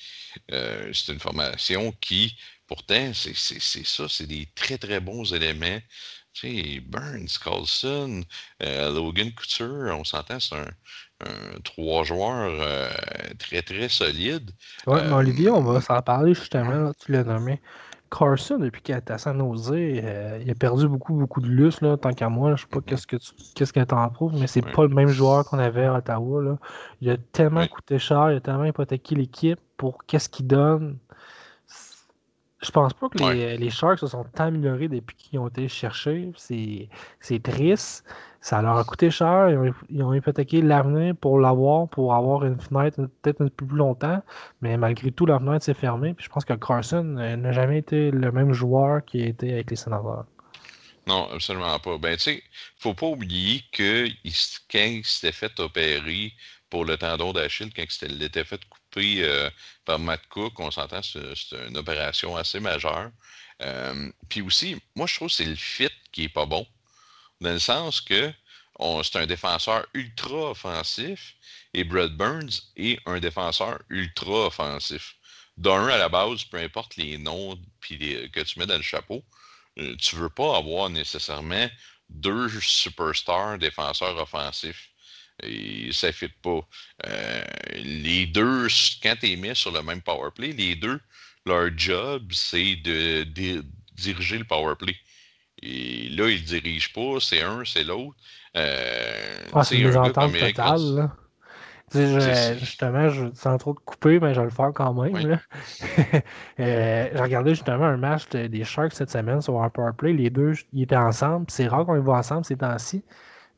c'est 0.49 1.12
une 1.12 1.21
formation 1.21 1.92
qui 2.01 2.37
Pourtant, 2.66 3.12
c'est 3.14 3.35
ça, 3.85 4.09
c'est 4.09 4.27
des 4.27 4.47
très 4.55 4.77
très 4.77 4.99
bons 5.01 5.33
éléments. 5.33 5.81
Tu 6.38 6.49
sais, 6.49 6.81
Burns, 6.81 7.38
Carlson, 7.42 8.22
euh, 8.62 8.92
Logan 8.92 9.33
Couture, 9.33 9.96
on 9.99 10.05
s'entend, 10.05 10.38
c'est 10.38 10.55
un, 10.55 11.61
trois 11.64 12.05
joueurs 12.05 12.53
euh, 12.61 12.90
très 13.38 13.62
très 13.62 13.88
solides. 13.88 14.51
Oui, 14.87 14.99
mais 15.03 15.14
Olivier, 15.14 15.49
on 15.49 15.62
va 15.62 15.79
euh, 15.79 15.81
s'en 15.81 16.03
parler 16.03 16.35
justement, 16.35 16.92
tu 17.03 17.12
l'as 17.12 17.25
nommé. 17.25 17.62
Carson, 18.11 18.59
depuis 18.59 18.83
qu'il 18.83 18.94
est 18.94 19.11
à 19.11 19.16
San 19.16 19.38
Jose, 19.38 19.72
il 19.75 20.51
a 20.51 20.55
perdu 20.55 20.87
beaucoup, 20.87 21.14
beaucoup 21.14 21.40
de 21.40 21.49
lustre, 21.49 21.87
là, 21.87 21.96
tant 21.96 22.12
qu'à 22.12 22.29
moi. 22.29 22.55
je 22.55 22.62
sais 22.62 22.68
pas 22.68 22.81
qu'est-ce 22.83 23.07
que 23.07 23.16
tu 23.16 23.33
qu'est-ce 23.55 23.72
que 23.72 23.94
en 23.94 24.09
trouves, 24.11 24.38
mais 24.38 24.46
c'est 24.46 24.61
pas 24.61 24.83
le 24.83 24.94
même 24.94 25.09
joueur 25.09 25.46
qu'on 25.46 25.59
avait 25.59 25.87
à 25.87 25.94
Ottawa. 25.94 26.42
Là. 26.42 26.59
Il 27.01 27.09
a 27.09 27.16
tellement 27.16 27.66
coûté 27.66 27.99
cher, 27.99 28.31
il 28.31 28.37
a 28.37 28.40
tellement 28.40 28.66
hypothéqué 28.66 29.14
l'équipe 29.14 29.59
pour 29.79 30.05
qu'est-ce 30.05 30.29
qu'il 30.29 30.46
donne. 30.46 30.99
Je 32.66 32.72
pense 32.72 32.92
pas 32.94 33.09
que 33.09 33.18
les, 33.18 33.70
Sharks 33.70 34.00
se 34.00 34.09
sont 34.09 34.26
améliorés 34.38 34.88
depuis 34.88 35.16
qu'ils 35.16 35.38
ont 35.38 35.46
été 35.46 35.68
cherchés. 35.68 36.33
C'est 37.20 37.42
triste. 37.42 38.05
Ça 38.40 38.61
leur 38.61 38.76
a 38.76 38.85
coûté 38.85 39.09
cher. 39.09 39.50
Ils 39.88 40.02
ont, 40.02 40.12
hypothéqué 40.12 40.62
l'avenir 40.62 41.14
pour 41.14 41.38
l'avoir, 41.38 41.88
pour 41.88 42.14
avoir 42.14 42.44
une 42.44 42.61
fenêtre 42.61 43.09
peut-être 43.22 43.40
un 43.40 43.48
peu 43.48 43.66
plus 43.66 43.76
longtemps. 43.76 44.20
Mais 44.62 44.76
malgré 44.76 45.12
tout, 45.12 45.26
la 45.26 45.38
fenêtre 45.38 45.64
s'est 45.64 45.74
fermée. 45.74 46.12
Puis 46.14 46.24
je 46.24 46.31
pense 46.31 46.44
que 46.44 46.55
Carson 46.55 47.16
euh, 47.18 47.37
n'a 47.37 47.52
jamais 47.52 47.79
été 47.79 48.11
le 48.11 48.33
même 48.33 48.52
joueur 48.52 49.05
qu'il 49.05 49.22
a 49.22 49.26
été 49.26 49.52
avec 49.52 49.70
les 49.70 49.76
sénateurs. 49.76 50.24
Non, 51.07 51.29
absolument 51.33 51.79
pas. 51.79 51.98
Ben, 51.98 52.16
tu 52.16 52.22
sais, 52.24 52.42
faut 52.79 52.94
pas 52.94 53.07
oublier 53.07 53.62
que 53.70 54.09
quand 54.70 54.79
il 54.79 55.05
s'était 55.05 55.31
fait 55.31 55.61
opérer 55.61 56.33
pour 56.68 56.85
le 56.85 56.96
tendon 56.96 57.33
d'Achille, 57.33 57.72
quand 57.72 57.85
il 58.02 58.22
était 58.22 58.44
fait 58.44 58.61
euh, 58.98 59.50
par 59.85 59.98
Matt 59.98 60.26
Cook. 60.28 60.59
On 60.61 60.70
s'entend, 60.70 61.02
c'est 61.02 61.20
une 61.68 61.76
opération 61.76 62.37
assez 62.37 62.61
majeure. 62.61 63.11
Euh, 63.62 64.11
puis 64.28 64.42
aussi, 64.42 64.76
moi, 64.94 65.06
je 65.06 65.14
trouve 65.16 65.28
que 65.28 65.35
c'est 65.35 65.44
le 65.44 65.56
fit 65.56 65.90
qui 66.12 66.24
est 66.24 66.28
pas 66.28 66.46
bon. 66.46 66.66
Dans 67.40 67.52
le 67.52 67.59
sens 67.59 68.00
que, 68.00 68.32
c'est 69.02 69.16
un 69.16 69.26
défenseur 69.26 69.87
ultra 69.94 70.50
offensif 70.50 71.37
et 71.72 71.85
Brad 71.85 72.14
Burns 72.14 72.72
est 72.76 72.98
un 73.06 73.20
défenseur 73.20 73.80
ultra 73.88 74.46
offensif. 74.46 75.16
D'un 75.56 75.88
à 75.88 75.96
la 75.96 76.11
base, 76.11 76.44
peu 76.44 76.59
importe 76.59 76.96
les 76.96 77.16
noms 77.16 77.56
que 77.80 78.42
tu 78.42 78.59
mets 78.59 78.66
dans 78.66 78.76
le 78.76 78.82
chapeau, 78.82 79.24
euh, 79.78 79.96
tu 79.96 80.16
veux 80.16 80.28
pas 80.28 80.59
avoir 80.59 80.90
nécessairement 80.90 81.68
deux 82.11 82.48
superstars 82.61 83.59
défenseurs 83.59 84.16
offensifs. 84.18 84.90
Et 85.42 85.90
ça 85.92 86.09
ne 86.09 86.12
fit 86.12 86.29
pas. 86.29 86.61
Euh, 87.07 87.44
les 87.77 88.27
deux, 88.27 88.68
quand 89.03 89.14
tu 89.20 89.33
es 89.33 89.37
mis 89.37 89.55
sur 89.55 89.70
le 89.70 89.83
même 89.83 90.01
power 90.01 90.31
play, 90.35 90.53
les 90.53 90.77
deux, 90.77 91.01
leur 91.44 91.68
job, 91.77 92.22
c'est 92.33 92.77
de, 92.77 93.25
diriger 93.94 94.38
le 94.38 94.44
power 94.44 94.75
play. 94.79 94.96
Et 95.62 96.09
là, 96.11 96.29
ils 96.29 96.40
ne 96.40 96.46
dirigent 96.46 96.92
pas, 96.94 97.20
c'est 97.20 97.42
un, 97.42 97.64
c'est 97.64 97.85
l'autre. 97.85 98.16
Euh, 98.57 99.38
ah, 99.53 99.62
c'est 99.62 99.79
une 99.79 99.96
entente 99.96 100.33
totale. 100.33 101.11
justement, 102.59 103.09
je, 103.09 103.27
sans 103.35 103.59
trop 103.59 103.75
te 103.75 103.81
couper, 103.81 104.18
mais 104.20 104.35
je 104.35 104.40
vais 104.40 104.46
le 104.46 104.51
faire 104.51 104.72
quand 104.75 104.94
même. 104.94 105.16
euh, 106.61 107.09
j'ai 107.12 107.20
regardé 107.20 107.51
justement 107.51 107.85
un 107.85 107.96
match 107.96 108.29
des 108.29 108.64
Sharks 108.64 108.94
cette 108.94 109.11
semaine 109.11 109.40
sur 109.40 109.62
un 109.62 109.68
powerplay. 109.70 110.12
Les 110.14 110.31
deux, 110.31 110.55
ils 110.72 110.83
étaient 110.83 110.96
ensemble. 110.96 111.46
C'est 111.49 111.68
rare 111.68 111.85
qu'on 111.85 111.94
les 111.94 112.01
voit 112.01 112.18
ensemble 112.18 112.44
ces 112.44 112.57
temps-ci. 112.57 113.03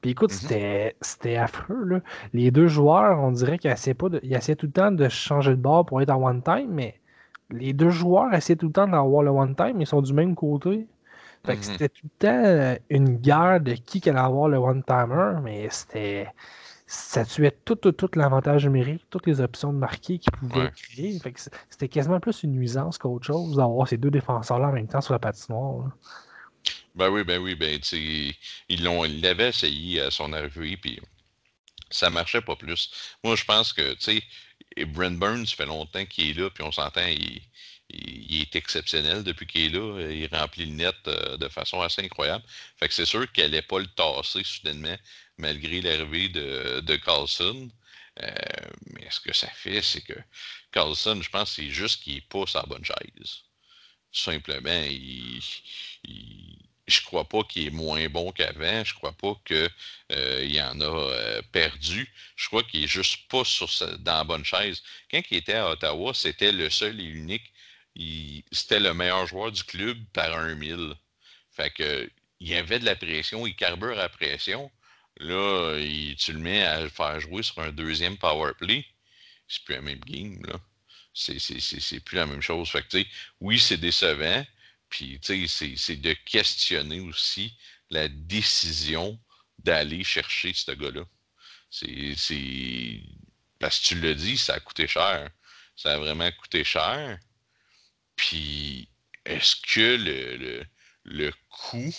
Puis 0.00 0.10
écoute, 0.10 0.32
mm-hmm. 0.32 0.92
c'était 1.00 1.36
affreux. 1.36 1.84
Là. 1.84 2.00
Les 2.32 2.50
deux 2.50 2.68
joueurs, 2.68 3.20
on 3.20 3.32
dirait 3.32 3.58
qu'ils 3.58 3.70
essaient, 3.70 3.94
pas 3.94 4.08
de, 4.08 4.20
ils 4.22 4.34
essaient 4.34 4.56
tout 4.56 4.66
le 4.66 4.72
temps 4.72 4.92
de 4.92 5.08
changer 5.08 5.52
de 5.52 5.56
bord 5.56 5.86
pour 5.86 6.00
être 6.00 6.10
en 6.10 6.22
one-time, 6.22 6.70
mais 6.70 7.00
les 7.50 7.72
deux 7.72 7.90
joueurs 7.90 8.32
essaient 8.34 8.56
tout 8.56 8.66
le 8.66 8.72
temps 8.72 8.88
d'avoir 8.88 9.22
le 9.22 9.30
one-time, 9.30 9.72
mais 9.76 9.84
ils 9.84 9.88
sont 9.88 10.02
du 10.02 10.12
même 10.12 10.34
côté. 10.34 10.86
Fait 11.44 11.56
que 11.56 11.60
mm-hmm. 11.60 11.64
c'était 11.64 11.88
tout 11.88 12.04
le 12.06 12.18
temps 12.18 12.44
euh, 12.44 12.76
une 12.90 13.16
guerre 13.16 13.60
de 13.60 13.72
qui 13.72 14.08
allait 14.08 14.18
avoir 14.18 14.48
le 14.48 14.58
one-timer, 14.58 15.40
mais 15.42 15.68
c'était. 15.70 16.28
Ça 16.90 17.22
tuait 17.22 17.54
tout, 17.66 17.74
tout, 17.74 17.92
tout 17.92 18.08
l'avantage 18.14 18.64
numérique, 18.64 19.04
toutes 19.10 19.26
les 19.26 19.42
options 19.42 19.74
de 19.74 19.78
marquer 19.78 20.18
qu'ils 20.18 20.32
pouvaient 20.32 20.70
créer. 20.70 21.18
Fait 21.18 21.32
que 21.32 21.40
c'était 21.68 21.86
quasiment 21.86 22.18
plus 22.18 22.44
une 22.44 22.52
nuisance 22.52 22.96
qu'autre 22.96 23.26
chose 23.26 23.56
d'avoir 23.56 23.86
ces 23.86 23.98
deux 23.98 24.10
défenseurs-là 24.10 24.68
en 24.68 24.72
même 24.72 24.86
temps 24.86 25.02
sur 25.02 25.12
la 25.12 25.18
patinoire. 25.18 25.90
Ben 26.98 27.10
oui, 27.10 27.22
ben 27.22 27.38
oui, 27.38 27.54
ben 27.54 27.80
ils 28.68 28.82
l'ont, 28.82 29.04
ils 29.04 29.20
l'avaient 29.20 29.50
essayé 29.50 30.00
à 30.00 30.10
son 30.10 30.32
arrivée, 30.32 30.76
puis 30.76 31.00
ça 31.90 32.10
marchait 32.10 32.40
pas 32.40 32.56
plus. 32.56 32.90
Moi, 33.22 33.36
je 33.36 33.44
pense 33.44 33.72
que, 33.72 33.94
tu 33.94 34.20
sais, 34.76 34.84
Brent 34.86 35.16
Burns, 35.18 35.46
fait 35.46 35.66
longtemps 35.66 36.04
qu'il 36.06 36.30
est 36.30 36.34
là, 36.34 36.50
puis 36.50 36.64
on 36.64 36.72
s'entend, 36.72 37.06
il, 37.06 37.40
est 38.42 38.56
exceptionnel 38.56 39.22
depuis 39.22 39.46
qu'il 39.46 39.66
est 39.66 39.78
là. 39.78 40.10
Il 40.10 40.26
remplit 40.26 40.66
le 40.66 40.72
net 40.72 40.96
euh, 41.06 41.36
de 41.36 41.48
façon 41.48 41.80
assez 41.80 42.02
incroyable. 42.02 42.44
Fait 42.78 42.88
que 42.88 42.94
c'est 42.94 43.06
sûr 43.06 43.30
qu'elle 43.32 43.52
n'allait 43.52 43.62
pas 43.62 43.78
le 43.78 43.86
tasser 43.86 44.42
soudainement, 44.44 44.98
malgré 45.38 45.80
l'arrivée 45.80 46.28
de, 46.28 46.80
de 46.80 46.96
Carlson. 46.96 47.70
Euh, 48.22 48.32
mais 48.86 49.08
ce 49.10 49.20
que 49.20 49.32
ça 49.32 49.48
fait, 49.48 49.82
c'est 49.82 50.02
que 50.02 50.18
Carlson, 50.72 51.20
je 51.22 51.30
pense, 51.30 51.52
c'est 51.52 51.70
juste 51.70 52.02
qu'il 52.02 52.22
pousse 52.26 52.56
à 52.56 52.62
la 52.62 52.66
bonne 52.66 52.84
chaise. 52.84 53.44
Simplement, 54.12 54.82
il, 54.90 55.40
il 56.04 56.67
je 56.88 57.02
crois 57.02 57.28
pas 57.28 57.44
qu'il 57.44 57.66
est 57.66 57.70
moins 57.70 58.08
bon 58.08 58.32
qu'avant. 58.32 58.84
Je 58.84 58.94
crois 58.94 59.12
pas 59.12 59.34
qu'il 59.44 59.70
euh, 60.12 60.62
en 60.62 60.80
a 60.80 61.42
perdu. 61.52 62.10
Je 62.36 62.46
crois 62.48 62.62
qu'il 62.64 62.84
est 62.84 62.88
juste 62.88 63.28
pas 63.28 63.44
sur 63.44 63.68
dans 63.98 64.18
la 64.18 64.24
bonne 64.24 64.44
chaise. 64.44 64.82
Quand 65.10 65.20
il 65.30 65.36
était 65.38 65.54
à 65.54 65.70
Ottawa, 65.70 66.14
c'était 66.14 66.52
le 66.52 66.70
seul 66.70 67.00
et 67.00 67.04
unique 67.04 67.52
c'était 68.52 68.80
le 68.80 68.94
meilleur 68.94 69.26
joueur 69.26 69.52
du 69.52 69.64
club 69.64 69.98
par 70.12 70.36
un 70.36 70.54
mille. 70.54 70.94
Fait 71.50 71.70
que 71.70 72.10
il 72.40 72.54
avait 72.54 72.78
de 72.78 72.84
la 72.84 72.96
pression, 72.96 73.46
il 73.46 73.56
carbure 73.56 73.98
à 73.98 74.08
pression. 74.08 74.70
Là, 75.18 75.76
tu 76.16 76.32
le 76.32 76.38
mets 76.38 76.62
à 76.62 76.88
faire 76.88 77.20
jouer 77.20 77.42
sur 77.42 77.58
un 77.58 77.72
deuxième 77.72 78.16
power 78.16 78.52
play. 78.58 78.86
C'est 79.48 79.64
plus 79.64 79.74
la 79.74 79.80
même 79.80 80.00
game, 80.00 80.40
là. 80.46 80.60
C'est 81.14 82.00
plus 82.04 82.16
la 82.16 82.26
même 82.26 82.42
chose. 82.42 82.72
Oui, 83.40 83.58
c'est 83.58 83.76
décevant. 83.78 84.46
Puis, 84.88 85.18
c'est 85.22 85.96
de 85.96 86.12
questionner 86.12 87.00
aussi 87.00 87.56
la 87.90 88.08
décision 88.08 89.18
d'aller 89.58 90.04
chercher 90.04 90.52
ce 90.54 90.72
gars-là. 90.72 91.04
C'est. 91.70 93.02
Parce 93.58 93.80
que 93.80 93.86
tu 93.86 93.94
le 93.96 94.14
dis, 94.14 94.38
ça 94.38 94.54
a 94.54 94.60
coûté 94.60 94.86
cher. 94.86 95.30
Ça 95.76 95.94
a 95.94 95.98
vraiment 95.98 96.30
coûté 96.32 96.64
cher. 96.64 97.18
Puis, 98.16 98.88
est-ce 99.24 99.56
que 99.56 99.96
le, 99.96 100.64
le, 101.04 101.32
coût 101.50 101.94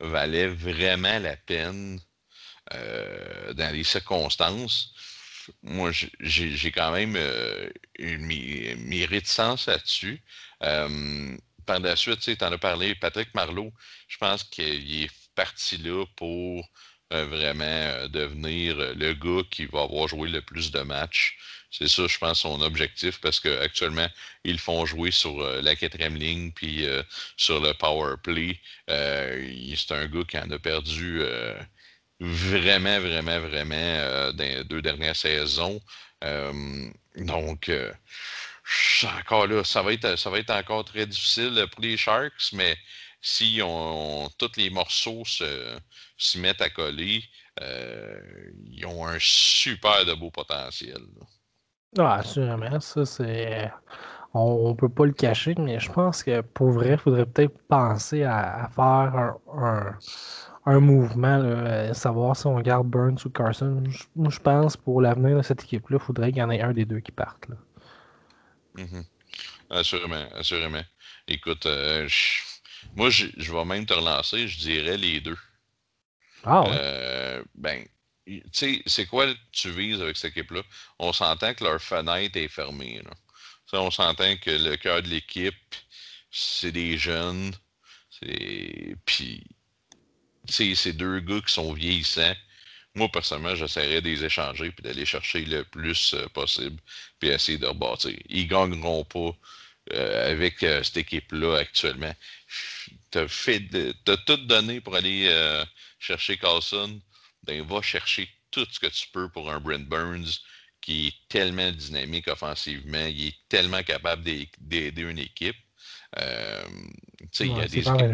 valait 0.00 0.48
vraiment 0.48 1.18
la 1.18 1.36
peine 1.36 2.00
euh, 2.72 3.52
dans 3.54 3.72
les 3.72 3.84
circonstances? 3.84 4.94
Moi, 5.62 5.90
j'ai 6.20 6.72
quand 6.72 6.92
même 6.92 7.16
euh, 7.16 7.70
mes, 7.98 9.06
réticences 9.06 9.66
là-dessus. 9.66 10.22
Euh, 10.62 11.36
par 11.66 11.80
la 11.80 11.96
suite, 11.96 12.20
tu 12.20 12.36
en 12.44 12.52
as 12.52 12.58
parlé, 12.58 12.94
Patrick 12.94 13.34
Marleau, 13.34 13.72
je 14.08 14.16
pense 14.18 14.44
qu'il 14.44 15.04
est 15.04 15.10
parti 15.34 15.76
là 15.78 16.04
pour 16.16 16.68
vraiment 17.10 18.08
devenir 18.08 18.76
le 18.76 19.12
gars 19.12 19.46
qui 19.48 19.66
va 19.66 19.82
avoir 19.82 20.08
joué 20.08 20.28
le 20.28 20.40
plus 20.40 20.72
de 20.72 20.80
matchs 20.80 21.36
c'est 21.76 21.88
ça, 21.88 22.06
je 22.06 22.18
pense, 22.18 22.40
son 22.40 22.60
objectif 22.60 23.20
parce 23.20 23.40
qu'actuellement, 23.40 24.06
ils 24.44 24.60
font 24.60 24.86
jouer 24.86 25.10
sur 25.10 25.40
euh, 25.40 25.60
la 25.60 25.74
quatrième 25.74 26.14
ligne 26.14 26.52
puis 26.52 26.86
euh, 26.86 27.02
sur 27.36 27.60
le 27.60 27.74
power 27.74 28.14
play. 28.22 28.60
Euh, 28.90 29.74
c'est 29.76 29.92
un 29.92 30.06
gars 30.06 30.22
qui 30.22 30.38
en 30.38 30.50
a 30.52 30.58
perdu 30.60 31.22
vraiment, 32.20 33.00
vraiment, 33.00 33.40
vraiment 33.40 34.32
dans 34.32 34.44
les 34.44 34.62
deux 34.64 34.82
dernières 34.82 35.16
saisons. 35.16 35.80
donc, 37.16 37.70
encore 39.18 39.46
là, 39.46 39.64
ça 39.64 39.82
va, 39.82 39.92
être, 39.92 40.16
ça 40.16 40.30
va 40.30 40.38
être 40.38 40.50
encore 40.50 40.84
très 40.84 41.06
difficile 41.06 41.66
pour 41.70 41.82
les 41.82 41.96
Sharks, 41.96 42.52
mais 42.52 42.76
si 43.20 43.60
on, 43.62 44.28
tous 44.38 44.52
les 44.56 44.70
morceaux 44.70 45.24
se, 45.24 46.38
mettent 46.38 46.60
à 46.60 46.70
coller, 46.70 47.22
ils 47.60 48.86
ont 48.86 49.06
un 49.06 49.18
super 49.20 50.04
de 50.04 50.14
beau 50.14 50.30
potentiel. 50.30 51.02
Ah, 51.98 52.16
assurément, 52.16 52.80
ça 52.80 53.04
c'est. 53.04 53.70
On, 54.36 54.70
ne 54.70 54.74
peut 54.74 54.88
pas 54.88 55.06
le 55.06 55.12
cacher, 55.12 55.54
mais 55.56 55.78
je 55.78 55.92
pense 55.92 56.24
que 56.24 56.40
pour 56.40 56.70
vrai, 56.70 56.92
il 56.92 56.98
faudrait 56.98 57.24
peut-être 57.24 57.56
penser 57.68 58.24
à, 58.24 58.68
faire 58.74 59.34
un, 60.66 60.80
mouvement, 60.80 61.94
savoir 61.94 62.34
si 62.34 62.46
on 62.48 62.58
garde 62.60 62.88
Burns 62.88 63.18
ou 63.24 63.30
Carson. 63.30 63.84
Je 63.88 64.40
pense 64.40 64.76
pour 64.76 65.00
l'avenir 65.00 65.36
de 65.36 65.42
cette 65.42 65.62
équipe-là, 65.62 65.98
il 66.00 66.04
faudrait 66.04 66.32
qu'il 66.32 66.40
y 66.40 66.42
en 66.42 66.50
ait 66.50 66.62
un 66.62 66.72
des 66.72 66.84
deux 66.84 66.98
qui 66.98 67.12
parte. 67.12 67.46
Mm-hmm. 68.76 69.04
Assurément, 69.70 70.28
assurément. 70.34 70.84
Écoute, 71.26 71.66
euh, 71.66 72.08
moi, 72.94 73.10
je, 73.10 73.26
vais 73.52 73.64
même 73.64 73.86
te 73.86 73.94
relancer, 73.94 74.46
je 74.46 74.58
dirais 74.58 74.96
les 74.96 75.20
deux. 75.20 75.38
Ah 76.44 76.62
ouais. 76.62 76.70
Euh, 76.72 77.44
ben, 77.54 77.84
tu 78.26 78.42
sais, 78.52 78.82
c'est 78.86 79.06
quoi 79.06 79.26
tu 79.52 79.70
vises 79.70 80.00
avec 80.00 80.16
cette 80.16 80.36
équipe-là? 80.36 80.62
On 80.98 81.12
s'entend 81.12 81.54
que 81.54 81.64
leur 81.64 81.80
fenêtre 81.80 82.36
est 82.36 82.48
fermée. 82.48 83.02
Là. 83.02 83.10
on 83.80 83.90
s'entend 83.90 84.36
que 84.36 84.50
le 84.50 84.76
cœur 84.76 85.02
de 85.02 85.08
l'équipe, 85.08 85.74
c'est 86.30 86.72
des 86.72 86.98
jeunes. 86.98 87.52
Puis, 89.04 89.44
c'est 90.46 90.92
deux 90.92 91.20
gars 91.20 91.40
qui 91.40 91.52
sont 91.52 91.72
vieillissants. 91.72 92.34
Moi, 92.94 93.08
personnellement, 93.08 93.54
j'essaierais 93.56 94.00
de 94.00 94.08
les 94.08 94.24
échanger 94.24 94.70
puis 94.70 94.82
d'aller 94.82 95.04
chercher 95.04 95.44
le 95.44 95.64
plus 95.64 96.14
euh, 96.14 96.28
possible 96.28 96.80
puis 97.18 97.30
essayer 97.30 97.58
de 97.58 97.66
rebâtir. 97.66 98.16
Ils 98.28 98.46
gagneront 98.46 99.04
pas 99.04 99.36
euh, 99.92 100.32
avec 100.32 100.62
euh, 100.62 100.82
cette 100.82 100.98
équipe-là 100.98 101.58
actuellement. 101.58 102.14
Tu 103.10 103.18
as, 103.18 104.16
tout 104.26 104.36
donné 104.36 104.80
pour 104.80 104.94
aller 104.94 105.28
chercher 105.98 106.36
Carlson 106.36 107.00
ben, 107.44 107.62
va 107.62 107.82
chercher 107.82 108.28
tout 108.50 108.66
ce 108.70 108.78
que 108.80 108.86
tu 108.86 109.08
peux 109.12 109.28
pour 109.28 109.50
un 109.50 109.60
Brent 109.60 109.86
Burns 109.88 110.40
qui 110.84 111.06
est 111.08 111.14
tellement 111.28 111.70
dynamique 111.72 112.28
offensivement, 112.28 113.06
il 113.06 113.28
est 113.28 113.38
tellement 113.48 113.82
capable 113.82 114.22
d'aider 114.22 115.02
une 115.02 115.18
équipe. 115.18 115.56
Euh, 116.18 116.62
il 117.40 117.46
y 117.46 117.60
a 117.60 117.66
des 117.66 117.78
équipes 117.78 118.12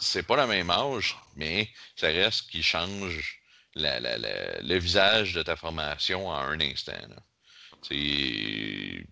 C'est 0.00 0.22
pas 0.22 0.36
la 0.36 0.46
même 0.46 0.70
âge, 0.70 1.16
mais 1.36 1.68
ça 1.96 2.08
reste 2.08 2.50
qui 2.50 2.62
change 2.62 3.40
le 3.74 4.78
visage 4.78 5.34
de 5.34 5.42
ta 5.42 5.56
formation 5.56 6.28
en 6.28 6.36
un 6.36 6.60
instant. 6.60 6.92
C'est 7.82 9.06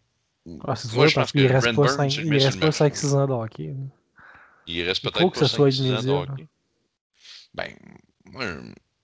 ah, 0.64 0.74
moi, 0.92 1.06
parce 1.14 1.32
qu'il 1.32 1.46
reste 1.46 1.74
pas 1.74 1.86
5-6 1.86 3.14
ans 3.14 3.26
de 3.26 3.32
hockey. 3.32 3.74
Il 4.66 4.86
reste 4.86 5.02
peut-être 5.02 5.32
pas 5.32 5.46
5-6 5.46 5.94
ans 5.94 6.02
de 6.02 6.10
hockey. 6.10 6.46
Ben, 7.54 7.72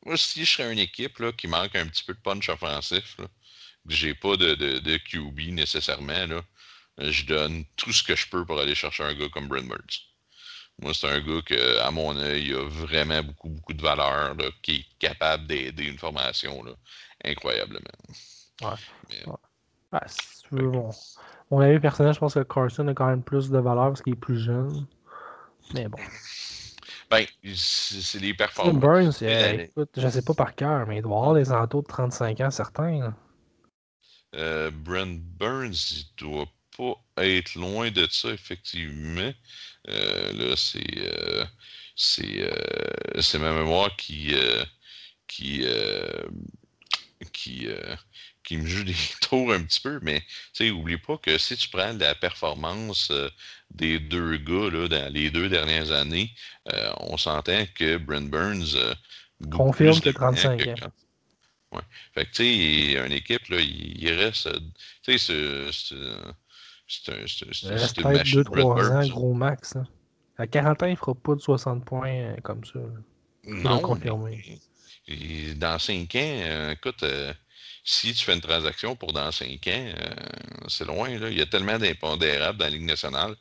moi, 0.04 0.16
si 0.16 0.44
je 0.44 0.50
serais 0.50 0.72
une 0.72 0.78
équipe 0.78 1.18
là, 1.18 1.32
qui 1.32 1.48
manque 1.48 1.74
un 1.74 1.86
petit 1.86 2.04
peu 2.04 2.14
de 2.14 2.20
punch 2.20 2.48
offensif, 2.48 3.16
là, 3.18 3.26
que 3.88 3.94
j'ai 3.94 4.14
pas 4.14 4.36
de, 4.36 4.54
de, 4.54 4.96
QB 4.98 5.52
nécessairement, 5.52 6.26
là, 6.26 6.42
je 6.98 7.24
donne 7.24 7.64
tout 7.76 7.92
ce 7.92 8.02
que 8.02 8.14
je 8.14 8.28
peux 8.28 8.44
pour 8.44 8.60
aller 8.60 8.74
chercher 8.74 9.04
un 9.04 9.14
gars 9.14 9.28
comme 9.28 9.48
Brent 9.48 9.66
Burns. 9.66 10.11
Moi, 10.82 10.92
c'est 10.94 11.08
un 11.08 11.20
gars 11.20 11.42
que, 11.46 11.80
à 11.80 11.90
mon 11.92 12.16
œil, 12.16 12.52
a 12.52 12.68
vraiment 12.68 13.22
beaucoup, 13.22 13.48
beaucoup 13.48 13.72
de 13.72 13.82
valeur, 13.82 14.34
qui 14.62 14.76
est 14.76 14.98
capable 14.98 15.46
d'aider 15.46 15.84
une 15.84 15.98
formation 15.98 16.62
là, 16.64 16.72
incroyablement. 17.24 17.80
Ouais. 18.62 20.00
si 20.06 20.42
tu 20.42 20.56
veux, 20.56 20.68
bon. 20.68 20.90
Mon 21.50 21.60
avis 21.60 21.78
personnel, 21.78 22.14
je 22.14 22.18
pense 22.18 22.34
que 22.34 22.42
Carson 22.42 22.88
a 22.88 22.94
quand 22.94 23.06
même 23.06 23.22
plus 23.22 23.50
de 23.50 23.58
valeur 23.58 23.88
parce 23.88 24.02
qu'il 24.02 24.14
est 24.14 24.16
plus 24.16 24.38
jeune. 24.38 24.86
Mais 25.74 25.88
bon. 25.88 25.98
Ben, 27.10 27.26
c'est 27.54 28.20
des 28.20 28.32
performances. 28.32 28.80
Burns, 28.80 29.22
écoute, 29.22 29.90
je 29.98 30.06
ne 30.06 30.10
sais 30.10 30.22
pas 30.22 30.32
par 30.32 30.54
cœur, 30.54 30.86
mais 30.86 30.96
il 30.96 31.02
doit 31.02 31.18
avoir 31.18 31.34
des 31.34 31.52
entours 31.52 31.82
de 31.82 31.88
35 31.88 32.40
ans 32.40 32.50
certains. 32.50 33.14
Euh, 34.34 34.70
Brent 34.70 35.20
Burns, 35.38 35.74
il 35.90 36.06
doit 36.16 36.46
pas 36.76 37.24
être 37.24 37.54
loin 37.54 37.90
de 37.90 38.06
ça, 38.10 38.30
effectivement. 38.30 39.32
Euh, 39.88 40.32
là, 40.32 40.56
c'est. 40.56 40.98
Euh, 40.98 41.44
c'est 41.94 43.38
ma 43.38 43.52
mémoire 43.52 43.94
qui. 43.96 44.34
qui. 45.26 45.64
qui 47.32 47.68
qui 48.44 48.56
me 48.56 48.66
joue 48.66 48.84
des 48.84 48.94
tours 49.20 49.52
un 49.52 49.62
petit 49.62 49.80
peu, 49.80 49.98
mais 50.02 50.20
tu 50.20 50.26
sais, 50.52 50.70
oublie 50.70 50.98
pas 50.98 51.18
que 51.18 51.38
si 51.38 51.56
tu 51.56 51.68
prends 51.68 51.92
la 51.92 52.14
performance 52.14 53.10
euh, 53.10 53.28
des 53.70 53.98
deux 53.98 54.36
gars 54.36 54.70
là, 54.70 54.88
dans 54.88 55.12
les 55.12 55.30
deux 55.30 55.48
dernières 55.48 55.92
années, 55.92 56.30
euh, 56.72 56.92
on 56.98 57.16
s'entend 57.16 57.64
que 57.74 57.96
Brent 57.96 58.28
Burns 58.28 58.74
euh, 58.74 58.94
confirme 59.50 60.00
que 60.00 60.10
35 60.10 60.66
ans. 60.68 60.74
Ouais. 61.72 61.80
Fait 62.14 62.26
que 62.26 62.30
tu 62.32 62.44
sais, 62.44 63.06
une 63.06 63.12
équipe, 63.12 63.48
là, 63.48 63.58
il, 63.58 64.12
reste. 64.12 64.48
Tu 65.02 65.18
sais, 65.18 65.70
c'est 66.86 67.26
c'est 67.26 68.00
une 68.00 68.12
machine. 68.12 68.42
2-3 68.42 68.92
ans, 68.92 69.08
gros 69.08 69.34
max. 69.34 69.76
À 70.38 70.46
40 70.46 70.82
ans, 70.82 70.86
il 70.86 70.96
fera 70.96 71.14
pas 71.14 71.34
de 71.34 71.40
60 71.40 71.84
points 71.84 72.34
comme 72.42 72.64
ça. 72.64 72.80
Non. 73.44 73.78
Confirmer. 73.80 74.58
dans 75.56 75.78
5 75.78 76.14
ans, 76.14 76.70
écoute, 76.70 77.04
si 77.84 78.14
tu 78.14 78.24
fais 78.24 78.34
une 78.34 78.40
transaction 78.40 78.94
pour 78.94 79.12
dans 79.12 79.32
5 79.32 79.48
ans, 79.48 79.58
euh, 79.66 80.14
c'est 80.68 80.84
loin. 80.84 81.18
Là. 81.18 81.30
Il 81.30 81.38
y 81.38 81.42
a 81.42 81.46
tellement 81.46 81.78
d'impondérables 81.78 82.58
dans 82.58 82.66
la 82.66 82.70
Ligue 82.70 82.84
nationale. 82.84 83.34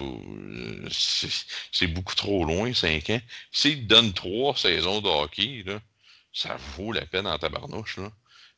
Euh, 0.00 0.88
c'est 0.90 1.86
beaucoup 1.86 2.14
trop 2.14 2.44
loin, 2.44 2.74
5 2.74 3.10
ans. 3.10 3.20
S'il 3.50 3.82
te 3.82 3.94
donne 3.94 4.12
3 4.12 4.56
saisons 4.56 5.00
de 5.00 5.08
hockey, 5.08 5.62
là, 5.64 5.80
ça 6.32 6.56
vaut 6.76 6.92
la 6.92 7.06
peine 7.06 7.26
en 7.26 7.38
tabarnouche. 7.38 7.96
Là. 7.96 8.10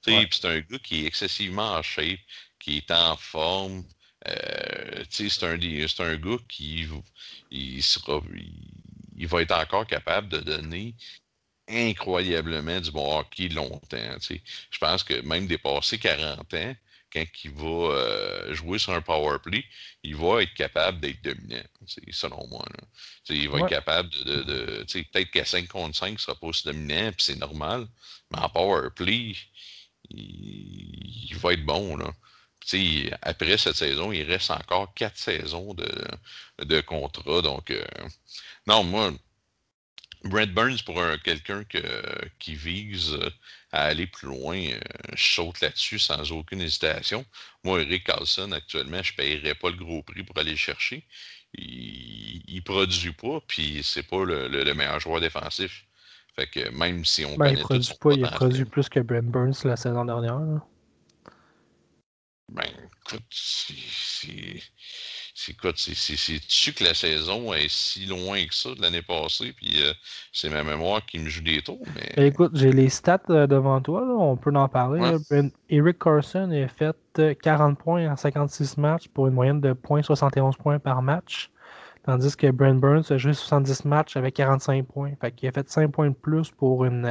C'est 0.02 0.44
un 0.44 0.60
gars 0.60 0.78
qui 0.82 1.04
est 1.04 1.06
excessivement 1.06 1.74
en 1.74 1.82
shape, 1.82 2.18
qui 2.58 2.78
est 2.78 2.90
en 2.90 3.16
forme. 3.16 3.84
Euh, 4.26 5.04
c'est 5.10 5.42
un, 5.44 5.52
un 5.52 6.16
gars 6.16 6.38
qui 6.48 6.86
il 7.50 7.82
sera, 7.82 8.20
il 9.16 9.28
va 9.28 9.42
être 9.42 9.56
encore 9.56 9.86
capable 9.86 10.28
de 10.28 10.38
donner 10.38 10.94
incroyablement 11.68 12.80
du 12.80 12.90
bon 12.90 13.18
hockey 13.18 13.48
longtemps. 13.48 14.16
Je 14.20 14.78
pense 14.78 15.04
que 15.04 15.20
même 15.20 15.46
dépasser 15.46 15.98
40 15.98 16.54
ans, 16.54 16.74
quand 17.12 17.24
il 17.44 17.50
va 17.52 17.66
euh, 17.66 18.54
jouer 18.54 18.78
sur 18.78 18.92
un 18.92 19.00
power 19.00 19.38
play, 19.42 19.64
il 20.02 20.16
va 20.16 20.42
être 20.42 20.54
capable 20.54 21.00
d'être 21.00 21.22
dominant, 21.22 21.62
selon 22.10 22.46
moi. 22.48 22.64
Il 23.30 23.48
va 23.48 23.60
être 23.60 23.68
capable 23.68 24.10
de. 24.10 24.42
de, 24.42 24.86
Peut-être 25.12 25.30
qu'à 25.30 25.44
5 25.44 25.68
contre 25.68 25.96
5, 25.96 26.08
il 26.08 26.12
ne 26.14 26.18
sera 26.18 26.34
pas 26.34 26.46
aussi 26.46 26.64
dominant, 26.64 27.10
puis 27.12 27.24
c'est 27.24 27.38
normal. 27.38 27.86
Mais 28.30 28.38
en 28.38 28.48
power 28.48 28.90
play, 28.94 29.34
il, 30.10 31.34
va 31.36 31.52
être 31.54 31.64
bon. 31.64 31.96
Là. 31.96 32.12
Après 33.22 33.58
cette 33.58 33.76
saison, 33.76 34.12
il 34.12 34.22
reste 34.24 34.50
encore 34.50 34.92
4 34.94 35.16
saisons 35.16 35.74
de, 35.74 35.88
de 36.64 36.80
contrat. 36.80 37.42
Donc, 37.42 37.70
euh, 37.70 37.84
non, 38.66 38.84
moi, 38.84 39.12
Brent 40.24 40.52
Burns, 40.52 40.82
pour 40.84 41.00
quelqu'un 41.24 41.64
qui 42.38 42.54
vise 42.54 43.16
à 43.72 43.84
aller 43.84 44.06
plus 44.06 44.28
loin, 44.28 44.56
euh, 44.56 44.78
je 45.14 45.34
saute 45.34 45.60
là-dessus 45.60 45.98
sans 45.98 46.32
aucune 46.32 46.60
hésitation. 46.60 47.24
Moi, 47.64 47.82
Eric 47.82 48.04
Carlson, 48.04 48.52
actuellement, 48.52 49.02
je 49.02 49.12
ne 49.12 49.16
paierais 49.16 49.54
pas 49.54 49.70
le 49.70 49.76
gros 49.76 50.02
prix 50.02 50.22
pour 50.22 50.38
aller 50.38 50.52
le 50.52 50.56
chercher. 50.56 51.04
Il 51.54 52.42
ne 52.54 52.60
produit 52.60 53.12
pas, 53.12 53.40
puis 53.46 53.80
c'est 53.82 54.02
pas 54.02 54.24
le, 54.24 54.74
meilleur 54.74 55.00
joueur 55.00 55.20
défensif. 55.20 55.84
Fait 56.34 56.46
que 56.46 56.68
même 56.70 57.04
si 57.04 57.24
on 57.24 57.36
ben, 57.36 57.48
il 57.48 57.58
produit 57.58 57.94
pas, 58.00 58.12
il 58.12 58.24
a 58.24 58.30
produit 58.30 58.64
plus 58.64 58.88
que 58.88 59.00
Brent 59.00 59.24
Burns 59.24 59.54
la 59.64 59.76
saison 59.76 60.04
dernière. 60.04 60.38
Ben, 62.48 62.64
écoute, 62.64 63.22
c'est 63.30 64.62
c'est-tu 65.34 66.72
que 66.72 66.84
la 66.84 66.94
saison 66.94 67.52
est 67.52 67.70
si 67.70 68.06
loin 68.06 68.44
que 68.44 68.54
ça 68.54 68.74
de 68.74 68.82
l'année 68.82 69.02
passée, 69.02 69.52
puis 69.52 69.82
euh, 69.82 69.92
c'est 70.32 70.50
ma 70.50 70.64
mémoire 70.64 71.04
qui 71.06 71.18
me 71.18 71.28
joue 71.28 71.42
des 71.42 71.62
tours. 71.62 71.84
Mais... 71.94 72.12
Ben, 72.16 72.26
écoute, 72.26 72.52
j'ai 72.54 72.72
les 72.72 72.88
stats 72.88 73.20
euh, 73.30 73.46
devant 73.46 73.80
toi, 73.80 74.02
on 74.02 74.36
peut 74.36 74.52
en 74.54 74.68
parler. 74.68 75.16
Eric 75.70 75.98
Carson 75.98 76.50
a 76.50 76.68
fait 76.68 76.96
40 77.40 77.72
euh, 77.78 77.82
points 77.82 78.10
en 78.10 78.16
56 78.16 78.78
matchs 78.78 79.08
pour 79.08 79.28
une 79.28 79.34
moyenne 79.34 79.60
de 79.60 79.72
0.71 79.74 80.56
points 80.56 80.78
par 80.78 81.02
match. 81.02 81.50
Tandis 82.04 82.36
que 82.36 82.50
Brent 82.50 82.80
Burns 82.80 83.04
a 83.10 83.18
joué 83.18 83.34
70 83.34 83.84
matchs 83.84 84.16
avec 84.16 84.34
45 84.34 84.86
points. 84.86 85.12
Fait 85.20 85.30
qu'il 85.30 85.48
a 85.48 85.52
fait 85.52 85.68
5 85.68 85.92
points 85.92 86.08
de 86.08 86.14
plus 86.14 86.50
pour 86.50 86.84
une, 86.84 87.06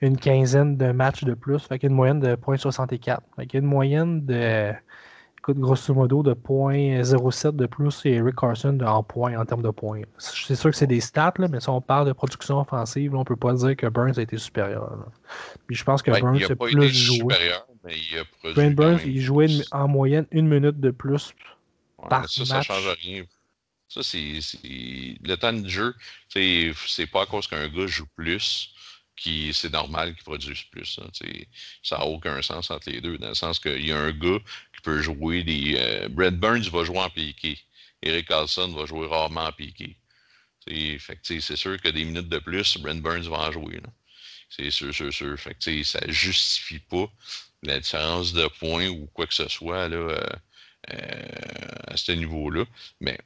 une 0.00 0.16
quinzaine 0.16 0.76
de 0.76 0.92
matchs 0.92 1.24
de 1.24 1.34
plus. 1.34 1.60
Fait 1.60 1.82
a 1.82 1.86
une 1.86 1.94
moyenne 1.94 2.20
de 2.20 2.28
0.64. 2.28 3.18
Fait 3.36 3.54
a 3.54 3.58
une 3.58 3.64
moyenne 3.64 4.24
de 4.24 4.72
grosso 5.54 5.94
modo, 5.94 6.22
de 6.22 6.34
0.07 6.34 7.56
de 7.56 7.66
plus 7.66 8.04
et 8.04 8.12
Eric 8.12 8.36
Carson 8.36 8.78
en 8.80 9.02
points, 9.02 9.38
en 9.38 9.44
termes 9.44 9.62
de 9.62 9.70
points. 9.70 10.02
C'est 10.18 10.54
sûr 10.54 10.70
que 10.70 10.76
c'est 10.76 10.86
des 10.86 11.00
stats, 11.00 11.34
mais 11.38 11.60
si 11.60 11.68
on 11.68 11.80
parle 11.80 12.06
de 12.06 12.12
production 12.12 12.60
offensive, 12.60 13.14
on 13.14 13.20
on 13.20 13.24
peut 13.24 13.36
pas 13.36 13.52
dire 13.52 13.76
que 13.76 13.86
Burns 13.86 14.18
a 14.18 14.22
été 14.22 14.38
supérieur. 14.38 15.06
Puis 15.66 15.76
je 15.76 15.84
pense 15.84 16.02
que 16.02 16.10
Burns 16.10 16.40
a, 16.50 16.56
plus 16.56 16.88
joué. 16.88 17.34
Brent 18.54 18.74
Burns, 18.74 19.00
il 19.04 19.20
jouait 19.20 19.48
en 19.72 19.88
moyenne 19.88 20.26
une 20.30 20.48
minute 20.48 20.80
de 20.80 20.90
plus 20.90 21.34
par 22.08 22.28
ça, 22.28 22.54
match. 22.54 22.68
Ça 22.68 22.74
change 22.74 22.96
rien. 23.02 23.24
Ça, 23.88 24.02
c'est 24.02 24.38
le 24.62 25.34
temps 25.36 25.52
de 25.52 25.68
jeu. 25.68 25.94
C'est 26.28 27.06
pas 27.10 27.22
à 27.22 27.26
cause 27.26 27.46
qu'un 27.46 27.68
gars 27.68 27.86
joue 27.86 28.06
plus 28.16 28.74
qui 29.18 29.52
c'est 29.52 29.72
normal 29.72 30.14
qu'il 30.14 30.24
produise 30.24 30.62
plus. 30.70 30.98
Ça 31.82 31.98
n'a 31.98 32.04
aucun 32.04 32.40
sens 32.42 32.70
entre 32.70 32.90
les 32.90 33.00
deux, 33.00 33.18
dans 33.18 33.28
le 33.28 33.34
sens 33.34 33.58
qu'il 33.58 33.84
y 33.84 33.92
a 33.92 33.98
un 33.98 34.12
gars 34.12 34.38
qui 34.74 34.80
peut 34.82 35.02
jouer 35.02 35.42
des. 35.42 35.74
Euh, 35.76 36.08
Brett 36.08 36.38
Burns 36.38 36.68
va 36.70 36.84
jouer 36.84 36.98
en 36.98 37.10
piqué. 37.10 37.58
Eric 38.02 38.28
Carlson 38.28 38.68
va 38.68 38.86
jouer 38.86 39.06
rarement 39.06 39.46
en 39.46 39.52
piqué. 39.52 39.96
c'est 40.66 41.56
sûr 41.56 41.80
que 41.80 41.88
des 41.88 42.04
minutes 42.04 42.28
de 42.28 42.38
plus, 42.38 42.78
Brent 42.78 43.02
Burns 43.02 43.28
va 43.28 43.38
en 43.38 43.52
jouer. 43.52 43.80
C'est 44.48 44.70
sûr, 44.70 44.94
sûr, 44.94 45.12
sûr. 45.12 45.38
Fait 45.38 45.54
que, 45.54 45.82
ça 45.82 46.00
ne 46.06 46.12
justifie 46.12 46.78
pas 46.78 47.10
la 47.62 47.80
différence 47.80 48.32
de 48.32 48.46
points 48.60 48.88
ou 48.88 49.06
quoi 49.12 49.26
que 49.26 49.34
ce 49.34 49.48
soit 49.48 49.88
là, 49.88 49.96
euh, 49.96 50.26
euh, 50.92 51.88
à 51.88 51.96
ce 51.96 52.12
niveau-là. 52.12 52.64
Mais, 53.00 53.18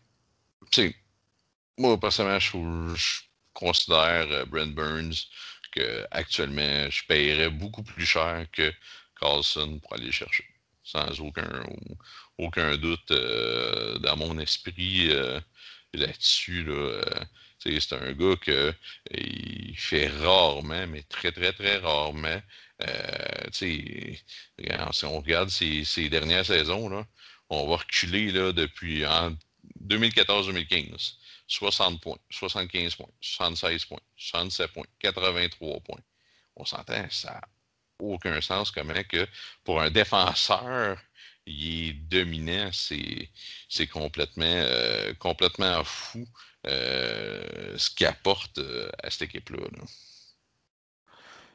moi, 1.76 2.00
personnellement, 2.00 2.38
je, 2.38 2.94
je 2.96 3.20
considère 3.52 4.46
Brent 4.46 4.74
Burns 4.74 5.26
actuellement, 6.10 6.90
je 6.90 7.04
paierais 7.06 7.50
beaucoup 7.50 7.82
plus 7.82 8.06
cher 8.06 8.46
que 8.52 8.72
Carlson 9.22 9.78
pour 9.78 9.94
aller 9.94 10.12
chercher. 10.12 10.44
Sans 10.84 11.20
aucun, 11.20 11.62
aucun 12.38 12.76
doute 12.76 13.10
euh, 13.12 13.98
dans 13.98 14.16
mon 14.16 14.38
esprit 14.38 15.08
euh, 15.10 15.40
là-dessus. 15.94 16.66
Euh, 16.68 17.00
c'est 17.58 17.92
un 17.92 18.12
gars 18.12 18.34
qui 18.42 19.74
fait 19.76 20.08
rarement, 20.08 20.86
mais 20.88 21.02
très, 21.04 21.30
très, 21.30 21.52
très 21.52 21.76
rarement. 21.76 22.42
si 23.52 24.18
on 25.04 25.20
regarde 25.20 25.48
ces, 25.48 26.08
dernières 26.08 26.46
saisons, 26.46 27.06
on 27.50 27.68
va 27.68 27.76
reculer 27.76 28.32
depuis 28.32 29.06
en 29.06 29.36
2014-2015. 29.86 31.14
60 31.46 32.00
points, 32.00 32.18
75 32.30 32.94
points, 32.94 33.10
76 33.20 33.84
points, 33.84 34.00
67 34.16 34.72
points, 34.72 34.84
83 35.00 35.80
points. 35.80 36.00
On 36.56 36.64
s'entend, 36.64 37.04
ça 37.10 37.32
n'a 37.32 37.40
aucun 37.98 38.40
sens 38.40 38.70
comment 38.70 38.94
que 39.08 39.26
pour 39.64 39.80
un 39.80 39.90
défenseur, 39.90 40.98
il 41.46 41.88
est 41.88 41.92
dominant, 41.92 42.70
c'est 42.72 43.86
complètement, 43.88 44.44
euh, 44.46 45.12
complètement 45.18 45.82
fou 45.84 46.24
euh, 46.66 47.76
ce 47.76 47.90
qu'il 47.90 48.06
apporte 48.06 48.58
euh, 48.58 48.88
à 49.02 49.10
cette 49.10 49.22
équipe-là. 49.22 49.66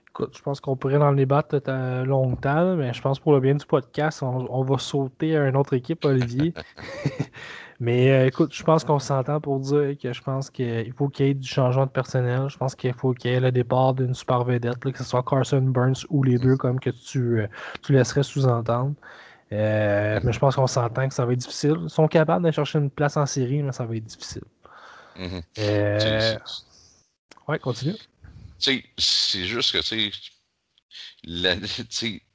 Écoute, 0.10 0.36
je 0.36 0.41
pense 0.41 0.60
qu'on 0.60 0.76
pourrait 0.76 0.97
en 0.97 1.14
débattre 1.14 1.62
longtemps, 2.05 2.76
mais 2.76 2.93
je 2.93 3.01
pense 3.01 3.20
pour 3.20 3.34
le 3.34 3.39
bien 3.39 3.55
du 3.55 3.66
podcast, 3.66 4.24
on, 4.24 4.47
on 4.49 4.64
va 4.64 4.78
sauter 4.78 5.38
à 5.38 5.47
une 5.47 5.55
autre 5.55 5.74
équipe, 5.74 6.03
Olivier. 6.05 6.53
Mais 7.80 8.11
euh, 8.11 8.25
écoute, 8.25 8.53
je 8.53 8.63
pense 8.63 8.84
qu'on 8.84 8.97
s'entend 8.97 9.39
pour 9.39 9.59
dire 9.59 9.95
que 10.01 10.11
je 10.11 10.21
pense 10.21 10.49
qu'il 10.49 10.91
faut 10.93 11.09
qu'il 11.09 11.28
y 11.28 11.30
ait 11.30 11.34
du 11.36 11.47
changement 11.47 11.86
de 11.86 11.91
personnel. 11.91 12.49
Je 12.49 12.57
pense 12.57 12.73
qu'il 12.73 12.93
faut 12.93 13.13
qu'il 13.13 13.32
y 13.32 13.34
ait 13.36 13.39
le 13.39 13.51
départ 13.51 13.93
d'une 13.93 14.15
super 14.15 14.43
vedette, 14.43 14.80
que 14.80 14.97
ce 14.97 15.03
soit 15.03 15.23
Carson 15.23 15.61
Burns 15.61 16.05
ou 16.09 16.23
les 16.23 16.39
deux, 16.39 16.57
comme 16.57 16.80
que 16.80 16.89
tu, 16.89 17.41
euh, 17.41 17.47
tu 17.84 17.93
laisserais 17.93 18.23
sous-entendre. 18.23 18.95
Euh, 19.51 20.19
mais 20.23 20.34
je 20.34 20.39
pense 20.39 20.55
qu'on 20.55 20.67
s'entend 20.67 21.07
que 21.07 21.13
ça 21.13 21.25
va 21.25 21.34
être 21.34 21.39
difficile. 21.39 21.75
Ils 21.84 21.89
sont 21.89 22.07
capables 22.07 22.45
de 22.45 22.51
chercher 22.51 22.80
une 22.80 22.89
place 22.89 23.15
en 23.15 23.28
série, 23.28 23.61
mais 23.61 23.71
ça 23.71 23.86
va 23.86 23.95
être 23.95 24.05
difficile. 24.05 24.43
Mhm. 25.15 25.41
Euh... 25.59 26.38
Ouais, 27.47 27.59
continue. 27.59 27.95
C'est 28.57 28.84
juste 28.97 29.71
que, 29.71 29.78
tu 29.78 30.11
sais, 31.89 32.21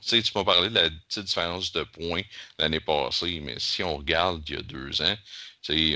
tu 0.00 0.22
m'as 0.34 0.44
parlé 0.44 0.68
de 0.68 0.74
la 0.74 0.90
petite 1.08 1.24
différence 1.24 1.72
de 1.72 1.82
points 1.84 2.22
l'année 2.58 2.80
passée, 2.80 3.40
mais 3.44 3.56
si 3.58 3.82
on 3.82 3.96
regarde 3.98 4.42
il 4.48 4.54
y 4.56 4.58
a 4.58 4.62
deux 4.62 5.02
ans, 5.02 5.14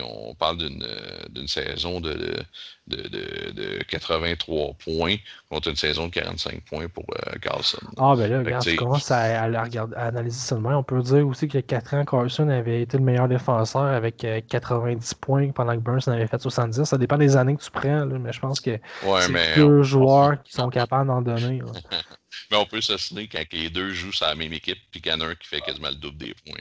on 0.02 0.34
parle 0.34 0.58
d'une 0.58 1.48
saison 1.48 2.00
de, 2.00 2.42
de, 2.86 3.82
83 3.88 4.74
points 4.74 5.16
contre 5.50 5.68
une 5.68 5.76
saison 5.76 6.06
de 6.06 6.12
45 6.12 6.62
points 6.62 6.88
pour 6.88 7.04
euh, 7.10 7.38
Carlson. 7.40 7.78
Ah, 7.98 8.14
ben 8.16 8.30
là, 8.30 8.38
regarde, 8.38 8.64
tu 8.64 8.76
commences 8.76 9.10
à, 9.10 9.42
analyser 9.42 10.38
ça 10.38 10.56
On 10.56 10.82
peut 10.82 11.02
dire 11.02 11.26
aussi 11.26 11.48
que 11.48 11.58
4 11.58 11.94
ans, 11.94 12.04
Carlson 12.04 12.48
avait 12.48 12.82
été 12.82 12.96
le 12.96 13.04
meilleur 13.04 13.28
défenseur 13.28 13.82
avec 13.82 14.26
90 14.48 15.12
euh, 15.12 15.16
points 15.20 15.50
pendant 15.50 15.74
que 15.74 15.80
Burns 15.80 16.02
en 16.06 16.12
avait 16.12 16.26
fait 16.26 16.40
70. 16.40 16.84
Ça 16.84 16.98
dépend 16.98 17.18
des 17.18 17.36
années 17.36 17.56
que 17.56 17.62
tu 17.62 17.70
prends, 17.70 18.06
mais 18.06 18.32
je 18.32 18.40
pense 18.40 18.60
que 18.60 18.78
c'est 19.02 19.56
deux 19.56 19.82
joueurs 19.82 20.42
qui 20.42 20.52
sont 20.52 20.70
capables 20.70 21.08
d'en 21.08 21.22
donner. 21.22 21.60
mais 22.50 22.56
on 22.56 22.66
peut 22.66 22.80
s'assumer 22.80 23.28
quand 23.28 23.42
les 23.52 23.70
deux 23.70 23.92
jouent 23.92 24.12
sur 24.12 24.26
la 24.26 24.34
même 24.34 24.52
équipe 24.52 24.78
puis 24.90 25.00
qu'il 25.00 25.12
y 25.12 25.14
en 25.14 25.20
a 25.20 25.26
un 25.26 25.34
qui 25.34 25.48
fait 25.48 25.60
quasiment 25.60 25.88
le 25.88 25.96
double 25.96 26.18
des 26.18 26.34
points. 26.34 26.60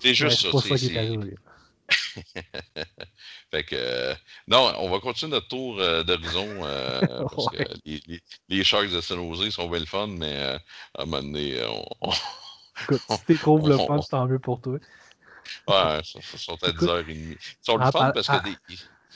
c'est 0.00 0.14
juste 0.14 0.50
ça. 0.50 0.50
fait 3.50 3.64
que, 3.64 3.74
euh, 3.74 4.14
non, 4.46 4.72
on 4.78 4.90
va 4.90 5.00
continuer 5.00 5.32
notre 5.32 5.48
tour 5.48 5.80
euh, 5.80 6.02
d'horizon 6.02 6.46
euh, 6.62 7.00
parce 7.34 7.48
que 7.48 7.62
les, 7.84 8.22
les, 8.48 8.64
Sharks 8.64 8.90
de 8.90 9.00
San 9.00 9.18
Jose 9.18 9.50
sont 9.50 9.68
bien 9.68 9.80
le 9.80 9.86
fun, 9.86 10.06
mais 10.06 10.36
à 10.36 10.60
un 11.02 11.04
moment 11.06 11.22
donné, 11.22 11.62
on. 11.64 12.12
Écoute, 12.82 13.00
si 13.08 13.24
tu 13.26 13.38
trouves 13.38 13.68
le 13.68 13.78
fun, 13.78 14.00
c'est 14.02 14.10
tant 14.10 14.26
mieux 14.26 14.38
pour 14.38 14.60
toi. 14.60 14.74
Ouais, 15.66 16.00
ça, 16.04 16.20
ça 16.20 16.38
sont 16.38 16.62
à 16.62 16.70
10h30. 16.70 17.04
Ils 17.08 17.38
sont 17.62 17.76
le 17.78 17.90
fun 17.90 18.12
parce 18.12 18.28
que 18.28 18.44
des, 18.44 18.56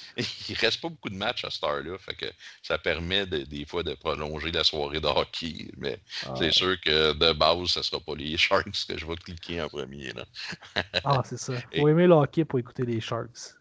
il 0.16 0.57
reste 0.57 0.80
pas 0.80 0.88
beaucoup 0.88 1.11
de 1.11 1.16
matchs 1.16 1.45
à 1.45 1.51
cette 1.51 1.64
heure-là. 1.64 1.99
Fait 1.99 2.14
que 2.14 2.26
ça 2.62 2.78
permet 2.78 3.26
des 3.26 3.64
fois 3.64 3.82
de 3.82 3.95
prolonger 3.95 4.51
la 4.51 4.64
soirée 4.64 5.01
de 5.01 5.07
hockey. 5.07 5.70
Mais 5.76 5.99
c'est 6.36 6.53
sûr 6.53 6.80
que 6.80 7.12
de 7.12 7.32
base, 7.32 7.68
ce 7.68 7.82
sera 7.82 8.01
pas 8.01 8.14
les 8.14 8.36
Sharks 8.36 8.86
que 8.88 8.99
je 8.99 9.07
vais 9.07 9.16
cliquer 9.16 9.62
en 9.62 9.68
premier. 9.68 10.12
Là. 10.12 10.24
ah, 11.05 11.22
c'est 11.24 11.38
ça. 11.38 11.55
Faut 11.76 11.88
aimer 11.88 12.07
le 12.07 12.14
hockey 12.14 12.45
pour 12.45 12.59
écouter 12.59 12.84
les 12.84 13.01
Sharks. 13.01 13.57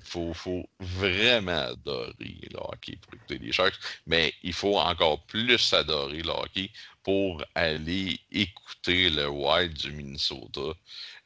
Faut, 0.00 0.32
faut 0.32 0.64
vraiment 0.78 1.70
adorer 1.70 2.14
le 2.18 2.58
hockey 2.58 2.96
pour 2.96 3.14
écouter 3.14 3.38
les 3.38 3.52
Sharks, 3.52 3.74
mais 4.06 4.32
il 4.42 4.52
faut 4.52 4.78
encore 4.78 5.24
plus 5.24 5.72
adorer 5.72 6.22
le 6.22 6.30
hockey 6.30 6.70
pour 7.02 7.42
aller 7.54 8.20
écouter 8.30 9.10
le 9.10 9.28
Wild 9.28 9.72
du 9.72 9.92
Minnesota. 9.92 10.74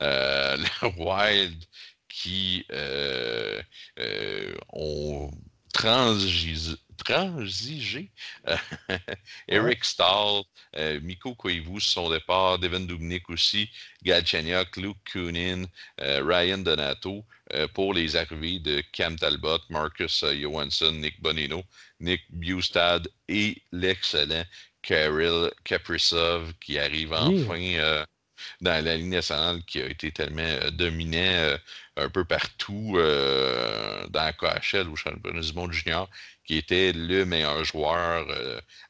Euh, 0.01 0.57
le 0.57 0.89
Wild 0.97 1.65
qui 2.13 2.67
euh, 2.71 3.61
euh, 3.99 4.55
ont 4.73 5.31
transigé, 5.73 6.77
Eric 9.49 9.85
Stahl, 9.85 10.43
euh, 10.77 11.01
Miko 11.01 11.35
Koivu 11.35 11.81
son 11.81 12.11
départ, 12.11 12.59
Devin 12.59 12.81
Dubnik 12.81 13.29
aussi, 13.31 13.69
Galchenyuk, 14.05 14.77
Luke 14.77 14.99
Kunin, 15.05 15.65
Ryan 15.99 16.59
Donato 16.59 17.25
pour 17.75 17.95
les 17.95 18.15
arrivées 18.15 18.61
de 18.61 18.83
Cam 18.93 19.19
Talbot, 19.19 19.59
Marcus 19.71 20.25
Johansson, 20.25 20.93
Nick 20.93 21.21
Bonino, 21.21 21.65
Nick 21.99 22.23
Bustad 22.31 23.09
et 23.29 23.61
l'excellent 23.73 24.45
Kirill 24.83 25.51
Kaprizov 25.65 26.53
qui 26.61 26.79
arrive 26.79 27.15
enfin 27.15 28.05
dans 28.61 28.85
la 28.85 28.97
ligne 28.97 29.11
nationale 29.11 29.63
qui 29.65 29.81
a 29.81 29.87
été 29.87 30.11
tellement 30.11 30.43
euh, 30.43 30.71
dominant 30.71 31.19
euh, 31.19 31.59
un 31.97 32.09
peu 32.09 32.25
partout 32.25 32.95
euh, 32.97 34.07
dans 34.09 34.23
la 34.23 34.33
KHL 34.33 34.89
ou 34.89 34.97
championnat 34.97 35.41
du 35.41 35.53
monde 35.53 35.73
junior, 35.73 36.09
qui 36.45 36.59
était 36.59 36.93
le 36.93 37.25
meilleur 37.25 37.65
joueur 37.65 38.27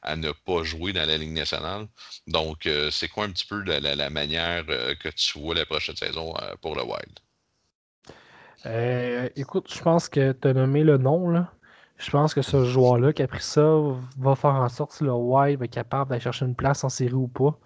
à 0.01 0.15
ne 0.15 0.31
pas 0.31 0.63
jouer 0.63 0.93
dans 0.93 1.07
la 1.07 1.17
ligne 1.17 1.33
nationale. 1.33 1.87
Donc, 2.27 2.67
c'est 2.91 3.07
quoi 3.09 3.25
un 3.25 3.29
petit 3.29 3.45
peu 3.45 3.61
la, 3.63 4.09
manière 4.09 4.65
que 4.65 5.09
tu 5.09 5.39
vois 5.39 5.55
la 5.55 5.65
prochaine 5.65 5.95
saison 5.95 6.33
pour 6.61 6.75
le 6.75 6.83
Wild? 6.83 7.19
écoute, 9.35 9.71
je 9.73 9.81
pense 9.81 10.09
que 10.09 10.31
tu 10.31 10.47
as 10.47 10.53
nommé 10.53 10.83
le 10.83 10.97
nom. 10.97 11.45
Je 11.97 12.09
pense 12.11 12.33
que 12.33 12.41
ce 12.41 12.65
joueur-là 12.65 13.13
qui 13.13 13.21
a 13.21 13.27
pris 13.27 13.41
ça 13.41 13.79
va 14.17 14.35
faire 14.35 14.55
en 14.55 14.69
sorte 14.69 14.97
que 14.97 15.05
le 15.05 15.13
Wild 15.13 15.61
être 15.61 15.71
capable 15.71 16.09
d'aller 16.09 16.21
chercher 16.21 16.45
une 16.45 16.55
place 16.55 16.83
en 16.83 16.89
série 16.89 17.13
ou 17.13 17.27
pas. 17.27 17.57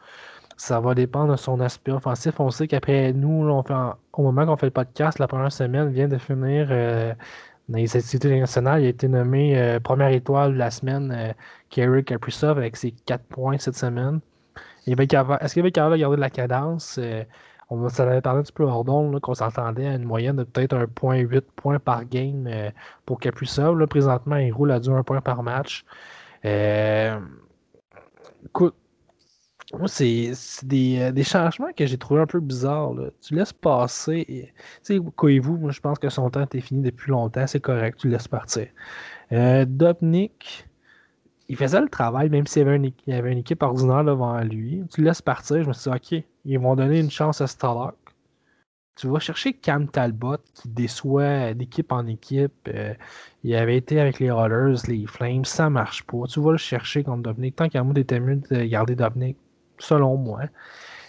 Ça 0.57 0.79
va 0.79 0.95
dépendre 0.95 1.33
de 1.33 1.37
son 1.37 1.59
aspect 1.59 1.91
offensif. 1.91 2.39
On 2.39 2.49
sait 2.49 2.67
qu'après 2.67 3.13
nous, 3.13 3.47
au 3.47 4.23
moment 4.23 4.45
qu'on 4.45 4.57
fait 4.57 4.65
le 4.65 4.71
podcast, 4.71 5.19
la 5.19 5.27
première 5.27 5.51
semaine 5.51 5.89
vient 5.91 6.07
de 6.07 6.17
finir 6.17 6.69
euh, 6.71 7.13
dans 7.69 7.77
les 7.77 7.95
activités 7.95 8.39
nationales. 8.39 8.81
Il 8.81 8.87
a 8.87 8.89
été 8.89 9.07
nommé 9.07 9.55
euh, 9.55 9.79
première 9.79 10.09
étoile 10.09 10.53
de 10.53 10.57
la 10.57 10.71
semaine, 10.71 11.13
euh, 11.15 11.31
Kerry 11.69 12.03
Kaprizov, 12.03 12.57
avec 12.57 12.75
ses 12.75 12.91
4 12.91 13.23
points 13.25 13.59
cette 13.59 13.75
semaine. 13.75 14.19
Est-ce 14.87 14.95
qu'il 15.53 15.61
va 15.61 15.67
être 15.67 15.75
capable 15.75 15.95
de 15.95 15.99
garder 15.99 16.15
de 16.15 16.21
la 16.21 16.29
cadence? 16.31 16.99
on 17.69 17.89
s'en 17.89 18.03
avait 18.03 18.21
parlé 18.21 18.39
un 18.39 18.43
petit 18.43 18.53
peu 18.53 18.63
hors 18.63 18.85
d'onde, 18.85 19.19
qu'on 19.19 19.33
s'entendait 19.35 19.87
à 19.87 19.93
une 19.95 20.05
moyenne 20.05 20.37
de 20.37 20.43
peut-être 20.43 20.75
1.8 20.75 21.41
points 21.55 21.79
par 21.79 22.05
game 22.05 22.49
pour 23.05 23.19
Kaprizov. 23.19 23.85
présentement, 23.87 24.37
il 24.37 24.51
roule 24.51 24.71
à 24.71 24.79
2 24.79 24.91
1 24.91 25.03
point 25.03 25.21
par 25.21 25.43
match. 25.43 25.85
écoute, 28.45 28.75
moi, 29.73 29.87
c'est 29.89 30.31
des, 30.63 31.11
des, 31.11 31.23
changements 31.23 31.73
que 31.75 31.85
j'ai 31.85 31.97
trouvé 31.97 32.21
un 32.21 32.25
peu 32.25 32.39
bizarres. 32.39 32.93
Tu 33.21 33.35
laisses 33.35 33.51
passer. 33.51 34.25
Tu 34.85 34.95
sais, 34.95 34.97
vous 34.97 35.57
moi, 35.57 35.71
je 35.71 35.81
pense 35.81 35.99
que 35.99 36.09
son 36.09 36.29
temps 36.29 36.43
était 36.43 36.61
fini 36.61 36.83
depuis 36.83 37.11
longtemps. 37.11 37.45
C'est 37.47 37.59
correct, 37.59 37.99
tu 37.99 38.07
laisses 38.07 38.29
partir. 38.29 38.67
Euh, 39.33 39.65
Dobnik, 39.67 40.65
il 41.49 41.57
faisait 41.57 41.81
le 41.81 41.89
travail, 41.89 42.29
même 42.29 42.47
s'il 42.47 42.61
y 42.61 43.13
avait 43.13 43.31
une, 43.31 43.39
équipe 43.39 43.61
ordinaire 43.61 44.05
devant 44.05 44.39
lui. 44.41 44.83
Tu 44.93 45.01
le 45.01 45.07
laisses 45.07 45.21
partir. 45.21 45.63
Je 45.63 45.67
me 45.67 45.73
suis 45.73 45.91
dit, 45.91 45.97
OK, 45.97 46.23
ils 46.45 46.59
vont 46.59 46.75
donner 46.75 46.99
une 46.99 47.11
chance 47.11 47.41
à 47.41 47.47
Starlock. 47.47 47.95
Tu 48.95 49.07
vas 49.07 49.19
chercher 49.19 49.53
Cam 49.53 49.87
Talbot 49.89 50.37
qui 50.55 50.69
déçoit 50.69 51.53
d'équipe 51.53 51.91
en 51.91 52.07
équipe. 52.07 52.53
Euh, 52.67 52.93
il 53.43 53.53
avait 53.55 53.77
été 53.77 53.99
avec 53.99 54.19
les 54.19 54.31
Rollers, 54.31 54.77
les 54.87 55.05
Flames, 55.05 55.45
ça 55.45 55.69
marche 55.69 56.03
pas. 56.03 56.23
Tu 56.29 56.39
vas 56.39 56.51
le 56.51 56.57
chercher 56.57 57.03
contre 57.03 57.23
Dobnik. 57.23 57.55
Tant 57.57 57.69
qu'il 57.69 57.81
y 57.81 57.83
a 57.83 57.99
était 57.99 58.19
mieux 58.19 58.37
de 58.37 58.63
garder 58.63 58.95
Dobnik 58.95 59.37
selon 59.79 60.17
moi. 60.17 60.41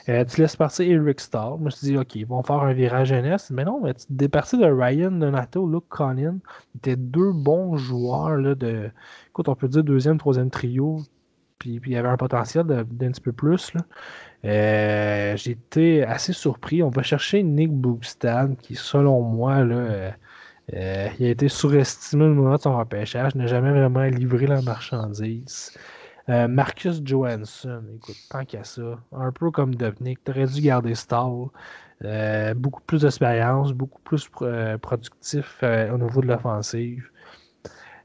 Euh, 0.08 0.24
tu 0.24 0.40
laisses 0.40 0.56
partir 0.56 0.90
Eric 0.90 1.20
Starr. 1.20 1.58
Je 1.58 1.64
me 1.64 1.70
suis 1.70 1.86
dit, 1.88 1.98
OK, 1.98 2.14
ils 2.14 2.26
vont 2.26 2.42
faire 2.42 2.62
un 2.62 2.72
virage 2.72 3.08
jeunesse. 3.08 3.50
Mais 3.50 3.64
non, 3.64 3.80
mais 3.82 3.94
tu 3.94 4.06
départis 4.08 4.56
de 4.56 4.64
Ryan 4.64 5.10
Donato, 5.10 5.66
Luke 5.68 5.88
Collin. 5.88 6.38
Ils 6.86 6.96
deux 7.10 7.32
bons 7.32 7.76
joueurs 7.76 8.36
là, 8.36 8.54
de. 8.54 8.90
Écoute, 9.28 9.48
on 9.48 9.54
peut 9.54 9.68
dire 9.68 9.84
deuxième, 9.84 10.18
troisième 10.18 10.50
trio. 10.50 11.02
Puis, 11.58 11.80
il 11.84 11.92
y 11.92 11.96
avait 11.96 12.08
un 12.08 12.16
potentiel 12.16 12.64
d'un 12.64 12.84
petit 12.84 13.20
peu 13.20 13.32
plus. 13.32 13.72
Euh, 14.44 15.36
J'étais 15.36 16.04
assez 16.06 16.32
surpris. 16.32 16.82
On 16.82 16.90
va 16.90 17.02
chercher 17.02 17.42
Nick 17.42 17.72
Bookstad, 17.72 18.56
qui, 18.58 18.76
selon 18.76 19.22
moi, 19.22 19.64
là, 19.64 19.74
euh, 19.74 20.10
euh, 20.74 21.08
il 21.18 21.26
a 21.26 21.30
été 21.30 21.48
surestimé 21.48 22.24
au 22.24 22.34
moment 22.34 22.56
de 22.56 22.60
son 22.60 22.76
repêchage. 22.76 23.34
n'a 23.34 23.46
jamais 23.46 23.72
vraiment 23.72 24.04
livré 24.04 24.46
la 24.46 24.62
marchandise. 24.62 25.72
Euh, 26.28 26.46
Marcus 26.46 27.00
Johansson, 27.02 27.82
écoute, 27.96 28.16
tant 28.30 28.44
qu'à 28.44 28.62
ça, 28.62 28.98
un 29.12 29.32
peu 29.32 29.50
comme 29.50 29.74
Dovnik, 29.74 30.22
tu 30.24 30.30
aurais 30.30 30.46
dû 30.46 30.60
garder 30.60 30.94
Stall. 30.94 31.46
Euh, 32.04 32.54
beaucoup 32.54 32.82
plus 32.82 33.02
d'expérience, 33.02 33.72
beaucoup 33.72 34.00
plus 34.02 34.28
euh, 34.42 34.78
productif 34.78 35.64
au 35.64 35.98
niveau 35.98 36.20
de 36.20 36.26
l'offensive. 36.26 37.10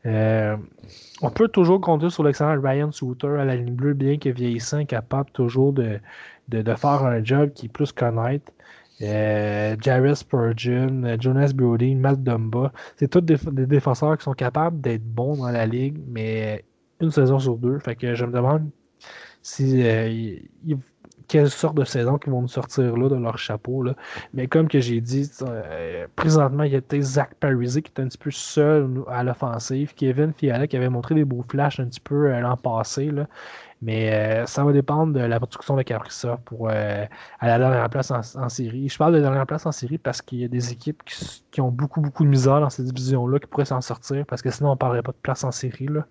on 0.06 1.30
peut 1.36 1.48
toujours 1.50 1.80
compter 1.82 2.10
sur 2.10 2.24
l'excellent 2.24 2.60
Ryan 2.60 2.92
Souter 2.92 3.28
à 3.40 3.46
la 3.46 3.56
ligne 3.56 3.76
bleue, 3.76 3.94
bien 3.94 4.18
que 4.18 4.30
vieillissant, 4.30 4.86
capable 4.86 5.30
toujours 5.32 5.74
de, 5.74 6.00
de, 6.48 6.76
faire 6.76 7.06
un 7.06 7.24
job 7.24 7.52
qui 7.54 7.68
est 7.68 7.70
plus 7.70 7.92
connaître. 7.92 8.52
Jared 9.00 10.16
Spurgeon, 10.16 11.18
Jonas 11.20 11.52
Brody, 11.54 11.94
Matt 11.94 12.24
Dumba, 12.24 12.72
c'est 12.96 13.10
tous 13.10 13.22
des, 13.22 13.38
défenseurs 13.66 14.18
qui 14.18 14.24
sont 14.24 14.34
capables 14.34 14.80
d'être 14.80 15.04
bons 15.04 15.38
dans 15.38 15.50
la 15.50 15.66
ligue, 15.66 16.00
mais 16.08 16.64
une 17.02 17.12
saison 17.12 17.40
sur 17.40 17.58
deux. 17.58 17.80
Fait 17.80 17.96
que 17.96 18.16
je 18.16 18.26
me 18.26 18.32
demande 18.32 18.70
si 19.44 19.82
euh, 19.86 20.10
quelle 21.28 21.50
sorte 21.50 21.76
de 21.76 21.84
saison 21.84 22.18
qu'ils 22.18 22.32
vont 22.32 22.42
nous 22.42 22.48
sortir 22.48 22.96
là 22.98 23.10
de 23.10 23.16
leur 23.16 23.38
chapeau. 23.38 23.84
Là. 23.84 23.94
Mais 24.34 24.48
comme 24.48 24.68
que 24.68 24.80
j'ai 24.80 25.02
dit, 25.02 25.30
euh, 25.42 26.08
présentement, 26.16 26.64
il 26.64 26.74
y 26.74 26.76
a 26.76 27.02
Zach 27.02 27.36
Parisé 27.36 27.82
qui 27.82 27.92
est 27.96 28.02
un 28.02 28.08
petit 28.08 28.18
peu 28.18 28.32
seul 28.32 29.04
à 29.08 29.24
l'offensive. 29.24 29.94
Kevin 29.96 30.34
Fiala 30.34 30.68
qui 30.68 30.78
avait 30.78 30.90
montré 30.90 31.14
des 31.14 31.26
beaux 31.26 31.44
flashs 31.48 31.80
un 31.80 31.86
petit 31.86 32.00
peu 32.00 32.32
euh, 32.32 32.40
l'an 32.40 32.58
passé. 32.58 33.12
Là. 33.12 33.28
Mais 33.82 34.46
ça 34.48 34.64
va 34.64 34.72
dépendre 34.72 35.12
de 35.12 35.20
la 35.20 35.40
production 35.42 35.76
de 35.76 35.82
Caprissa 35.82 36.40
pour 36.46 36.70
à 36.70 37.08
la 37.42 37.60
dernière 37.60 37.90
place 37.90 38.12
en, 38.12 38.48
série. 38.48 38.88
Je 38.88 38.98
parle 38.98 39.14
de 39.14 39.20
dernière 39.20 39.46
place 39.46 39.66
en 39.66 39.74
série 39.74 39.98
parce 39.98 40.22
qu'il 40.22 40.40
y 40.40 40.46
a 40.46 40.48
des 40.48 40.72
équipes 40.72 41.04
qui, 41.52 41.60
ont 41.60 41.68
beaucoup, 41.68 42.00
beaucoup 42.00 42.24
de 42.24 42.30
misère 42.30 42.62
dans 42.62 42.70
ces 42.70 42.84
divisions-là 42.84 43.40
qui 43.40 43.48
pourraient 43.48 43.66
s'en 43.66 43.82
sortir 43.82 44.26
parce 44.26 44.42
que 44.42 44.52
sinon 44.52 44.70
on 44.70 44.74
ne 44.76 44.78
parlerait 44.78 45.02
pas 45.02 45.12
de 45.12 45.18
place 45.22 45.44
en 45.44 45.52
série. 45.52 45.88
Là. 45.88 46.06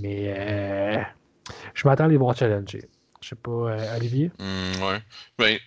Mais 0.00 0.34
euh, 0.36 1.02
je 1.74 1.86
m'attends 1.86 2.04
à 2.04 2.08
les 2.08 2.16
voir 2.16 2.36
challenger. 2.36 2.88
Je 3.20 3.28
sais 3.30 3.36
pas, 3.36 3.96
Olivier? 3.96 4.30
Mm, 4.38 4.82
ouais. 4.82 5.00
Ben, 5.38 5.58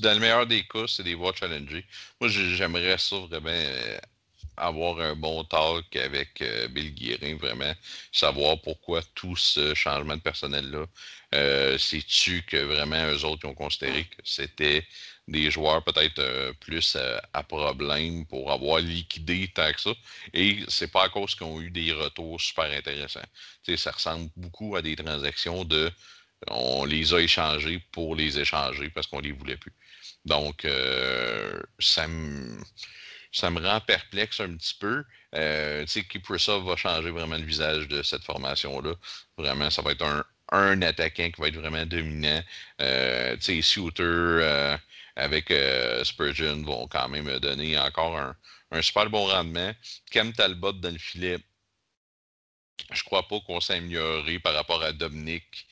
dans 0.00 0.14
le 0.14 0.20
meilleur 0.20 0.46
des 0.46 0.62
cas, 0.62 0.84
c'est 0.86 1.02
des 1.02 1.14
voix 1.14 1.32
challengées. 1.34 1.84
Moi, 2.20 2.30
j'aimerais 2.30 2.98
ça 2.98 3.16
vraiment 3.16 3.50
avoir 4.58 5.00
un 5.00 5.14
bon 5.14 5.44
talk 5.44 5.94
avec 5.96 6.40
euh, 6.42 6.68
Bill 6.68 6.94
Guérin, 6.94 7.36
vraiment, 7.36 7.72
savoir 8.12 8.60
pourquoi 8.60 9.02
tout 9.14 9.36
ce 9.36 9.74
changement 9.74 10.16
de 10.16 10.22
personnel-là. 10.22 10.86
Euh, 11.34 11.78
C'est-tu 11.78 12.42
que 12.42 12.56
vraiment 12.56 13.06
eux 13.10 13.24
autres 13.24 13.46
ont 13.46 13.54
considéré 13.54 14.04
que 14.04 14.16
c'était 14.24 14.86
des 15.26 15.50
joueurs 15.50 15.84
peut-être 15.84 16.18
euh, 16.20 16.52
plus 16.60 16.96
à 17.32 17.42
problème 17.42 18.24
pour 18.26 18.50
avoir 18.50 18.80
liquidé 18.80 19.50
tant 19.54 19.72
que 19.72 19.80
ça? 19.80 19.94
Et 20.32 20.60
c'est 20.68 20.90
pas 20.90 21.04
à 21.04 21.08
cause 21.08 21.34
qu'ils 21.34 21.46
ont 21.46 21.60
eu 21.60 21.70
des 21.70 21.92
retours 21.92 22.40
super 22.40 22.64
intéressants. 22.64 23.20
ça 23.76 23.90
ressemble 23.90 24.30
beaucoup 24.36 24.76
à 24.76 24.82
des 24.82 24.96
transactions 24.96 25.64
de 25.64 25.90
on 26.46 26.84
les 26.84 27.12
a 27.14 27.20
échangés 27.20 27.82
pour 27.92 28.14
les 28.14 28.38
échanger 28.38 28.90
parce 28.90 29.06
qu'on 29.06 29.20
les 29.20 29.32
voulait 29.32 29.56
plus. 29.56 29.72
Donc, 30.24 30.64
euh, 30.64 31.60
ça 31.78 32.06
me 32.06 32.60
ça 33.32 33.50
me 33.50 33.60
rend 33.60 33.80
perplexe 33.80 34.40
un 34.40 34.56
petit 34.56 34.74
peu. 34.78 35.04
Euh, 35.34 35.84
tu 35.86 36.02
sais, 36.02 36.38
ça 36.38 36.58
va 36.58 36.76
changer 36.76 37.10
vraiment 37.10 37.36
le 37.36 37.44
visage 37.44 37.88
de 37.88 38.02
cette 38.02 38.24
formation-là. 38.24 38.94
Vraiment, 39.36 39.70
ça 39.70 39.82
va 39.82 39.92
être 39.92 40.04
un, 40.04 40.24
un 40.52 40.82
attaquant 40.82 41.30
qui 41.30 41.40
va 41.40 41.48
être 41.48 41.56
vraiment 41.56 41.86
dominant. 41.86 42.42
Euh, 42.80 43.36
tu 43.36 43.42
sais, 43.42 43.62
Shooter 43.62 44.02
euh, 44.02 44.76
avec 45.16 45.50
euh, 45.50 46.04
Spurgeon 46.04 46.62
vont 46.62 46.86
quand 46.88 47.08
même 47.08 47.38
donner 47.38 47.78
encore 47.78 48.18
un, 48.18 48.36
un, 48.70 48.82
super 48.82 49.10
bon 49.10 49.26
rendement. 49.26 49.72
Cam 50.10 50.32
Talbot 50.32 50.72
dans 50.72 50.92
le 50.92 50.98
filet, 50.98 51.38
je 52.92 53.02
crois 53.02 53.26
pas 53.28 53.40
qu'on 53.40 53.60
s'est 53.60 53.74
amélioré 53.74 54.38
par 54.38 54.54
rapport 54.54 54.82
à 54.82 54.92
Dominique. 54.92 55.66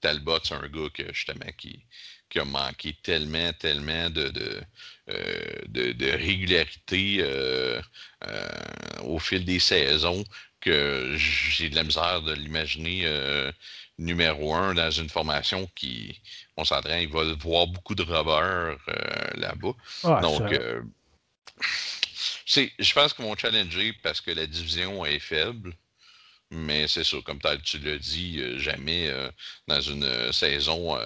Talbot, 0.00 0.38
c'est 0.42 0.54
un 0.54 0.68
gars 0.68 0.88
que 0.94 1.12
justement 1.12 1.50
qui, 1.58 1.84
qui 2.30 2.38
a 2.38 2.44
manqué 2.44 2.96
tellement, 3.02 3.52
tellement 3.54 4.08
de, 4.08 4.28
de, 4.28 4.62
euh, 5.10 6.16
régularité 6.16 7.18
euh, 7.20 7.80
euh, 8.26 9.02
au 9.02 9.18
fil 9.18 9.44
des 9.44 9.58
saisons 9.58 10.24
que 10.60 11.14
j'ai 11.16 11.68
de 11.68 11.74
la 11.74 11.82
misère 11.82 12.22
de 12.22 12.32
l'imaginer 12.34 13.06
numéro 13.98 14.54
un 14.54 14.74
dans 14.74 14.90
une 14.90 15.08
formation 15.08 15.68
qui, 15.74 16.20
on 16.56 16.64
s'entraîne, 16.64 17.02
il 17.02 17.08
va 17.08 17.24
voir 17.34 17.66
beaucoup 17.66 17.94
de 17.94 18.02
robbers 18.02 18.76
là-bas. 19.36 19.72
Donc, 20.20 20.52
je 22.44 22.92
pense 22.92 23.14
qu'ils 23.14 23.24
vont 23.24 23.36
challenger 23.36 23.94
parce 24.02 24.20
que 24.20 24.30
la 24.32 24.46
division 24.46 25.04
est 25.06 25.18
faible. 25.18 25.74
Mais 26.50 26.88
c'est 26.88 27.04
ça, 27.04 27.16
comme 27.24 27.38
tu 27.62 27.78
l'as 27.78 27.98
dit, 27.98 28.40
euh, 28.40 28.58
jamais 28.58 29.08
euh, 29.08 29.30
dans 29.68 29.80
une 29.80 30.02
euh, 30.02 30.32
saison, 30.32 30.98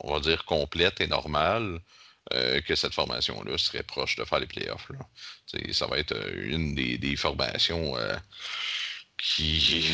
on 0.00 0.12
va 0.14 0.20
dire, 0.20 0.44
complète 0.44 1.00
et 1.00 1.06
normale, 1.06 1.80
que 2.66 2.74
cette 2.76 2.94
formation-là 2.94 3.58
serait 3.58 3.82
proche 3.82 4.16
de 4.16 4.24
faire 4.24 4.38
les 4.38 4.46
playoffs. 4.46 4.88
Là. 4.90 5.00
Ça 5.72 5.86
va 5.86 5.98
être 5.98 6.16
une 6.36 6.74
des, 6.74 7.16
formations 7.16 7.94
qui. 9.18 9.84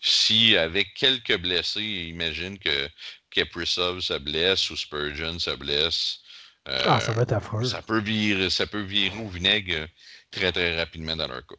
si 0.00 0.56
avec 0.56 0.94
quelques 0.94 1.38
blessés, 1.38 1.82
imagine 1.82 2.58
que 2.58 2.88
Kaprizov 3.30 4.00
se 4.00 4.14
blesse 4.14 4.70
ou 4.70 4.76
Spurgeon 4.76 5.38
se 5.38 5.50
blesse. 5.50 6.20
ah, 6.66 6.98
ça 6.98 7.12
va 7.12 7.22
être 7.22 7.34
affreux. 7.34 7.66
Ça 7.66 7.82
peut 7.82 8.00
virer, 8.00 8.50
ça 8.50 8.66
peut 8.66 8.82
virer 8.82 9.16
au 9.18 9.28
vinaigre 9.28 9.86
très 10.32 10.50
très 10.50 10.76
rapidement 10.76 11.14
dans 11.14 11.28
leur 11.28 11.46
cas. 11.46 11.56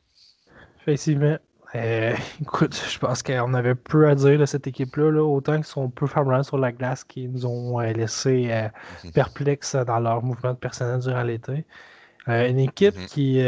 Effectivement. 0.81 1.37
Euh, 1.75 2.15
écoute, 2.41 2.79
je 2.89 2.99
pense 2.99 3.23
qu'on 3.23 3.53
avait 3.53 3.75
peu 3.75 4.07
à 4.07 4.15
dire 4.15 4.39
de 4.39 4.45
cette 4.45 4.67
équipe-là, 4.67 5.11
là, 5.11 5.23
autant 5.23 5.55
qu'ils 5.55 5.63
sont 5.63 5.89
peu 5.89 6.07
favorables 6.07 6.45
sur 6.45 6.57
la 6.57 6.71
glace, 6.71 7.03
qui 7.03 7.27
nous 7.27 7.45
ont 7.45 7.79
euh, 7.79 7.91
laissé 7.93 8.47
euh, 8.51 8.67
mhm. 9.03 9.11
perplexes 9.11 9.75
dans 9.75 9.99
leur 9.99 10.23
mouvement 10.23 10.53
de 10.53 10.57
personnel 10.57 10.99
durant 10.99 11.23
l'été. 11.23 11.65
une 12.27 12.59
équipe 12.59 12.95
mhm. 12.95 13.05
qui, 13.07 13.39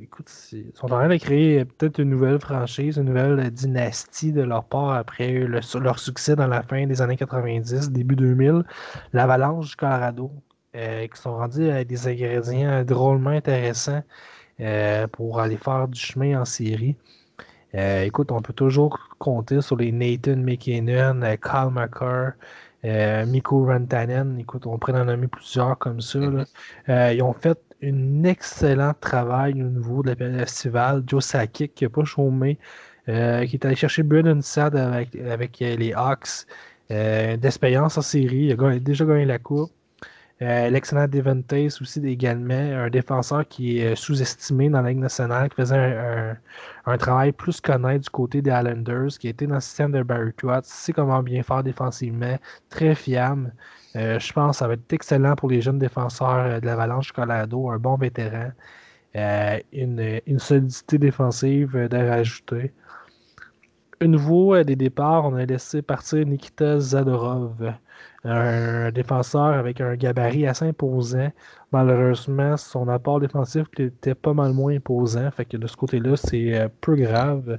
écoute, 0.00 0.28
sont 0.28 0.86
en 0.86 0.98
train 0.98 1.08
de 1.08 1.16
créer 1.16 1.64
peut-être 1.64 1.98
une 1.98 2.10
nouvelle 2.10 2.40
franchise, 2.40 2.96
une 2.96 3.04
nouvelle 3.04 3.50
dynastie 3.50 4.32
de 4.32 4.42
leur 4.42 4.64
part 4.64 4.92
après 4.92 5.32
leur 5.32 5.98
succès 5.98 6.36
dans 6.36 6.46
la 6.46 6.62
fin 6.62 6.86
des 6.86 7.02
années 7.02 7.16
90, 7.16 7.90
début 7.90 8.16
2000, 8.16 8.64
l'Avalanche 9.12 9.70
du 9.70 9.76
Colorado, 9.76 10.30
qui 10.72 11.20
sont 11.20 11.36
rendus 11.36 11.68
avec 11.68 11.88
des 11.88 12.08
ingrédients 12.08 12.82
drôlement 12.84 13.30
intéressants 13.30 14.02
pour 15.12 15.40
aller 15.40 15.58
faire 15.58 15.88
du 15.88 16.00
chemin 16.00 16.40
en 16.40 16.44
série. 16.46 16.96
Euh, 17.74 18.02
écoute, 18.04 18.32
on 18.32 18.40
peut 18.40 18.52
toujours 18.52 18.98
compter 19.18 19.60
sur 19.60 19.76
les 19.76 19.92
Nathan 19.92 20.36
McKinnon, 20.36 21.22
euh, 21.22 21.36
Kyle 21.36 21.70
McCarr, 21.70 22.32
euh, 22.84 23.26
Mikko 23.26 23.66
Rantanen. 23.66 24.38
Écoute, 24.38 24.66
on 24.66 24.78
pourrait 24.78 25.00
en 25.00 25.04
nommer 25.04 25.28
plusieurs 25.28 25.76
comme 25.78 26.00
ça. 26.00 26.18
Mm-hmm. 26.18 27.14
ils 27.14 27.22
ont 27.22 27.34
fait 27.34 27.58
un 27.82 28.24
excellent 28.24 28.94
travail 29.00 29.62
au 29.62 29.68
niveau 29.68 30.02
de 30.02 30.10
la 30.10 30.16
période 30.16 30.40
estivale. 30.40 31.02
Joe 31.06 31.24
Sakic, 31.24 31.74
qui 31.74 31.84
n'a 31.84 31.90
pas 31.90 32.04
chômé, 32.04 32.58
qui 33.06 33.12
est 33.12 33.64
allé 33.64 33.74
chercher 33.74 34.02
Brennan 34.02 34.42
Sad 34.42 34.76
avec, 34.76 35.14
avec 35.16 35.58
les 35.60 35.92
Hawks. 35.94 36.46
d'expérience 36.90 37.98
en 37.98 38.02
série. 38.02 38.46
Il 38.46 38.64
a 38.64 38.78
déjà 38.78 39.04
gagné 39.04 39.26
la 39.26 39.38
Coupe. 39.38 39.70
Euh, 40.40 40.70
l'excellent 40.70 41.08
Devante 41.08 41.52
aussi 41.52 42.06
également, 42.06 42.54
un 42.54 42.90
défenseur 42.90 43.46
qui 43.48 43.80
est 43.80 43.92
euh, 43.92 43.96
sous-estimé 43.96 44.70
dans 44.70 44.82
la 44.82 44.90
Ligue 44.90 44.98
nationale, 44.98 45.48
qui 45.48 45.56
faisait 45.56 46.36
un, 46.86 46.96
travail 46.96 47.32
plus 47.32 47.60
connaître 47.60 48.04
du 48.04 48.10
côté 48.10 48.40
des 48.40 48.50
Islanders, 48.50 49.18
qui 49.18 49.28
était 49.28 49.48
dans 49.48 49.56
le 49.56 49.60
système 49.60 49.90
de 49.90 50.02
Barry 50.02 50.32
Trotz, 50.36 50.64
sait 50.68 50.92
comment 50.92 51.22
bien 51.24 51.42
faire 51.42 51.64
défensivement, 51.64 52.38
très 52.70 52.94
fiable. 52.94 53.52
Euh, 53.96 54.20
je 54.20 54.32
pense 54.32 54.52
que 54.52 54.58
ça 54.58 54.68
va 54.68 54.74
être 54.74 54.92
excellent 54.92 55.34
pour 55.34 55.50
les 55.50 55.60
jeunes 55.60 55.80
défenseurs 55.80 56.60
de 56.60 56.66
l'Avalanche 56.66 57.10
Colorado, 57.10 57.70
un 57.70 57.78
bon 57.78 57.96
vétéran, 57.96 58.52
une, 59.72 60.20
une, 60.26 60.38
solidité 60.38 60.98
défensive 60.98 61.72
de 61.88 61.96
rajouter. 61.96 62.72
Au 64.00 64.06
niveau 64.06 64.62
des 64.62 64.76
départs, 64.76 65.24
on 65.24 65.34
a 65.34 65.44
laissé 65.44 65.82
partir 65.82 66.24
Nikita 66.24 66.78
Zadorov 66.78 67.74
un 68.24 68.90
défenseur 68.90 69.54
avec 69.54 69.80
un 69.80 69.94
gabarit 69.96 70.46
assez 70.46 70.66
imposant. 70.66 71.30
Malheureusement, 71.72 72.56
son 72.56 72.88
apport 72.88 73.20
défensif 73.20 73.66
était 73.78 74.14
pas 74.14 74.34
mal 74.34 74.52
moins 74.52 74.74
imposant. 74.74 75.30
Fait 75.30 75.44
que 75.44 75.56
de 75.56 75.66
ce 75.66 75.76
côté-là, 75.76 76.16
c'est 76.16 76.58
euh, 76.58 76.68
peu 76.80 76.96
grave. 76.96 77.58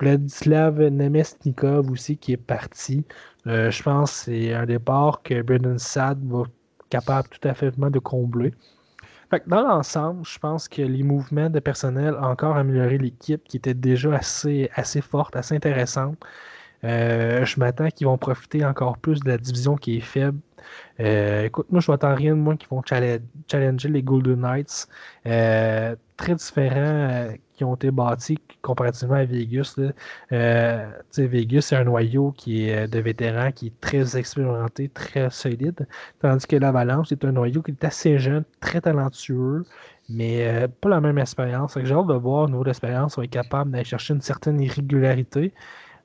Vladislav 0.00 0.80
Nemesnikov 0.80 1.90
aussi 1.90 2.16
qui 2.16 2.32
est 2.32 2.36
parti. 2.36 3.04
Euh, 3.46 3.70
je 3.70 3.82
pense 3.82 4.10
que 4.10 4.16
c'est 4.24 4.52
un 4.52 4.66
départ 4.66 5.22
que 5.22 5.42
Brendan 5.42 5.78
Sad 5.78 6.18
va 6.24 6.44
capable 6.90 7.28
tout 7.28 7.48
à 7.48 7.54
fait 7.54 7.70
de 7.78 7.98
combler. 7.98 8.52
Dans 9.46 9.62
l'ensemble, 9.62 10.26
je 10.26 10.38
pense 10.38 10.68
que 10.68 10.82
les 10.82 11.02
mouvements 11.02 11.48
de 11.48 11.58
personnel 11.58 12.14
ont 12.14 12.24
encore 12.24 12.56
amélioré 12.56 12.98
l'équipe 12.98 13.42
qui 13.44 13.56
était 13.56 13.74
déjà 13.74 14.14
assez, 14.14 14.70
assez 14.74 15.00
forte, 15.00 15.36
assez 15.36 15.54
intéressante. 15.54 16.18
Euh, 16.84 17.44
je 17.44 17.58
m'attends 17.60 17.88
qu'ils 17.88 18.06
vont 18.06 18.18
profiter 18.18 18.64
encore 18.64 18.98
plus 18.98 19.20
de 19.20 19.28
la 19.30 19.38
division 19.38 19.76
qui 19.76 19.98
est 19.98 20.00
faible. 20.00 20.38
Euh, 21.00 21.44
écoute, 21.44 21.66
moi, 21.70 21.80
je 21.80 21.90
m'attends 21.90 22.14
rien 22.14 22.36
de 22.36 22.40
moins 22.40 22.56
qu'ils 22.56 22.68
vont 22.68 22.82
challenger 22.84 23.88
les 23.88 24.02
Golden 24.02 24.40
Knights. 24.40 24.88
Euh, 25.26 25.96
très 26.16 26.34
différents 26.34 27.28
ont 27.64 27.74
été 27.74 27.90
bâtis 27.90 28.38
comparativement 28.62 29.16
à 29.16 29.24
Vegas. 29.24 29.78
Vegas, 30.30 31.60
c'est 31.62 31.76
un 31.76 31.84
noyau 31.84 32.32
qui 32.32 32.68
est 32.68 32.88
de 32.88 32.98
vétérans 33.00 33.52
qui 33.52 33.68
est 33.68 33.80
très 33.80 34.16
expérimenté, 34.16 34.88
très 34.88 35.30
solide. 35.30 35.86
Tandis 36.20 36.46
que 36.46 36.56
l'Avalanche, 36.56 37.08
c'est 37.08 37.24
un 37.24 37.32
noyau 37.32 37.62
qui 37.62 37.72
est 37.72 37.84
assez 37.84 38.18
jeune, 38.18 38.44
très 38.60 38.80
talentueux 38.80 39.64
mais 40.08 40.68
pas 40.80 40.88
la 40.90 41.00
même 41.00 41.16
expérience. 41.18 41.78
J'ai 41.82 41.94
hâte 41.94 42.08
de 42.08 42.14
voir 42.14 42.44
au 42.44 42.48
niveau 42.48 42.62
de 42.64 42.68
l'expérience, 42.68 43.16
on 43.16 43.22
est 43.22 43.28
capable 43.28 43.70
d'aller 43.70 43.84
chercher 43.84 44.14
une 44.14 44.20
certaine 44.20 44.60
irrégularité. 44.60 45.54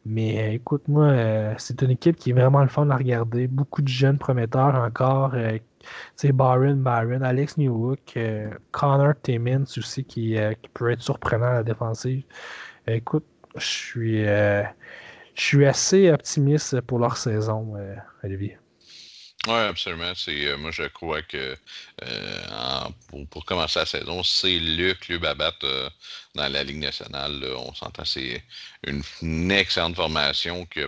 Mais 0.08 0.40
euh, 0.40 0.54
écoute, 0.54 0.88
moi, 0.88 1.06
euh, 1.08 1.54
c'est 1.58 1.82
une 1.82 1.92
équipe 1.92 2.16
qui 2.16 2.30
est 2.30 2.34
vraiment 2.34 2.62
le 2.62 2.70
fun 2.70 2.90
à 2.90 2.96
regarder. 2.96 3.48
Beaucoup 3.48 3.82
de 3.82 3.90
jeunes 3.90 4.18
prometteurs 4.18 4.76
encore. 4.76 5.36
Euh, 5.84 5.88
sais, 6.16 6.32
Byron, 6.32 6.82
Byron, 6.82 7.24
Alex 7.24 7.58
Newhook, 7.58 8.18
Connor 8.72 9.14
Timmins 9.24 9.66
aussi, 9.78 10.04
qui, 10.04 10.36
qui, 10.62 10.70
peut 10.74 10.92
être 10.92 11.02
surprenant 11.02 11.48
à 11.48 11.54
la 11.54 11.64
défensive. 11.64 12.24
écoute, 12.88 13.26
je 13.56 13.66
suis, 13.66 14.24
je 14.24 14.64
suis 15.36 15.66
assez 15.66 16.12
optimiste 16.12 16.82
pour 16.82 17.00
leur 17.00 17.18
saison, 17.18 17.76
Olivier. 18.24 18.58
Oui, 19.48 19.54
absolument. 19.54 20.14
C'est, 20.14 20.46
euh, 20.46 20.58
moi, 20.58 20.72
je 20.72 20.84
crois 20.84 21.22
que 21.22 21.56
euh, 22.04 22.90
pour, 23.30 23.46
commencer 23.46 23.80
la 23.80 23.86
saison, 23.86 24.22
c'est 24.22 24.60
le 24.60 24.94
club 24.94 25.24
à 25.24 25.36
battre 25.36 25.66
euh, 25.66 25.90
dans 26.36 26.50
la 26.50 26.64
Ligue 26.66 26.80
nationale. 26.80 27.42
On 27.56 27.74
s'entend, 27.74 28.04
c'est 28.04 28.44
une, 28.86 29.52
excellente 29.52 29.96
formation 29.96 30.66
qui 30.66 30.80
n'a 30.80 30.88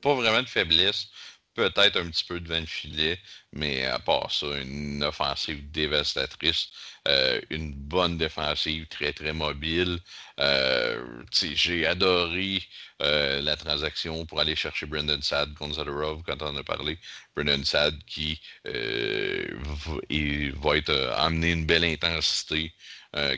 pas 0.00 0.14
vraiment 0.14 0.42
de 0.42 0.48
faiblesse, 0.48 1.08
peut-être 1.56 1.96
un 1.98 2.10
petit 2.10 2.24
peu 2.24 2.38
devant 2.38 2.60
le 2.60 2.66
filet, 2.66 3.18
mais 3.52 3.84
à 3.86 3.98
part 3.98 4.30
ça, 4.30 4.46
une 4.58 5.02
offensive 5.02 5.70
dévastatrice, 5.70 6.68
euh, 7.08 7.40
une 7.50 7.72
bonne 7.72 8.18
défensive 8.18 8.86
très 8.88 9.12
très 9.12 9.32
mobile. 9.32 9.98
Euh, 10.38 11.22
j'ai 11.32 11.86
adoré 11.86 12.62
euh, 13.02 13.40
la 13.40 13.56
transaction 13.56 14.26
pour 14.26 14.40
aller 14.40 14.54
chercher 14.56 14.86
Brendan 14.86 15.22
Sad 15.22 15.54
contre 15.54 15.76
Zadorov 15.76 16.22
quand 16.24 16.42
on 16.42 16.56
a 16.56 16.62
parlé. 16.62 16.98
Brendan 17.34 17.64
Sad 17.64 17.96
qui 18.06 18.40
va 18.64 20.76
être 20.76 21.12
amener 21.16 21.52
une 21.52 21.66
belle 21.66 21.84
intensité. 21.84 22.72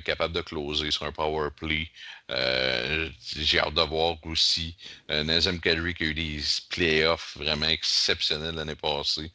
Capable 0.05 0.35
de 0.35 0.41
closer 0.41 0.91
sur 0.91 1.05
un 1.07 1.12
power 1.12 1.51
play. 1.57 1.89
J'ai 3.37 3.61
hâte 3.61 3.74
de 3.74 3.83
voir 3.83 4.16
aussi 4.24 4.76
Nazem 5.09 5.61
Kadri 5.61 5.95
qui 5.95 6.05
a 6.05 6.07
eu 6.07 6.14
des 6.14 6.41
playoffs 6.70 7.37
vraiment 7.37 7.68
exceptionnels 7.68 8.55
l'année 8.55 8.74
passée 8.74 9.31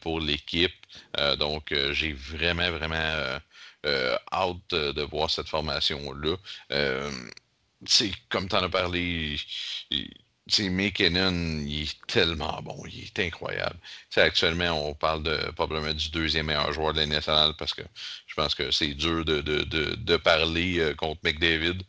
pour 0.00 0.20
l'équipe. 0.20 0.74
donc, 1.38 1.74
j'ai 1.92 2.12
vraiment, 2.12 2.70
vraiment 2.70 3.38
euh, 3.86 4.16
hâte 4.32 4.70
de 4.70 5.02
voir 5.02 5.30
cette 5.30 5.48
formation-là. 5.48 6.36
Euh, 6.72 7.10
comme 8.30 8.48
tu 8.48 8.56
en 8.56 8.62
as 8.62 8.68
parlé, 8.70 9.36
McKinnon, 10.46 11.64
il 11.66 11.84
est 11.84 12.06
tellement 12.06 12.60
bon, 12.62 12.82
il 12.86 13.04
est 13.04 13.18
incroyable. 13.18 13.76
actuellement, 14.16 14.88
on 14.88 14.94
parle 14.94 15.22
de 15.22 15.36
probablement 15.56 15.94
du 15.94 16.10
deuxième 16.10 16.46
meilleur 16.46 16.72
joueur 16.72 16.92
de 16.92 17.00
la 17.00 17.06
nationale 17.06 17.54
parce 17.58 17.72
que 17.72 17.82
je 18.26 18.34
pense 18.34 18.54
que 18.54 18.70
c'est 18.70 18.94
dur 18.94 19.24
de, 19.24 19.40
de, 19.40 20.16
parler 20.16 20.78
euh, 20.80 20.94
contre 20.94 21.20
McDavid. 21.24 21.82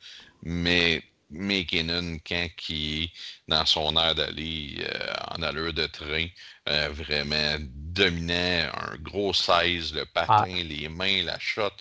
Mais 0.44 1.04
McKinnon, 1.32 2.18
quand 2.26 2.48
il 2.70 3.04
est 3.04 3.12
dans 3.48 3.66
son 3.66 3.98
air 3.98 4.16
d'aller 4.16 4.78
euh, 4.80 5.14
en 5.32 5.42
allure 5.42 5.74
de 5.74 5.88
train, 5.88 6.28
euh, 6.70 6.90
vraiment 6.92 7.58
dominant, 7.60 8.72
un 8.74 8.96
gros 8.98 9.34
size, 9.34 9.94
le 9.94 10.06
patin, 10.06 10.46
ah. 10.48 10.64
les 10.64 10.88
mains, 10.88 11.24
la 11.24 11.38
shot, 11.40 11.74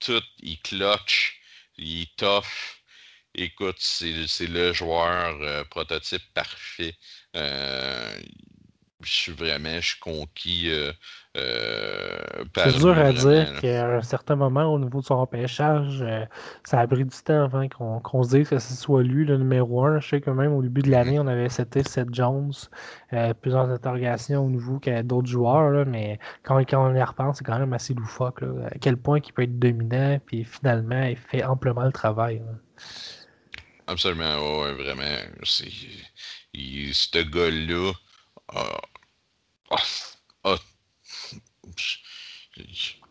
tout, 0.00 0.22
il 0.40 0.58
clutch, 0.60 1.38
il 1.76 2.02
est 2.02 2.16
tough. 2.16 2.80
Écoute, 3.34 3.76
c'est 3.78 4.46
le 4.46 4.72
joueur 4.72 5.36
euh, 5.40 5.64
prototype 5.64 6.22
parfait 6.34 6.96
je 9.04 9.12
suis 9.12 9.32
vraiment, 9.32 9.80
je 9.80 9.88
suis 9.88 10.00
conquis. 10.00 10.70
Euh, 10.70 10.92
euh, 11.36 12.44
c'est 12.56 12.78
dur 12.78 12.96
à 12.96 13.12
dire 13.12 13.60
qu'à 13.60 13.96
un 13.96 14.02
certain 14.02 14.36
moment, 14.36 14.72
au 14.72 14.78
niveau 14.78 15.00
de 15.00 15.04
son 15.04 15.20
repêchage, 15.20 16.00
euh, 16.02 16.24
ça 16.64 16.80
a 16.80 16.86
pris 16.86 17.04
du 17.04 17.16
temps 17.24 17.44
avant 17.44 17.68
qu'on 17.68 18.22
se 18.22 18.36
dise 18.36 18.48
que 18.48 18.58
ce 18.58 18.74
soit 18.74 19.02
lui 19.02 19.24
le 19.24 19.36
numéro 19.36 19.84
un. 19.84 20.00
Je 20.00 20.08
sais 20.08 20.20
que 20.20 20.30
même 20.30 20.52
au 20.52 20.62
début 20.62 20.82
de 20.82 20.90
l'année, 20.90 21.18
on 21.18 21.26
avait 21.26 21.48
cité 21.48 21.82
Seth 21.82 22.12
Jones, 22.12 22.52
plusieurs 23.40 23.68
interrogations 23.68 24.46
au 24.46 24.50
niveau 24.50 24.78
qu'il 24.78 24.92
y 24.92 24.96
a 24.96 25.02
d'autres 25.02 25.28
joueurs, 25.28 25.86
mais 25.86 26.18
quand, 26.42 26.58
quand, 26.60 26.90
on 26.90 26.94
y 26.94 27.02
repense, 27.02 27.38
c'est 27.38 27.44
quand 27.44 27.58
même 27.58 27.72
assez 27.72 27.94
loufoque. 27.94 28.42
à 28.42 28.78
quel 28.80 28.96
point 28.96 29.18
il 29.24 29.32
peut 29.32 29.42
être 29.42 29.58
dominant, 29.58 30.18
puis 30.24 30.44
finalement, 30.44 31.02
il 31.02 31.16
fait 31.16 31.44
amplement 31.44 31.84
le 31.84 31.92
travail. 31.92 32.42
Absolument, 33.86 34.62
ouais, 34.62 34.72
vraiment. 34.72 35.18
Ce 35.44 37.22
gars-là, 37.22 37.92
ah, 38.48 38.80
ah, 40.44 40.58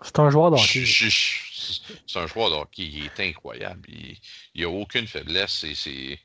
c'est 0.02 0.20
un 0.20 0.30
joueur 0.30 0.52
d'hockey. 0.52 0.86
C'est 0.86 2.20
un 2.20 2.28
joueur 2.28 2.50
d'hockey. 2.50 2.84
Il 2.84 3.06
est 3.06 3.20
incroyable. 3.20 3.90
Il 3.90 4.18
n'y 4.56 4.64
a 4.64 4.70
aucune 4.70 5.08
faiblesse. 5.08 5.66
C'est. 5.74 6.20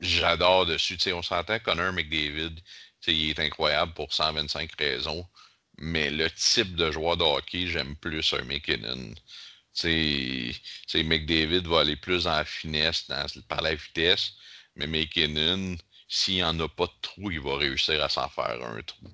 J'adore 0.00 0.66
dessus. 0.66 0.98
on 1.12 1.22
s'entend 1.22 1.58
Connor 1.58 1.92
McDavid. 1.92 2.60
Il 3.06 3.30
est 3.30 3.40
incroyable 3.40 3.94
pour 3.94 4.12
125 4.12 4.72
raisons. 4.78 5.26
Mais 5.78 6.10
le 6.10 6.30
type 6.30 6.74
de 6.74 6.90
joueur 6.90 7.16
de 7.16 7.24
hockey, 7.24 7.66
j'aime 7.66 7.96
plus 7.96 8.32
un 8.32 8.42
McKinnon. 8.44 9.14
McDavid 9.84 11.66
va 11.66 11.80
aller 11.80 11.96
plus 11.96 12.26
en 12.26 12.44
finesse 12.44 13.08
par 13.48 13.62
la 13.62 13.74
vitesse. 13.74 14.32
Mais 14.76 14.86
McKinnon, 14.86 15.76
s'il 16.08 16.34
n'y 16.34 16.42
en 16.42 16.58
a 16.60 16.68
pas 16.68 16.86
de 16.86 16.92
trou, 17.02 17.30
il 17.30 17.40
va 17.40 17.56
réussir 17.56 18.02
à 18.02 18.08
s'en 18.08 18.28
faire 18.28 18.58
un 18.62 18.82
trou. 18.82 19.06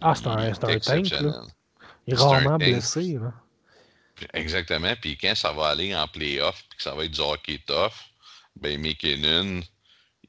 Ah, 0.00 0.14
c'est 0.14 0.26
un, 0.26 0.36
un 0.38 0.52
tank, 0.52 1.10
là. 1.10 1.42
Il 2.06 2.14
est 2.14 2.16
rarement 2.16 2.58
blessé. 2.58 3.14
Là. 3.14 3.32
Exactement. 4.32 4.94
Puis 5.00 5.16
quand 5.16 5.34
ça 5.34 5.52
va 5.52 5.68
aller 5.68 5.94
en 5.94 6.06
playoff, 6.08 6.64
puis 6.68 6.76
que 6.78 6.82
ça 6.82 6.94
va 6.94 7.04
être 7.04 7.12
du 7.12 7.20
hockey 7.20 7.60
tough, 7.66 7.94
ben 8.56 8.80
McKinnon, 8.80 9.62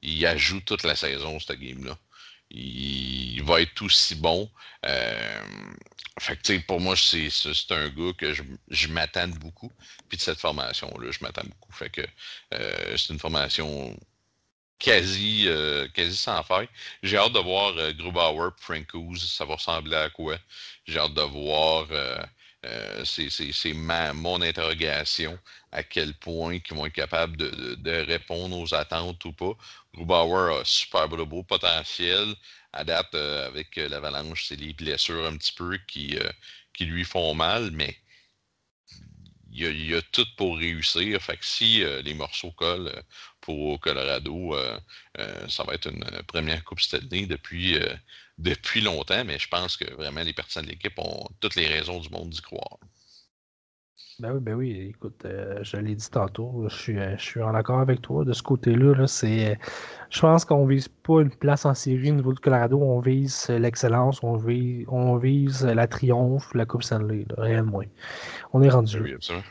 il 0.02 0.26
ajoute 0.26 0.66
toute 0.66 0.84
la 0.84 0.96
saison, 0.96 1.40
cette 1.40 1.60
game-là. 1.60 1.98
Il, 2.56 3.44
va 3.44 3.62
être 3.62 3.82
aussi 3.82 4.16
bon. 4.16 4.50
Euh, 4.86 5.40
fait 6.20 6.38
que, 6.38 6.58
pour 6.66 6.80
moi, 6.80 6.96
c'est 6.96 7.30
un 7.72 7.90
gars 7.90 8.14
que 8.18 8.34
je, 8.34 8.44
je 8.70 8.88
m'attends 8.88 9.28
beaucoup. 9.28 9.72
Puis 10.08 10.18
de 10.18 10.22
cette 10.22 10.40
formation-là, 10.40 11.12
je 11.12 11.20
m'attends 11.22 11.44
beaucoup. 11.44 11.74
Fait 11.74 11.92
euh, 12.54 12.98
c'est 12.98 13.12
une 13.12 13.20
formation 13.20 13.96
quasi, 14.80 15.48
euh, 15.48 15.88
quasi 15.90 16.16
sans 16.16 16.44
faille. 16.44 16.70
J'ai 17.04 17.18
hâte 17.18 17.34
de 17.34 17.40
voir 17.40 17.74
Grubauer 17.94 18.52
Francouz, 18.58 19.32
ça 19.32 19.44
va 19.44 19.56
ressembler 19.56 19.98
à 19.98 20.10
quoi? 20.10 20.38
J'ai 20.86 21.00
hâte 21.00 21.14
de 21.14 21.22
voir, 21.22 21.88
c'est 23.04 23.74
mon 23.74 24.42
interrogation, 24.42 25.38
à 25.72 25.84
quel 25.84 26.14
point 26.16 26.56
ils 26.56 26.76
vont 26.76 26.86
être 26.86 26.94
capables 26.94 27.36
de, 27.36 27.76
de, 27.76 27.92
répondre 27.92 28.58
aux 28.58 28.74
attentes 28.74 29.24
ou 29.26 29.34
pas. 29.34 29.54
Grubauer 29.96 30.60
a 30.62 30.66
super 30.66 31.08
beau, 31.08 31.44
potentiel. 31.44 32.36
À 32.74 32.84
date, 32.84 33.16
avec 33.16 33.76
l'avalanche, 33.78 34.46
c'est 34.48 34.58
les 34.58 34.74
blessures 34.74 35.26
un 35.26 35.38
petit 35.38 35.54
peu 35.54 35.78
qui, 35.88 36.18
qui 36.74 36.86
lui 36.86 37.06
font 37.06 37.34
mal, 37.34 37.72
mais 37.72 37.96
il 39.52 39.90
y, 39.90 39.96
a, 39.96 40.02
tout 40.02 40.28
pour 40.36 40.58
réussir. 40.58 41.22
Fait 41.22 41.38
que 41.38 41.46
si 41.46 41.86
les 42.04 42.14
morceaux 42.14 42.52
collent, 42.52 42.92
pour 43.46 43.80
Colorado, 43.80 44.56
euh, 44.56 44.80
euh, 45.20 45.48
ça 45.48 45.64
va 45.64 45.76
être 45.76 45.88
une 45.88 46.04
première 46.24 46.64
Coupe 46.64 46.82
Stanley 46.82 47.28
depuis, 47.28 47.78
euh, 47.78 47.96
depuis 48.40 48.82
longtemps, 48.82 49.24
mais 49.24 49.38
je 49.38 49.48
pense 49.48 49.78
que 49.78 49.94
vraiment 49.94 50.24
les 50.24 50.34
personnes 50.34 50.66
de 50.66 50.72
l'équipe 50.72 50.98
ont 50.98 51.28
toutes 51.40 51.56
les 51.56 51.68
raisons 51.68 52.00
du 52.00 52.10
monde 52.10 52.32
d'y 52.32 52.42
croire. 52.42 52.80
Ben 54.20 54.32
oui, 54.34 54.40
ben 54.40 54.54
oui, 54.56 54.72
écoute, 54.90 55.26
je 55.62 55.78
l'ai 55.78 55.96
dit 55.96 56.10
tantôt, 56.10 56.66
je 56.70 56.76
suis, 56.76 56.98
je 57.18 57.22
suis 57.22 57.42
en 57.42 57.54
accord 57.54 57.80
avec 57.80 58.02
toi. 58.02 58.24
De 58.24 58.34
ce 58.34 58.44
côté-là, 58.44 59.08
c'est. 59.08 59.60
Je 60.10 60.20
pense 60.22 60.46
qu'on 60.46 60.66
vise 60.66 60.88
pas 60.88 61.22
une 61.22 61.30
place 61.30 61.66
en 61.66 61.74
série 61.74 62.12
au 62.12 62.16
niveau 62.16 62.34
du 62.34 62.40
Colorado, 62.40 62.80
on 62.80 63.00
vise 63.00 63.50
l'excellence, 63.50 64.24
on 64.24 64.38
vise, 64.38 64.86
on 64.88 65.18
vise 65.18 65.66
la 65.66 65.88
triomphe, 65.88 66.54
la 66.54 66.66
Coupe 66.66 66.84
Stanley, 66.84 67.26
réellement. 67.38 67.82
On 68.54 68.62
est 68.62 68.70
rendu. 68.70 69.02
Oui, 69.02 69.14
absolument. 69.14 69.44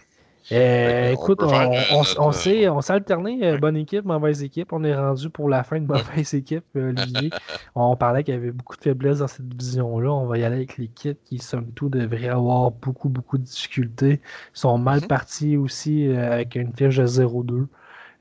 Euh, 0.53 1.12
écoute, 1.12 1.40
on, 1.42 2.03
on, 2.18 2.32
s'est 2.32 2.66
alterné 2.90 3.38
euh, 3.42 3.59
bonne 3.59 3.76
équipe, 3.76 4.05
mauvaise 4.05 4.42
équipe. 4.42 4.72
On 4.72 4.84
est 4.84 4.95
rendu 4.95 5.30
pour 5.30 5.49
la 5.49 5.64
fin 5.64 5.80
de 5.80 5.86
mauvaise 5.86 6.34
équipe, 6.34 6.64
euh, 6.76 6.90
Olivier. 6.90 7.30
on 7.74 7.97
parlait 7.97 8.24
qu'il 8.24 8.34
y 8.34 8.36
avait 8.36 8.51
beaucoup 8.51 8.76
de 8.76 8.82
faiblesses 8.82 9.18
dans 9.18 9.26
cette 9.26 9.49
division-là. 9.49 10.12
On 10.12 10.26
va 10.26 10.36
y 10.36 10.45
aller 10.45 10.57
avec 10.57 10.76
l'équipe 10.76 11.18
qui, 11.24 11.38
somme 11.38 11.72
tout, 11.72 11.88
devrait 11.88 12.28
avoir 12.28 12.72
beaucoup, 12.72 13.09
beaucoup 13.09 13.38
de 13.38 13.45
difficultés. 13.45 14.20
Ils 14.55 14.59
sont 14.59 14.76
mal 14.76 15.01
mm-hmm. 15.01 15.07
partis 15.07 15.57
aussi 15.57 16.09
avec 16.09 16.57
une 16.57 16.74
fiche 16.74 16.97
de 16.97 17.07
0-2. 17.07 17.66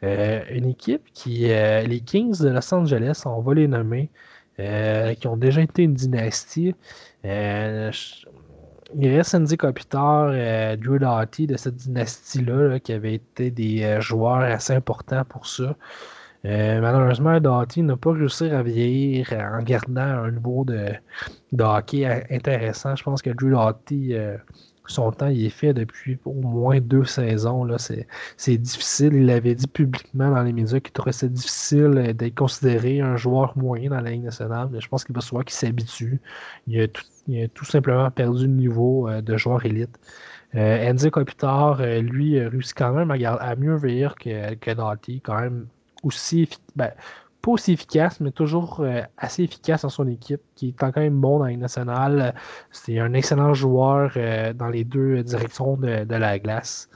une 0.02 0.66
équipe 0.66 1.04
qui, 1.14 1.48
les 1.48 2.02
Kings 2.06 2.40
de 2.42 2.50
Los 2.50 2.74
Angeles, 2.74 3.24
on 3.26 3.42
va 3.42 3.54
les 3.54 3.68
nommer, 3.68 4.10
qui 4.58 5.28
ont 5.28 5.38
déjà 5.38 5.62
été 5.62 5.84
une 5.84 5.94
dynastie 5.94 6.74
il 9.00 9.16
reste 9.16 9.36
Andy 9.36 9.58
Kopitar, 9.58 10.30
euh, 10.32 10.76
Drew 10.76 11.00
Doughty 11.00 11.48
de 11.48 11.58
cette 11.58 11.76
dynastie-là, 11.76 12.80
qui 12.80 12.94
avait 12.94 13.16
été 13.16 13.52
des 13.52 13.84
euh, 13.84 14.02
joueurs 14.02 14.42
assez 14.42 14.74
importants 14.74 15.24
pour 15.26 15.48
ça. 15.48 15.76
Euh, 16.46 16.82
malheureusement, 16.82 17.40
Doughty 17.40 17.84
n'a 17.84 17.96
pas 17.96 18.12
réussi 18.12 18.46
à 18.50 18.64
vieillir 18.64 19.32
en 19.34 19.62
gardant 19.64 20.02
un 20.02 20.32
niveau 20.32 20.66
de, 20.66 20.94
hockey 21.58 22.06
intéressant. 22.30 22.96
Je 22.96 23.04
pense 23.04 23.22
que 23.22 23.30
Drew 23.30 23.52
Doughty, 23.52 24.16
son 24.88 25.12
temps, 25.12 25.28
il 25.28 25.46
est 25.46 25.50
fait 25.50 25.74
depuis 25.74 26.20
au 26.26 26.34
moins 26.34 26.82
deux 26.82 27.06
saisons. 27.06 27.66
C'est 28.36 28.58
difficile. 28.58 29.14
Il 29.14 29.26
l'avait 29.28 29.56
dit 29.56 29.68
publiquement 29.68 30.32
dans 30.32 30.44
les 30.44 30.52
médias 30.52 30.82
qu'il 30.82 30.92
trouvait 30.92 31.14
ça 31.14 31.28
difficile 31.28 32.14
d'être 32.14 32.36
considéré 32.36 33.00
un 33.00 33.16
joueur 33.16 33.58
moyen 33.58 33.92
dans 33.92 34.02
la 34.02 34.12
Ligue 34.12 34.24
nationale. 34.24 34.68
Mais 34.72 34.82
je 34.82 34.90
pense 34.90 35.06
qu'il 35.06 35.16
va 35.16 35.22
se 35.22 35.30
voir 35.32 35.46
qu'il 35.46 35.56
s'habitue. 35.56 36.20
Il 36.68 36.82
a 36.82 36.88
tout 36.90 37.04
il 37.28 37.44
a 37.44 37.48
tout 37.48 37.66
simplement 37.66 38.10
perdu 38.12 38.48
le 38.48 38.54
niveau 38.54 39.08
euh, 39.08 39.22
de 39.22 39.38
joueur 39.38 39.66
élite. 39.66 40.00
Euh, 40.56 41.10
Kopitar, 41.10 41.82
euh, 41.82 42.00
lui, 42.00 42.40
réussit 42.40 42.78
quand 42.78 42.94
même 42.94 43.12
à, 43.12 43.56
mieux 43.56 43.76
vieillir 43.76 44.16
que, 44.16 44.54
que 44.56 44.72
quand 45.20 45.40
même 45.40 45.68
aussi, 46.04 46.50
ben, 46.76 46.92
pas 47.42 47.52
aussi 47.52 47.74
efficace, 47.74 48.20
mais 48.20 48.32
toujours 48.32 48.86
assez 49.18 49.44
efficace 49.44 49.82
dans 49.82 49.90
son 49.90 50.08
équipe, 50.08 50.42
qui 50.56 50.70
est 50.70 50.74
quand 50.74 50.96
même 50.96 51.20
bon 51.20 51.40
dans 51.40 51.46
les 51.46 51.58
nationales. 51.58 52.34
C'est 52.72 53.00
un 53.00 53.14
excellent 53.14 53.54
joueur 53.54 54.12
dans 54.56 54.70
les 54.70 54.86
deux 54.86 55.24
directions 55.24 55.76
de, 55.76 56.06
la 56.16 56.40
glace. 56.40 56.90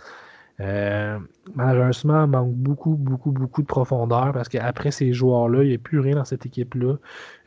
Euh, 0.60 1.20
malheureusement, 1.54 2.26
il 2.26 2.32
manque 2.32 2.54
beaucoup, 2.56 2.96
beaucoup, 2.96 3.32
beaucoup 3.32 3.62
de 3.62 3.68
profondeur 3.68 4.32
parce 4.34 4.50
qu'après 4.50 4.92
ces 4.92 5.14
joueurs-là, 5.14 5.64
il 5.64 5.70
n'y 5.70 5.76
a 5.76 5.78
plus 5.78 6.00
rien 6.00 6.16
dans 6.16 6.26
cette 6.26 6.46
équipe-là. 6.46 6.96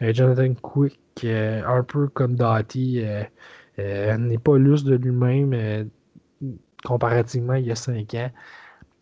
Euh, 0.02 0.12
Jonathan 0.12 0.54
Quick, 0.54 0.98
euh, 1.24 1.62
un 1.66 1.82
peu 1.82 2.08
comme 2.08 2.36
Dottie, 2.36 3.02
n'est 3.78 4.38
pas 4.38 4.58
lustre 4.58 4.90
de 4.90 4.96
lui-même 4.96 5.90
comparativement 6.84 7.54
il 7.54 7.66
y 7.66 7.70
a 7.72 7.76
cinq 7.76 8.14
ans. 8.14 8.30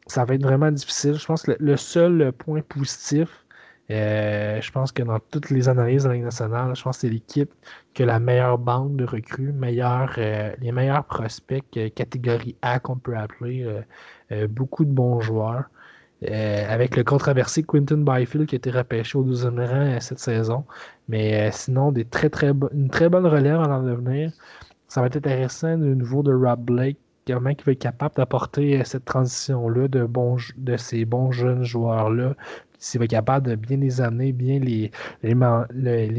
Ça 0.07 0.25
va 0.25 0.35
être 0.35 0.43
vraiment 0.43 0.71
difficile. 0.73 1.15
Je 1.15 1.27
pense 1.27 1.43
que 1.43 1.53
le 1.59 1.77
seul 1.77 2.33
point 2.33 2.63
positif, 2.63 3.45
euh, 3.91 4.61
je 4.61 4.71
pense 4.71 4.93
que 4.93 5.03
dans 5.03 5.19
toutes 5.19 5.49
les 5.51 5.69
analyses 5.69 6.05
de 6.05 6.09
la 6.09 6.15
Ligue 6.15 6.25
nationale, 6.25 6.77
je 6.77 6.83
pense 6.83 6.99
que 6.99 7.01
c'est 7.03 7.09
l'équipe 7.09 7.51
qui 7.95 8.03
a 8.03 8.07
la 8.07 8.21
meilleure 8.21 8.59
banque 8.59 8.97
de 8.97 9.05
recrues, 9.05 9.55
euh, 9.63 10.53
les 10.61 10.73
meilleurs 10.73 11.05
prospects, 11.05 11.65
euh, 11.77 11.89
catégorie 11.89 12.57
A 12.61 12.81
qu'on 12.81 12.97
peut 12.97 13.17
appeler, 13.17 13.67
beaucoup 14.51 14.85
de 14.85 14.91
bons 14.91 15.21
joueurs. 15.21 15.65
avec 16.23 16.97
le 16.97 17.05
controversé 17.05 17.63
Quinton 17.63 18.05
Byfield 18.05 18.47
qui 18.47 18.57
a 18.57 18.59
été 18.59 18.71
repêché 18.71 19.17
au 19.17 19.25
12e 19.25 19.65
rang 19.65 20.01
cette 20.01 20.19
saison. 20.19 20.65
Mais 21.09 21.51
sinon, 21.53 21.93
des 21.93 22.05
très, 22.05 22.29
très 22.29 22.53
une 22.73 22.91
très 22.91 23.09
bonne 23.09 23.27
relève 23.27 23.61
en 23.61 23.83
devenir. 23.83 24.33
Ça 24.89 25.01
va 25.01 25.07
être 25.07 25.17
intéressant 25.17 25.79
de 25.79 25.95
nouveau 25.95 26.23
de 26.23 26.33
Rob 26.33 26.61
Blake, 26.61 26.99
il 27.29 27.35
va 27.37 27.51
être 27.53 27.73
capable 27.75 28.15
d'apporter 28.17 28.83
cette 28.85 29.05
transition-là 29.05 29.89
de, 29.89 30.09
de 30.57 30.77
ces 30.77 31.05
bons 31.05 31.31
jeunes 31.31 31.63
joueurs-là 31.63 32.35
s'il 32.79 32.99
va 33.01 33.05
être 33.05 33.11
capable 33.11 33.49
de 33.49 33.55
bien 33.57 33.77
les 33.77 34.01
amener, 34.01 34.33
bien 34.33 34.59
les, 34.61 34.91
les, 35.23 35.35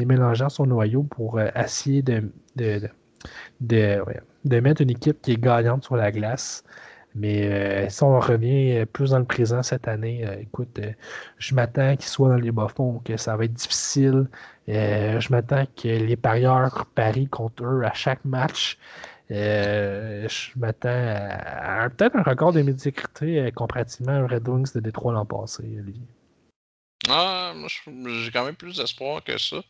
mélanger 0.06 0.44
en 0.44 0.50
son 0.50 0.66
noyau 0.66 1.04
pour 1.04 1.40
euh, 1.40 1.48
essayer 1.56 2.02
de, 2.02 2.32
de, 3.62 4.60
mettre 4.62 4.82
une 4.82 4.90
équipe 4.92 5.22
qui 5.22 5.34
est 5.34 5.42
gagnante 5.42 5.84
sur 5.84 5.96
la 5.96 6.12
glace. 6.12 6.64
Mais 7.16 7.48
euh, 7.52 7.90
si 7.90 8.04
on 8.04 8.20
revient 8.20 8.86
plus 8.86 9.12
dans 9.12 9.20
le 9.20 9.26
présent 9.26 9.64
cette 9.64 9.88
année, 9.88 10.26
euh, 10.28 10.36
écoute, 10.42 10.80
je 11.38 11.56
m'attends 11.56 11.96
qu'ils 11.96 12.10
soient 12.10 12.30
dans 12.30 12.36
les 12.36 12.52
bas-fonds, 12.52 13.02
que 13.04 13.18
ça 13.18 13.36
va 13.36 13.46
être 13.46 13.54
difficile. 13.54 14.28
je 14.68 15.32
m'attends 15.32 15.66
que 15.76 15.88
les 15.88 16.16
parieurs 16.16 16.86
parient 16.96 17.28
contre 17.28 17.64
eux 17.66 17.84
à 17.84 17.94
chaque 17.94 18.24
match. 18.26 18.78
je 19.30 20.60
m'attends 20.60 20.90
à, 20.90 21.90
peut-être 21.90 22.16
un 22.16 22.24
record 22.24 22.54
de 22.54 22.62
médiocrité 22.62 23.52
comparativement 23.56 24.22
aux 24.22 24.28
Red 24.28 24.48
Wings 24.48 24.74
de 24.76 24.80
Détroit 24.80 25.14
l'an 25.14 25.26
passé, 25.26 25.64
Olivier. 25.80 26.19
Ah, 27.12 27.54
j'ai 28.24 28.32
quand 28.32 28.46
même 28.46 28.56
plus 28.56 28.78
d'espoir 28.78 29.24
que 29.24 29.38
ça. 29.38 29.64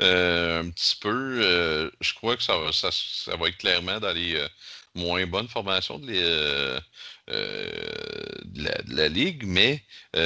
Euh, 0.00 0.62
un 0.62 0.70
petit 0.70 0.96
peu. 0.96 1.40
Euh, 1.42 1.90
je 2.00 2.14
crois 2.14 2.36
que 2.36 2.42
ça 2.42 2.56
va, 2.56 2.72
ça, 2.72 2.90
va 3.36 3.48
être 3.48 3.58
clairement 3.58 4.00
dans 4.00 4.12
les 4.12 4.36
euh, 4.36 4.48
moins 4.94 5.26
bonnes 5.26 5.48
formations 5.48 5.98
de, 5.98 6.80
la, 8.88 9.08
ligue, 9.08 9.44
mais 9.46 9.82
tu 10.14 10.20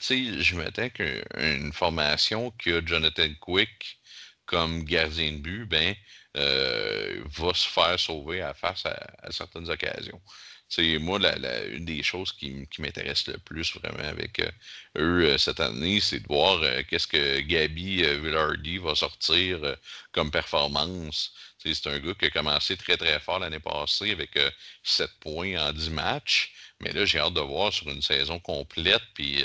sais, 0.00 0.42
je 0.42 0.56
m'attends 0.56 0.88
qu'une 0.90 1.72
formation 1.72 2.50
qui 2.52 2.72
a 2.72 2.80
Jonathan 2.84 3.28
Quick 3.40 3.98
comme 4.46 4.84
gardien 4.84 5.32
de 5.32 5.38
but, 5.38 5.66
ben, 5.66 5.94
va 6.34 7.54
se 7.54 7.68
faire 7.68 7.98
sauver 8.00 8.40
à 8.40 8.54
face 8.54 8.86
à 8.86 9.30
certaines 9.30 9.68
occasions 9.70 10.20
c'est 10.68 10.98
moi, 10.98 11.18
la, 11.18 11.64
une 11.66 11.84
des 11.84 12.02
choses 12.02 12.32
qui, 12.32 12.66
m'intéresse 12.78 13.26
le 13.28 13.38
plus 13.38 13.74
vraiment 13.76 14.08
avec 14.08 14.40
euh, 14.40 14.50
eux 14.98 15.24
euh, 15.26 15.38
cette 15.38 15.60
année, 15.60 16.00
c'est 16.00 16.20
de 16.20 16.26
voir 16.26 16.60
euh, 16.62 16.82
qu'est-ce 16.88 17.06
que 17.06 17.40
Gabi 17.40 18.02
Villardy 18.02 18.78
va 18.78 18.94
sortir 18.94 19.76
comme 20.12 20.30
performance. 20.30 21.32
c'est 21.58 21.86
un 21.86 21.98
gars 22.00 22.14
qui 22.14 22.26
a 22.26 22.30
commencé 22.30 22.76
très 22.76 22.96
très 22.96 23.18
fort 23.20 23.38
l'année 23.38 23.60
passée 23.60 24.10
avec 24.10 24.38
7 24.82 25.10
points 25.20 25.56
en 25.68 25.72
10 25.72 25.90
matchs. 25.90 26.52
Mais 26.80 26.92
là, 26.92 27.04
j'ai 27.04 27.20
hâte 27.20 27.34
de 27.34 27.40
voir 27.40 27.72
sur 27.72 27.88
une 27.88 28.02
saison 28.02 28.38
complète, 28.40 29.02
puis 29.14 29.42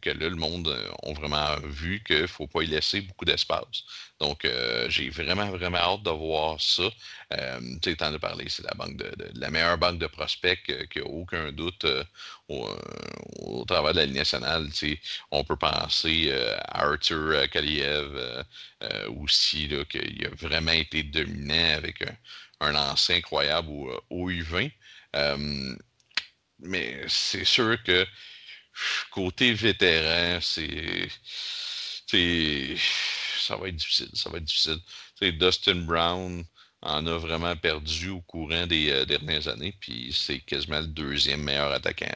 que 0.00 0.10
là, 0.10 0.28
le 0.28 0.36
monde 0.36 0.68
a 1.02 1.12
vraiment 1.12 1.56
vu 1.64 2.02
qu'il 2.04 2.22
ne 2.22 2.26
faut 2.26 2.46
pas 2.46 2.62
y 2.62 2.66
laisser 2.66 3.00
beaucoup 3.00 3.24
d'espace. 3.24 3.84
Donc, 4.20 4.44
euh, 4.44 4.88
j'ai 4.88 5.10
vraiment, 5.10 5.50
vraiment 5.50 5.78
hâte 5.78 6.02
de 6.02 6.10
voir 6.10 6.60
ça. 6.60 6.84
Euh, 7.32 7.60
tu 7.82 7.90
sais, 7.90 7.96
t'en 7.96 8.14
as 8.14 8.18
parlé, 8.18 8.48
c'est 8.48 8.64
la 8.64 8.74
banque 8.74 8.96
de, 8.96 9.12
la 9.34 9.50
meilleure 9.50 9.78
banque 9.78 9.98
de 9.98 10.06
prospects 10.06 10.88
qui 10.90 10.98
n'a 10.98 11.04
aucun 11.04 11.52
doute 11.52 11.86
au, 12.48 13.64
travers 13.66 13.92
de 13.92 13.98
la 13.98 14.06
Ligue 14.06 14.16
nationale. 14.16 14.68
On 15.30 15.44
peut 15.44 15.56
penser 15.56 16.32
à 16.32 16.86
Arthur 16.86 17.48
Kaliev 17.50 18.44
aussi, 19.08 19.68
là, 19.68 19.84
qu'il 19.84 20.26
a 20.26 20.30
vraiment 20.34 20.72
été 20.72 21.02
dominant 21.02 21.76
avec 21.76 22.02
un, 22.60 22.74
un 22.74 22.94
incroyable 23.10 23.68
au, 23.68 24.04
au 24.10 24.30
U20. 24.30 24.70
mais 26.60 27.04
c'est 27.08 27.44
sûr 27.44 27.82
que 27.82 28.06
côté 29.10 29.52
vétéran, 29.52 30.40
c'est. 30.40 31.08
Ça 33.38 33.56
va 33.56 33.68
être 33.68 33.76
difficile. 33.76 34.10
Ça 34.14 34.30
va 34.30 34.38
être 34.38 34.44
difficile. 34.44 34.80
Dustin 35.20 35.76
Brown 35.76 36.44
en 36.82 37.06
a 37.06 37.18
vraiment 37.18 37.56
perdu 37.56 38.10
au 38.10 38.20
courant 38.22 38.66
des 38.66 38.90
euh, 38.90 39.04
dernières 39.04 39.48
années, 39.48 39.76
puis 39.80 40.12
c'est 40.12 40.40
quasiment 40.40 40.80
le 40.80 40.86
deuxième 40.86 41.42
meilleur 41.42 41.72
attaquant. 41.72 42.06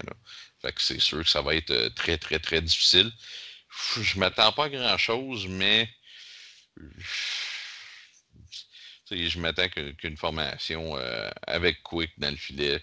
Fait 0.62 0.72
que 0.72 0.82
c'est 0.82 1.00
sûr 1.00 1.22
que 1.24 1.30
ça 1.30 1.42
va 1.42 1.54
être 1.54 1.70
euh, 1.70 1.90
très, 1.90 2.18
très, 2.18 2.38
très 2.38 2.60
difficile. 2.60 3.10
Je 4.00 4.18
m'attends 4.18 4.52
pas 4.52 4.64
à 4.64 4.68
grand-chose, 4.68 5.46
mais 5.48 5.88
je 9.10 9.38
m'attends 9.38 9.68
qu'une 9.68 10.16
formation 10.16 10.96
euh, 10.96 11.30
avec 11.46 11.82
Quick 11.82 12.12
dans 12.18 12.30
le 12.30 12.36
filet 12.36 12.82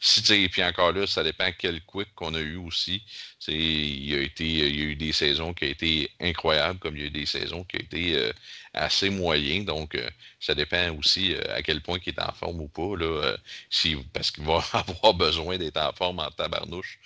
si, 0.00 0.48
puis 0.48 0.62
encore 0.62 0.92
là, 0.92 1.06
ça 1.06 1.22
dépend 1.22 1.50
quel 1.56 1.82
quick 1.82 2.14
qu'on 2.14 2.34
a 2.34 2.40
eu 2.40 2.56
aussi. 2.56 3.02
Il 3.48 4.10
y, 4.10 4.14
a 4.14 4.18
a 4.18 4.68
eu 4.68 4.96
des 4.96 5.12
saisons 5.12 5.54
qui 5.54 5.64
ont 5.64 5.68
été 5.68 6.10
incroyables, 6.20 6.78
comme 6.78 6.96
il 6.96 7.00
y 7.00 7.04
a 7.04 7.06
eu 7.06 7.10
des 7.10 7.26
saisons 7.26 7.64
qui 7.64 7.76
ont 7.76 7.80
été 7.80 8.14
euh, 8.16 8.32
assez 8.74 9.10
moyennes. 9.10 9.64
Donc, 9.64 9.94
euh, 9.94 10.08
ça 10.40 10.54
dépend 10.54 10.94
aussi 10.98 11.34
euh, 11.34 11.40
à 11.54 11.62
quel 11.62 11.80
point 11.80 11.98
il 12.04 12.10
est 12.10 12.20
en 12.20 12.32
forme 12.32 12.60
ou 12.60 12.68
pas. 12.68 12.96
Là, 12.96 13.36
si, 13.70 13.96
parce 14.12 14.30
qu'il 14.30 14.44
va 14.44 14.62
avoir 14.72 15.14
besoin 15.14 15.58
d'être 15.58 15.78
en 15.78 15.92
forme 15.92 16.18
en 16.18 16.30
tabarnouche 16.30 16.98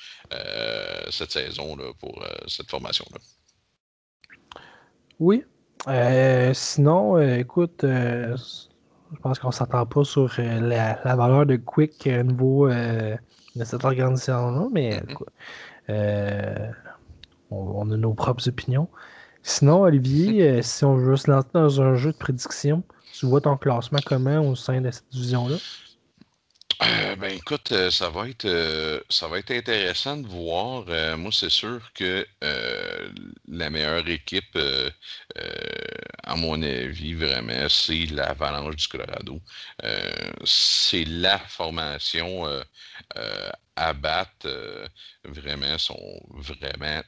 cette 1.10 1.32
saison 1.32 1.76
là, 1.76 1.92
pour 1.98 2.24
cette 2.46 2.70
formation-là. 2.70 3.18
Oui. 5.18 5.44
sinon, 6.54 7.18
écoute, 7.18 7.84
je 9.14 9.20
pense 9.20 9.38
qu'on 9.38 9.48
ne 9.48 9.52
s'entend 9.52 9.86
pas 9.86 10.04
sur 10.04 10.30
euh, 10.38 10.60
la, 10.60 11.16
valeur 11.16 11.46
de 11.46 11.56
Quick 11.56 12.08
au 12.08 12.22
niveau 12.22 12.68
euh, 12.68 13.16
de 13.56 13.64
cette 13.64 13.84
organisation-là, 13.84 14.68
mais 14.72 15.02
on, 17.50 17.90
a 17.90 17.96
nos 17.96 18.14
propres 18.14 18.48
opinions. 18.48 18.88
Sinon, 19.42 19.82
Olivier, 19.82 20.62
si 20.62 20.84
on 20.84 20.94
veut 20.94 21.16
se 21.16 21.30
lancer 21.30 21.48
dans 21.54 21.80
un 21.80 21.94
jeu 21.94 22.12
de 22.12 22.16
prédiction, 22.16 22.82
tu 23.12 23.26
vois 23.26 23.40
ton 23.40 23.56
classement 23.56 23.98
comment 24.04 24.40
au 24.40 24.54
sein 24.54 24.80
de 24.80 24.90
cette 24.90 25.10
division-là? 25.10 25.56
Euh, 26.82 27.14
ben 27.16 27.36
écoute, 27.36 27.72
euh, 27.72 27.90
ça 27.90 28.08
va 28.08 28.28
être 28.28 28.46
euh, 28.46 29.00
ça 29.10 29.28
va 29.28 29.38
être 29.38 29.50
intéressant 29.50 30.16
de 30.16 30.26
voir. 30.26 30.86
moi, 31.18 31.30
c'est 31.32 31.50
sûr 31.50 31.92
que 31.94 32.26
la 33.48 33.70
meilleure 33.70 34.08
équipe, 34.08 34.58
à 36.22 36.36
mon 36.36 36.62
avis, 36.62 37.14
vraiment, 37.14 37.68
c'est 37.68 38.06
l'Avalanche 38.06 38.76
du 38.76 38.88
Colorado. 38.88 39.40
c'est 40.44 41.04
la 41.04 41.38
formation 41.38 42.46
à 43.76 43.92
battre. 43.92 44.48
vraiment, 45.24 45.78
sont 45.78 46.20
vraiment 46.30 47.02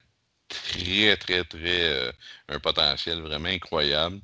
très, 0.49 1.17
très, 1.17 1.45
très 1.45 2.13
un 2.49 2.59
potentiel 2.61 3.21
vraiment 3.21 3.49
incroyable. 3.49 4.21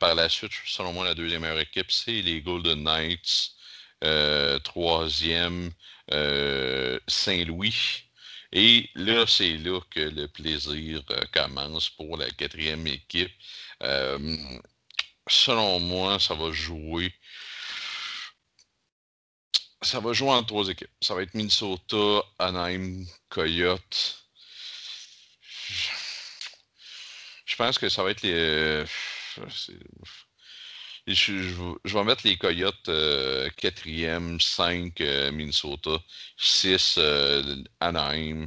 par 0.00 0.14
la 0.14 0.28
suite, 0.28 0.52
selon 0.66 0.92
moi, 0.92 1.04
la 1.04 1.14
deuxième 1.14 1.42
meilleure 1.42 1.60
équipe, 1.60 1.90
c'est 1.90 2.22
les 2.22 2.40
Golden 2.42 2.82
Knights. 2.82 3.55
Euh, 4.04 4.58
troisième 4.60 5.72
euh, 6.12 6.98
Saint-Louis. 7.08 8.04
Et 8.52 8.90
là, 8.94 9.26
c'est 9.26 9.56
là 9.56 9.80
que 9.90 10.00
le 10.00 10.28
plaisir 10.28 11.02
euh, 11.10 11.22
commence 11.32 11.90
pour 11.90 12.16
la 12.16 12.30
quatrième 12.30 12.86
équipe. 12.86 13.32
selon 15.28 15.80
moi, 15.80 16.18
ça 16.20 16.34
va 16.34 16.52
jouer. 16.52 17.12
Ça 19.82 20.00
va 20.00 20.12
jouer 20.12 20.30
en 20.30 20.44
trois 20.44 20.68
équipes. 20.68 20.90
Ça 21.00 21.14
va 21.14 21.22
être 21.22 21.34
Minnesota, 21.34 22.22
Anaheim, 22.38 23.04
Coyote. 23.28 24.26
Je 27.46 27.56
pense 27.56 27.78
que 27.78 27.88
ça 27.88 28.02
va 28.02 28.10
être 28.10 28.22
les. 28.22 28.84
Je, 31.06 31.94
vais 31.94 32.04
mettre 32.04 32.26
les 32.26 32.36
Coyotes 32.36 32.88
euh, 32.88 33.48
quatrième, 33.56 34.40
5 34.40 35.00
euh, 35.00 35.30
Minnesota, 35.30 35.98
6 36.36 36.96
euh, 36.98 37.42
Anaheim, 37.78 38.46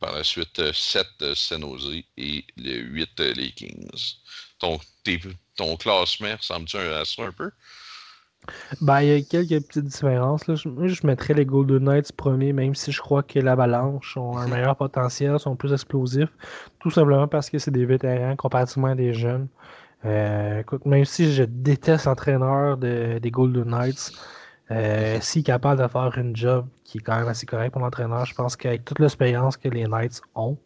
par 0.00 0.14
la 0.14 0.24
suite 0.24 0.72
7 0.72 1.34
San 1.34 1.60
Jose 1.62 2.02
et 2.16 2.44
le 2.56 2.78
8 2.78 3.20
les 3.36 3.50
Kings. 3.50 4.16
Ton, 4.58 4.78
ton 5.56 5.76
classement 5.76 6.36
ressemble-tu 6.36 6.76
à 6.76 7.04
ça 7.04 7.24
un 7.24 7.32
peu? 7.32 7.50
Ben, 8.80 9.00
il 9.02 9.08
y 9.08 9.12
a 9.12 9.20
quelques 9.22 9.66
petites 9.66 9.84
différences. 9.84 10.46
Là. 10.46 10.54
Je, 10.54 10.68
moi, 10.68 10.86
je 10.86 11.06
mettrais 11.06 11.34
les 11.34 11.44
Golden 11.44 11.84
Knights 11.84 12.12
premiers, 12.12 12.52
même 12.52 12.74
si 12.74 12.92
je 12.92 13.00
crois 13.00 13.22
que 13.22 13.38
l'Avalanche 13.38 14.16
ont 14.16 14.38
un 14.38 14.46
meilleur 14.48 14.76
potentiel, 14.76 15.38
sont 15.38 15.56
plus 15.56 15.72
explosifs. 15.72 16.30
Tout 16.78 16.90
simplement 16.90 17.28
parce 17.28 17.50
que 17.50 17.58
c'est 17.58 17.70
des 17.70 17.84
vétérans 17.84 18.36
comparativement 18.36 18.88
à 18.88 18.94
des 18.94 19.12
jeunes. 19.12 19.48
Euh, 20.04 20.60
écoute, 20.60 20.86
même 20.86 21.04
si 21.04 21.32
je 21.32 21.42
déteste 21.42 22.06
l'entraîneur 22.06 22.76
de, 22.76 23.18
des 23.18 23.30
Golden 23.30 23.64
Knights, 23.64 24.12
euh, 24.70 25.18
s'il 25.20 25.40
est 25.40 25.44
capable 25.44 25.82
de 25.82 25.88
faire 25.88 26.16
une 26.18 26.36
job 26.36 26.66
qui 26.84 26.98
est 26.98 27.00
quand 27.00 27.16
même 27.18 27.28
assez 27.28 27.46
correct 27.46 27.72
pour 27.72 27.80
l'entraîneur, 27.82 28.24
je 28.26 28.34
pense 28.34 28.56
qu'avec 28.56 28.84
toute 28.84 28.98
l'expérience 29.00 29.56
que 29.56 29.68
les 29.68 29.84
Knights 29.84 30.20
ont, 30.34 30.58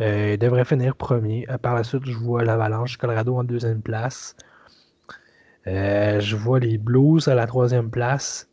euh, 0.00 0.32
il 0.34 0.38
devrait 0.38 0.64
finir 0.64 0.96
premier. 0.96 1.46
Euh, 1.50 1.58
par 1.58 1.74
la 1.74 1.84
suite, 1.84 2.04
je 2.06 2.16
vois 2.16 2.44
l'Avalanche 2.44 2.96
Colorado 2.96 3.36
en 3.36 3.44
deuxième 3.44 3.82
place. 3.82 4.36
Euh, 5.66 6.20
je 6.20 6.36
vois 6.36 6.58
les 6.58 6.78
Blues 6.78 7.28
à 7.28 7.34
la 7.34 7.46
troisième 7.46 7.90
place. 7.90 8.48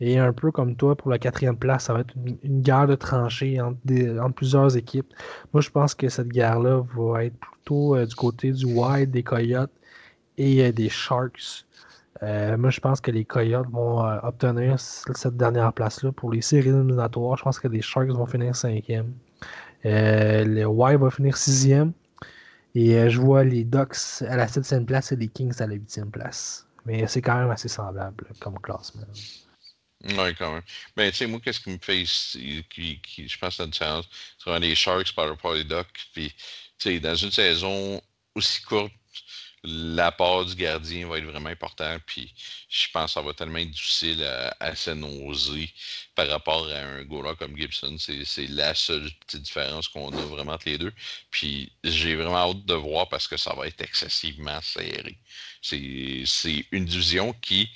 Et 0.00 0.18
un 0.18 0.32
peu 0.32 0.50
comme 0.50 0.76
toi, 0.76 0.94
pour 0.94 1.10
la 1.10 1.18
quatrième 1.18 1.56
place, 1.56 1.84
ça 1.84 1.94
va 1.94 2.00
être 2.00 2.14
une, 2.42 2.60
guerre 2.62 2.86
de 2.86 2.94
tranchées 2.94 3.60
entre, 3.60 3.78
plusieurs 4.34 4.76
équipes. 4.76 5.12
Moi, 5.52 5.62
je 5.62 5.70
pense 5.70 5.94
que 5.94 6.08
cette 6.08 6.28
guerre-là 6.28 6.82
va 6.94 7.24
être 7.24 7.36
plutôt 7.38 8.04
du 8.04 8.14
côté 8.14 8.52
du 8.52 8.66
Wild, 8.66 9.10
des 9.10 9.22
Coyotes 9.22 9.72
et 10.36 10.70
des 10.72 10.88
Sharks. 10.90 11.64
moi, 12.22 12.70
je 12.70 12.80
pense 12.80 13.00
que 13.00 13.10
les 13.10 13.24
Coyotes 13.24 13.70
vont 13.70 14.00
obtenir 14.22 14.78
cette 14.78 15.36
dernière 15.36 15.72
place-là 15.72 16.12
pour 16.12 16.30
les 16.30 16.42
séries 16.42 16.68
éliminatoires. 16.68 17.38
Je 17.38 17.44
pense 17.44 17.58
que 17.58 17.68
les 17.68 17.80
Sharks 17.80 18.10
vont 18.10 18.26
finir 18.26 18.54
cinquième. 18.54 19.14
Euh, 19.86 20.44
le 20.44 20.64
Wild 20.64 21.00
va 21.00 21.10
finir 21.10 21.36
sixième. 21.36 21.92
Et 22.74 22.96
euh, 22.96 23.08
je 23.08 23.20
vois 23.20 23.44
les 23.44 23.64
Ducks 23.64 24.22
à 24.28 24.36
la 24.36 24.48
septième 24.48 24.84
place 24.84 25.12
et 25.12 25.16
les 25.16 25.28
Kings 25.28 25.54
à 25.60 25.66
la 25.66 25.74
huitième 25.74 26.10
place. 26.10 26.66
Mais 26.84 27.06
c'est 27.06 27.22
quand 27.22 27.36
même 27.36 27.50
assez 27.50 27.68
semblable 27.68 28.26
comme 28.40 28.58
classement. 28.60 29.06
Oui, 30.08 30.34
quand 30.36 30.52
même. 30.52 30.62
Mais 30.96 31.06
ben, 31.06 31.10
tu 31.10 31.18
sais, 31.18 31.26
moi, 31.26 31.40
qu'est-ce 31.42 31.60
qui 31.60 31.70
me 31.70 31.78
fait 31.78 32.04
qui, 32.68 33.28
je 33.28 33.38
pense, 33.38 33.58
la 33.58 33.66
différence, 33.66 34.06
c'est 34.42 34.58
les 34.60 34.74
Sharks 34.74 35.12
par 35.14 35.28
rapport 35.28 35.52
aux 35.52 35.62
Ducks. 35.62 36.08
Puis, 36.12 36.30
tu 36.30 36.90
sais, 36.90 37.00
dans 37.00 37.14
une 37.14 37.30
saison 37.30 38.00
aussi 38.34 38.62
courte, 38.62 38.92
l'apport 39.66 40.44
du 40.44 40.54
gardien 40.54 41.08
va 41.08 41.18
être 41.18 41.24
vraiment 41.24 41.48
important. 41.48 41.96
Puis 42.06 42.32
je 42.68 42.86
pense 42.92 43.06
que 43.06 43.20
ça 43.20 43.22
va 43.22 43.34
tellement 43.34 43.58
être 43.58 43.70
difficile 43.70 44.22
à, 44.24 44.56
à 44.60 44.72
par 46.14 46.28
rapport 46.28 46.68
à 46.68 46.78
un 46.78 47.04
goaler 47.04 47.34
comme 47.36 47.56
Gibson. 47.56 47.96
C'est 47.98 48.46
la 48.48 48.74
seule 48.74 49.10
petite 49.26 49.42
différence 49.42 49.88
qu'on 49.88 50.16
a 50.16 50.24
vraiment 50.24 50.52
entre 50.52 50.68
les 50.68 50.78
deux. 50.78 50.92
Puis 51.30 51.72
j'ai 51.82 52.14
vraiment 52.14 52.50
hâte 52.50 52.64
de 52.64 52.74
voir 52.74 53.08
parce 53.08 53.26
que 53.26 53.36
ça 53.36 53.54
va 53.54 53.66
être 53.66 53.80
excessivement 53.80 54.60
serré. 54.62 55.18
C'est 55.60 56.64
une 56.70 56.84
division 56.84 57.32
qui 57.34 57.68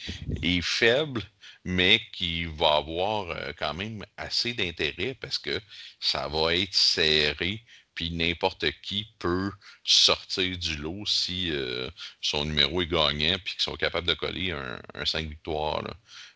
est 0.42 0.60
faible, 0.62 1.22
mais 1.64 2.00
qui 2.12 2.44
va 2.46 2.76
avoir 2.76 3.30
euh, 3.30 3.52
quand 3.58 3.74
même 3.74 4.04
assez 4.16 4.54
d'intérêt 4.54 5.14
parce 5.20 5.38
que 5.38 5.60
ça 5.98 6.28
va 6.28 6.54
être 6.54 6.74
serré 6.74 7.62
puis 7.94 8.10
n'importe 8.10 8.64
qui 8.82 9.06
peut 9.18 9.50
sortir 9.84 10.56
du 10.56 10.76
lot 10.76 11.04
si 11.06 11.50
euh, 11.50 11.90
son 12.20 12.44
numéro 12.44 12.80
est 12.80 12.86
gagnant 12.86 13.36
puis 13.44 13.54
qu'ils 13.54 13.62
sont 13.62 13.76
capables 13.76 14.06
de 14.06 14.14
coller 14.14 14.52
un, 14.52 15.04
5 15.04 15.28
victoires. 15.28 15.82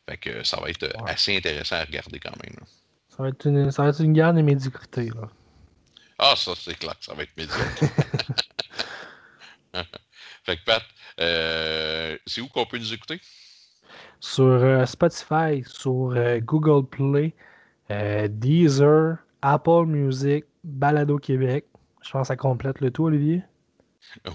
Fait 0.06 0.18
que 0.18 0.44
ça 0.44 0.60
va 0.60 0.68
être 0.68 0.92
assez 1.06 1.36
intéressant 1.36 1.76
à 1.76 1.84
regarder 1.84 2.20
quand 2.20 2.36
même. 2.42 2.56
Ça, 3.08 3.22
va 3.22 3.28
être 3.30 3.46
une, 3.46 3.70
ça 3.70 3.84
va 3.84 3.90
être 3.90 4.00
une 4.02 4.12
guerre 4.12 4.34
de 4.34 4.42
médiocrité. 4.42 5.08
Là. 5.08 5.30
Ah, 6.18 6.34
ça, 6.36 6.52
c'est 6.54 6.78
clair, 6.78 6.96
ça 7.00 7.14
va 7.14 7.22
être 7.22 7.36
médiocre. 7.36 7.84
fait 10.44 10.56
que 10.56 10.64
Pat, 10.64 10.82
euh, 11.20 12.18
c'est 12.26 12.40
où 12.40 12.48
qu'on 12.48 12.66
peut 12.66 12.78
nous 12.78 12.92
écouter? 12.92 13.20
Sur 14.20 14.45
euh, 14.45 14.86
Spotify, 14.86 15.62
sur 15.66 16.14
Google 16.42 16.86
Play, 16.86 17.34
Deezer, 18.28 19.18
Apple 19.42 19.84
Music, 19.86 20.45
Balado 20.64 21.18
Québec. 21.18 21.66
Je 22.03 22.11
pense 22.11 22.22
que 22.22 22.28
ça 22.28 22.36
complète 22.36 22.80
le 22.80 22.90
tout, 22.90 23.05
Olivier. 23.05 23.42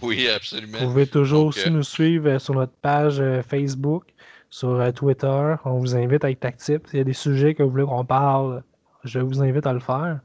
Oui, 0.01 0.27
absolument. 0.27 0.77
Vous 0.79 0.85
pouvez 0.85 1.07
toujours 1.07 1.47
aussi 1.47 1.67
euh, 1.67 1.71
nous 1.71 1.83
suivre 1.83 2.29
euh, 2.29 2.39
sur 2.39 2.53
notre 2.53 2.73
page 2.73 3.19
euh, 3.19 3.41
Facebook, 3.41 4.05
sur 4.49 4.93
Twitter. 4.93 5.55
On 5.65 5.79
vous 5.79 5.95
invite 5.95 6.23
avec 6.23 6.39
Tactip. 6.39 6.87
S'il 6.87 6.97
y 6.99 7.01
a 7.01 7.05
des 7.05 7.13
sujets 7.13 7.53
que 7.53 7.63
vous 7.63 7.69
voulez 7.69 7.85
qu'on 7.85 8.05
parle, 8.05 8.63
je 9.03 9.19
vous 9.19 9.41
invite 9.41 9.65
à 9.67 9.73
le 9.73 9.79
faire. 9.79 10.19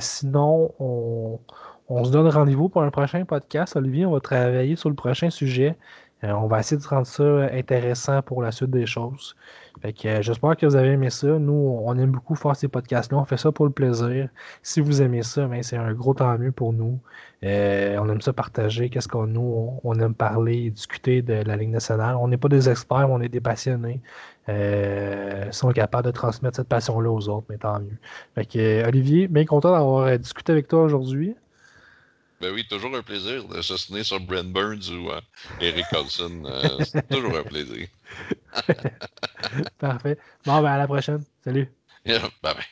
sinon, 0.00 0.74
on, 0.78 1.40
on 1.88 2.04
se 2.04 2.10
donne 2.10 2.28
rendez-vous 2.28 2.68
pour 2.68 2.82
un 2.82 2.90
prochain 2.90 3.24
podcast. 3.24 3.76
Olivier, 3.76 4.06
on 4.06 4.12
va 4.12 4.20
travailler 4.20 4.76
sur 4.76 4.90
le 4.90 4.94
prochain 4.94 5.30
sujet. 5.30 5.74
On 6.32 6.46
va 6.46 6.60
essayer 6.60 6.80
de 6.80 6.86
rendre 6.86 7.06
ça 7.06 7.48
intéressant 7.52 8.22
pour 8.22 8.42
la 8.42 8.52
suite 8.52 8.70
des 8.70 8.86
choses. 8.86 9.36
Euh, 9.84 10.22
j'espère 10.22 10.56
que 10.56 10.66
vous 10.66 10.76
avez 10.76 10.90
aimé 10.92 11.10
ça. 11.10 11.26
Nous, 11.26 11.80
on 11.84 11.98
aime 11.98 12.12
beaucoup 12.12 12.34
faire 12.34 12.56
ces 12.56 12.68
podcasts-là. 12.68 13.18
On 13.18 13.24
fait 13.24 13.36
ça 13.36 13.52
pour 13.52 13.66
le 13.66 13.72
plaisir. 13.72 14.28
Si 14.62 14.80
vous 14.80 15.02
aimez 15.02 15.22
ça, 15.22 15.46
ben, 15.46 15.62
c'est 15.62 15.76
un 15.76 15.92
gros 15.92 16.14
tant 16.14 16.38
mieux 16.38 16.52
pour 16.52 16.72
nous. 16.72 17.00
Euh, 17.44 17.98
on 18.00 18.08
aime 18.08 18.20
ça 18.20 18.32
partager. 18.32 18.88
Qu'est-ce 18.88 19.08
qu'on 19.08 19.26
nous, 19.26 19.78
on, 19.84 19.94
aime 20.00 20.14
parler 20.14 20.66
et 20.66 20.70
discuter 20.70 21.22
de 21.22 21.34
la 21.34 21.56
Ligue 21.56 21.70
nationale. 21.70 22.16
On 22.16 22.28
n'est 22.28 22.38
pas 22.38 22.48
des 22.48 22.68
experts, 22.70 23.08
on 23.10 23.20
est 23.20 23.28
des 23.28 23.40
passionnés. 23.40 24.00
Euh, 24.48 25.50
sont 25.52 25.70
capables 25.72 26.06
de 26.06 26.12
transmettre 26.12 26.56
cette 26.56 26.68
passion-là 26.68 27.10
aux 27.10 27.28
autres, 27.28 27.46
mais 27.50 27.58
tant 27.58 27.80
mieux. 27.80 27.98
Fait 28.34 28.86
Olivier, 28.86 29.28
bien 29.28 29.44
content 29.44 29.72
d'avoir 29.72 30.18
discuté 30.18 30.52
avec 30.52 30.68
toi 30.68 30.82
aujourd'hui. 30.82 31.34
Ben 32.44 32.52
oui, 32.52 32.66
toujours 32.68 32.94
un 32.94 33.00
plaisir 33.02 33.48
de 33.48 33.62
s'assiner 33.62 34.04
sur 34.04 34.20
Brent 34.20 34.52
Burns 34.52 34.90
ou 34.90 35.10
euh, 35.10 35.18
Eric 35.62 35.86
Carlson. 35.88 36.42
Euh, 36.44 36.84
c'est 36.84 37.08
toujours 37.08 37.34
un 37.38 37.42
plaisir. 37.42 37.88
Parfait. 39.78 40.18
Bon, 40.44 40.60
ben 40.60 40.72
à 40.72 40.76
la 40.76 40.86
prochaine. 40.86 41.24
Salut. 41.42 41.72
bye 42.04 42.20
bye. 42.42 42.64